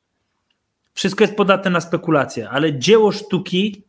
[0.93, 3.83] Wszystko jest podatne na spekulacje, ale dzieło sztuki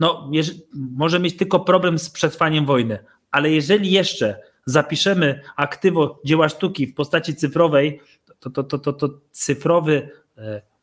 [0.00, 0.30] no,
[0.74, 2.98] może mieć tylko problem z przetrwaniem wojny.
[3.30, 8.00] Ale jeżeli jeszcze zapiszemy aktywo dzieła sztuki w postaci cyfrowej,
[8.40, 10.10] to, to, to, to, to cyfrowy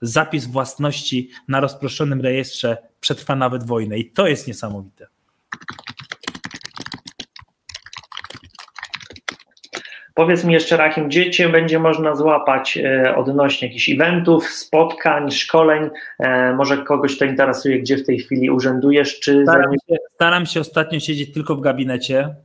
[0.01, 3.97] zapis własności na rozproszonym rejestrze przetrwa nawet wojnę.
[3.97, 5.07] I to jest niesamowite.
[10.13, 15.89] Powiedz mi jeszcze, Rahim, gdzie Cię będzie można złapać e, odnośnie jakichś eventów, spotkań, szkoleń?
[16.19, 19.19] E, może kogoś to interesuje, gdzie w tej chwili urzędujesz?
[19.19, 22.35] Czy staram, się, staram się ostatnio siedzieć tylko w gabinecie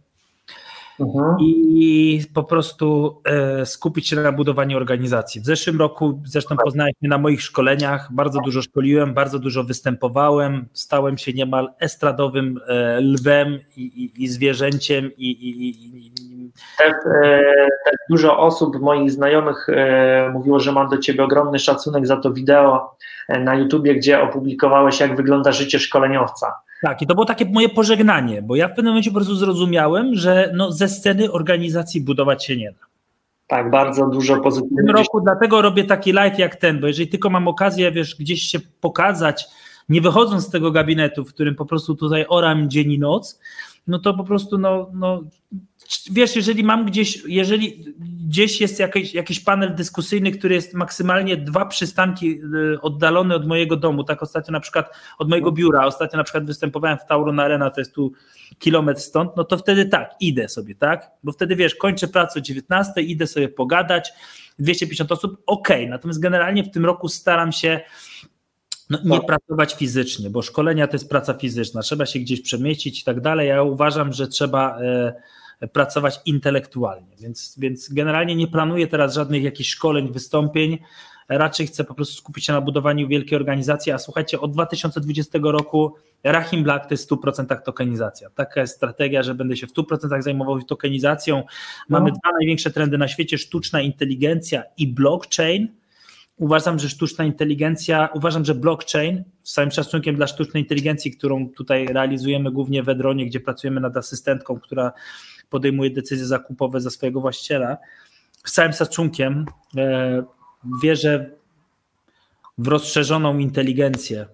[1.00, 1.36] Mhm.
[1.40, 5.40] i po prostu e, skupić się na budowaniu organizacji.
[5.40, 10.68] W zeszłym roku zresztą poznałeś mnie na moich szkoleniach, bardzo dużo szkoliłem, bardzo dużo występowałem,
[10.72, 17.40] stałem się niemal estradowym e, lwem i, i, i zwierzęciem i, i też, e,
[17.84, 19.66] też dużo osób, moich znajomych
[20.32, 22.96] mówiło, że mam do Ciebie ogromny szacunek za to wideo
[23.28, 26.54] na YouTubie, gdzie opublikowałeś, jak wygląda życie szkoleniowca.
[26.82, 30.14] Tak, i to było takie moje pożegnanie, bo ja w pewnym momencie po prostu zrozumiałem,
[30.14, 32.86] że no ze sceny organizacji budować się nie da.
[33.46, 34.84] Tak, bardzo dużo pozytywnych.
[34.84, 38.16] W tym roku dlatego robię taki live jak ten, bo jeżeli tylko mam okazję, wiesz,
[38.16, 39.46] gdzieś się pokazać,
[39.88, 43.40] nie wychodząc z tego gabinetu, w którym po prostu tutaj oram dzień i noc,
[43.86, 45.22] no to po prostu no, no
[46.10, 47.94] wiesz, jeżeli mam gdzieś, jeżeli
[48.26, 52.40] gdzieś jest jakiś, jakiś panel dyskusyjny, który jest maksymalnie dwa przystanki
[52.74, 56.46] y, oddalony od mojego domu, tak ostatnio na przykład od mojego biura, ostatnio na przykład
[56.46, 58.12] występowałem w Tauron Arena, to jest tu
[58.58, 62.42] kilometr stąd, no to wtedy tak, idę sobie, tak, bo wtedy wiesz, kończę pracę o
[62.42, 64.12] 19, idę sobie pogadać,
[64.58, 67.80] 250 osób, ok, natomiast generalnie w tym roku staram się
[68.90, 69.26] no, nie tak.
[69.26, 73.48] pracować fizycznie, bo szkolenia to jest praca fizyczna, trzeba się gdzieś przemieścić i tak dalej.
[73.48, 79.70] Ja uważam, że trzeba e, pracować intelektualnie, więc, więc generalnie nie planuję teraz żadnych jakichś
[79.70, 80.78] szkoleń, wystąpień.
[81.28, 83.92] Raczej chcę po prostu skupić się na budowaniu wielkiej organizacji.
[83.92, 85.94] A słuchajcie, od 2020 roku
[86.24, 88.30] Rahim Black to jest w 100% tokenizacja.
[88.30, 91.42] Taka jest strategia, że będę się w 100% zajmował tokenizacją.
[91.88, 92.16] Mamy no.
[92.16, 95.68] dwa największe trendy na świecie: sztuczna inteligencja i blockchain
[96.40, 101.86] uważam, że sztuczna inteligencja, uważam, że blockchain, z całym szacunkiem dla sztucznej inteligencji, którą tutaj
[101.86, 104.92] realizujemy głównie w Edronie, gdzie pracujemy nad asystentką, która
[105.50, 107.76] podejmuje decyzje zakupowe za swojego właściciela,
[108.44, 109.44] z całym szacunkiem
[109.76, 110.22] e,
[110.82, 111.30] wierzę
[112.58, 114.26] w rozszerzoną inteligencję,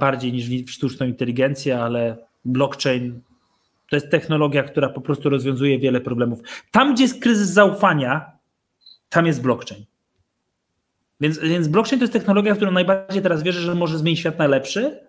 [0.00, 3.20] bardziej niż w sztuczną inteligencję, ale blockchain
[3.90, 6.38] to jest technologia, która po prostu rozwiązuje wiele problemów.
[6.70, 8.32] Tam, gdzie jest kryzys zaufania,
[9.08, 9.84] tam jest blockchain.
[11.24, 14.38] Więc, więc blockchain to jest technologia, w którą najbardziej teraz wierzę, że może zmienić świat
[14.38, 15.00] na lepszy,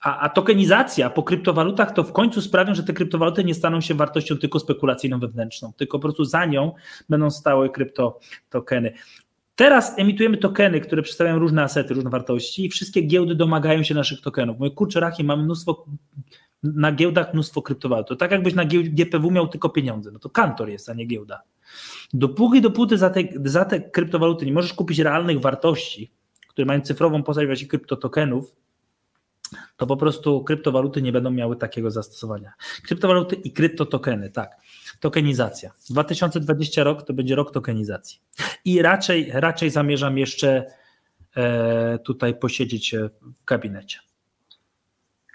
[0.00, 3.94] a, a tokenizacja po kryptowalutach to w końcu sprawią, że te kryptowaluty nie staną się
[3.94, 6.72] wartością tylko spekulacyjną wewnętrzną, tylko po prostu za nią
[7.08, 8.92] będą stały kryptotokeny.
[9.54, 14.20] Teraz emitujemy tokeny, które przedstawiają różne asety, różne wartości i wszystkie giełdy domagają się naszych
[14.20, 14.58] tokenów.
[14.58, 15.86] Moje kurcze rachie, mamy mnóstwo
[16.62, 18.08] na giełdach mnóstwo kryptowalut.
[18.08, 20.10] To tak jakbyś na GPW miał tylko pieniądze.
[20.10, 21.42] No to kantor jest, a nie giełda.
[22.14, 26.12] Dopóki dopóty za te, za te kryptowaluty nie możesz kupić realnych wartości,
[26.48, 28.56] które mają cyfrową postać właśnie kryptotokenów,
[29.76, 32.52] to po prostu kryptowaluty nie będą miały takiego zastosowania.
[32.82, 34.56] Kryptowaluty i kryptotokeny, tak.
[35.00, 35.72] Tokenizacja.
[35.90, 38.20] 2020 rok to będzie rok tokenizacji.
[38.64, 40.64] I raczej, raczej zamierzam jeszcze
[41.36, 43.98] e, tutaj posiedzieć w gabinecie.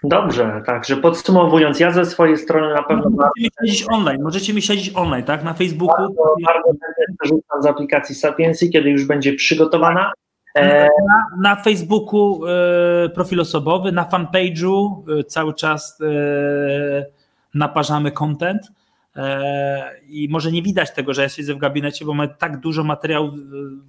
[0.04, 3.10] Dobrze, także podsumowując, ja ze swojej strony na pewno.
[3.10, 5.44] Możecie mi śledzić online, możecie mi śledzić online, tak?
[5.44, 5.96] Na Facebooku.
[5.96, 6.72] Bardzo, bardzo
[7.18, 10.12] korzystam z aplikacji Sapiensy, kiedy już będzie przygotowana.
[10.54, 17.06] E, na, na Facebooku e, profil osobowy, na fanpage'u e, cały czas e,
[17.54, 18.72] naparzamy content.
[19.16, 22.84] E, I może nie widać tego, że ja siedzę w gabinecie, bo mamy tak dużo
[22.84, 23.38] materiałów e,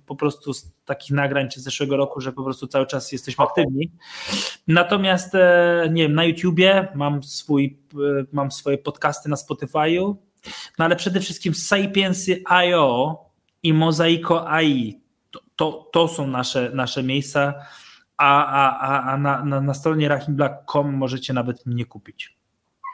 [0.06, 3.46] po prostu z takich nagrań czy z zeszłego roku, że po prostu cały czas jesteśmy
[3.46, 3.92] aktywni.
[4.68, 7.78] Natomiast e, nie wiem, na YouTubie mam, swój,
[8.32, 10.16] mam swoje podcasty na Spotify'u,
[10.80, 13.18] no ale przede wszystkim Sapiensy.io
[13.64, 15.02] i Mozaiko AI.
[15.32, 17.54] To, to, to są nasze, nasze miejsca,
[18.18, 22.43] a, a, a na, na, na stronie rahimblack.com możecie nawet mnie kupić.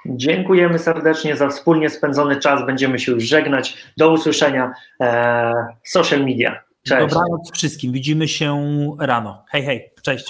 [0.06, 2.66] Dziękujemy serdecznie za wspólnie spędzony czas.
[2.66, 3.78] Będziemy się już żegnać.
[3.98, 5.54] Do usłyszenia e,
[5.84, 6.64] w social media.
[6.88, 7.14] Cześć.
[7.14, 7.92] Dobranoc wszystkim.
[7.92, 8.62] Widzimy się
[9.00, 9.46] rano.
[9.50, 9.92] Hej, hej.
[10.02, 10.26] Cześć.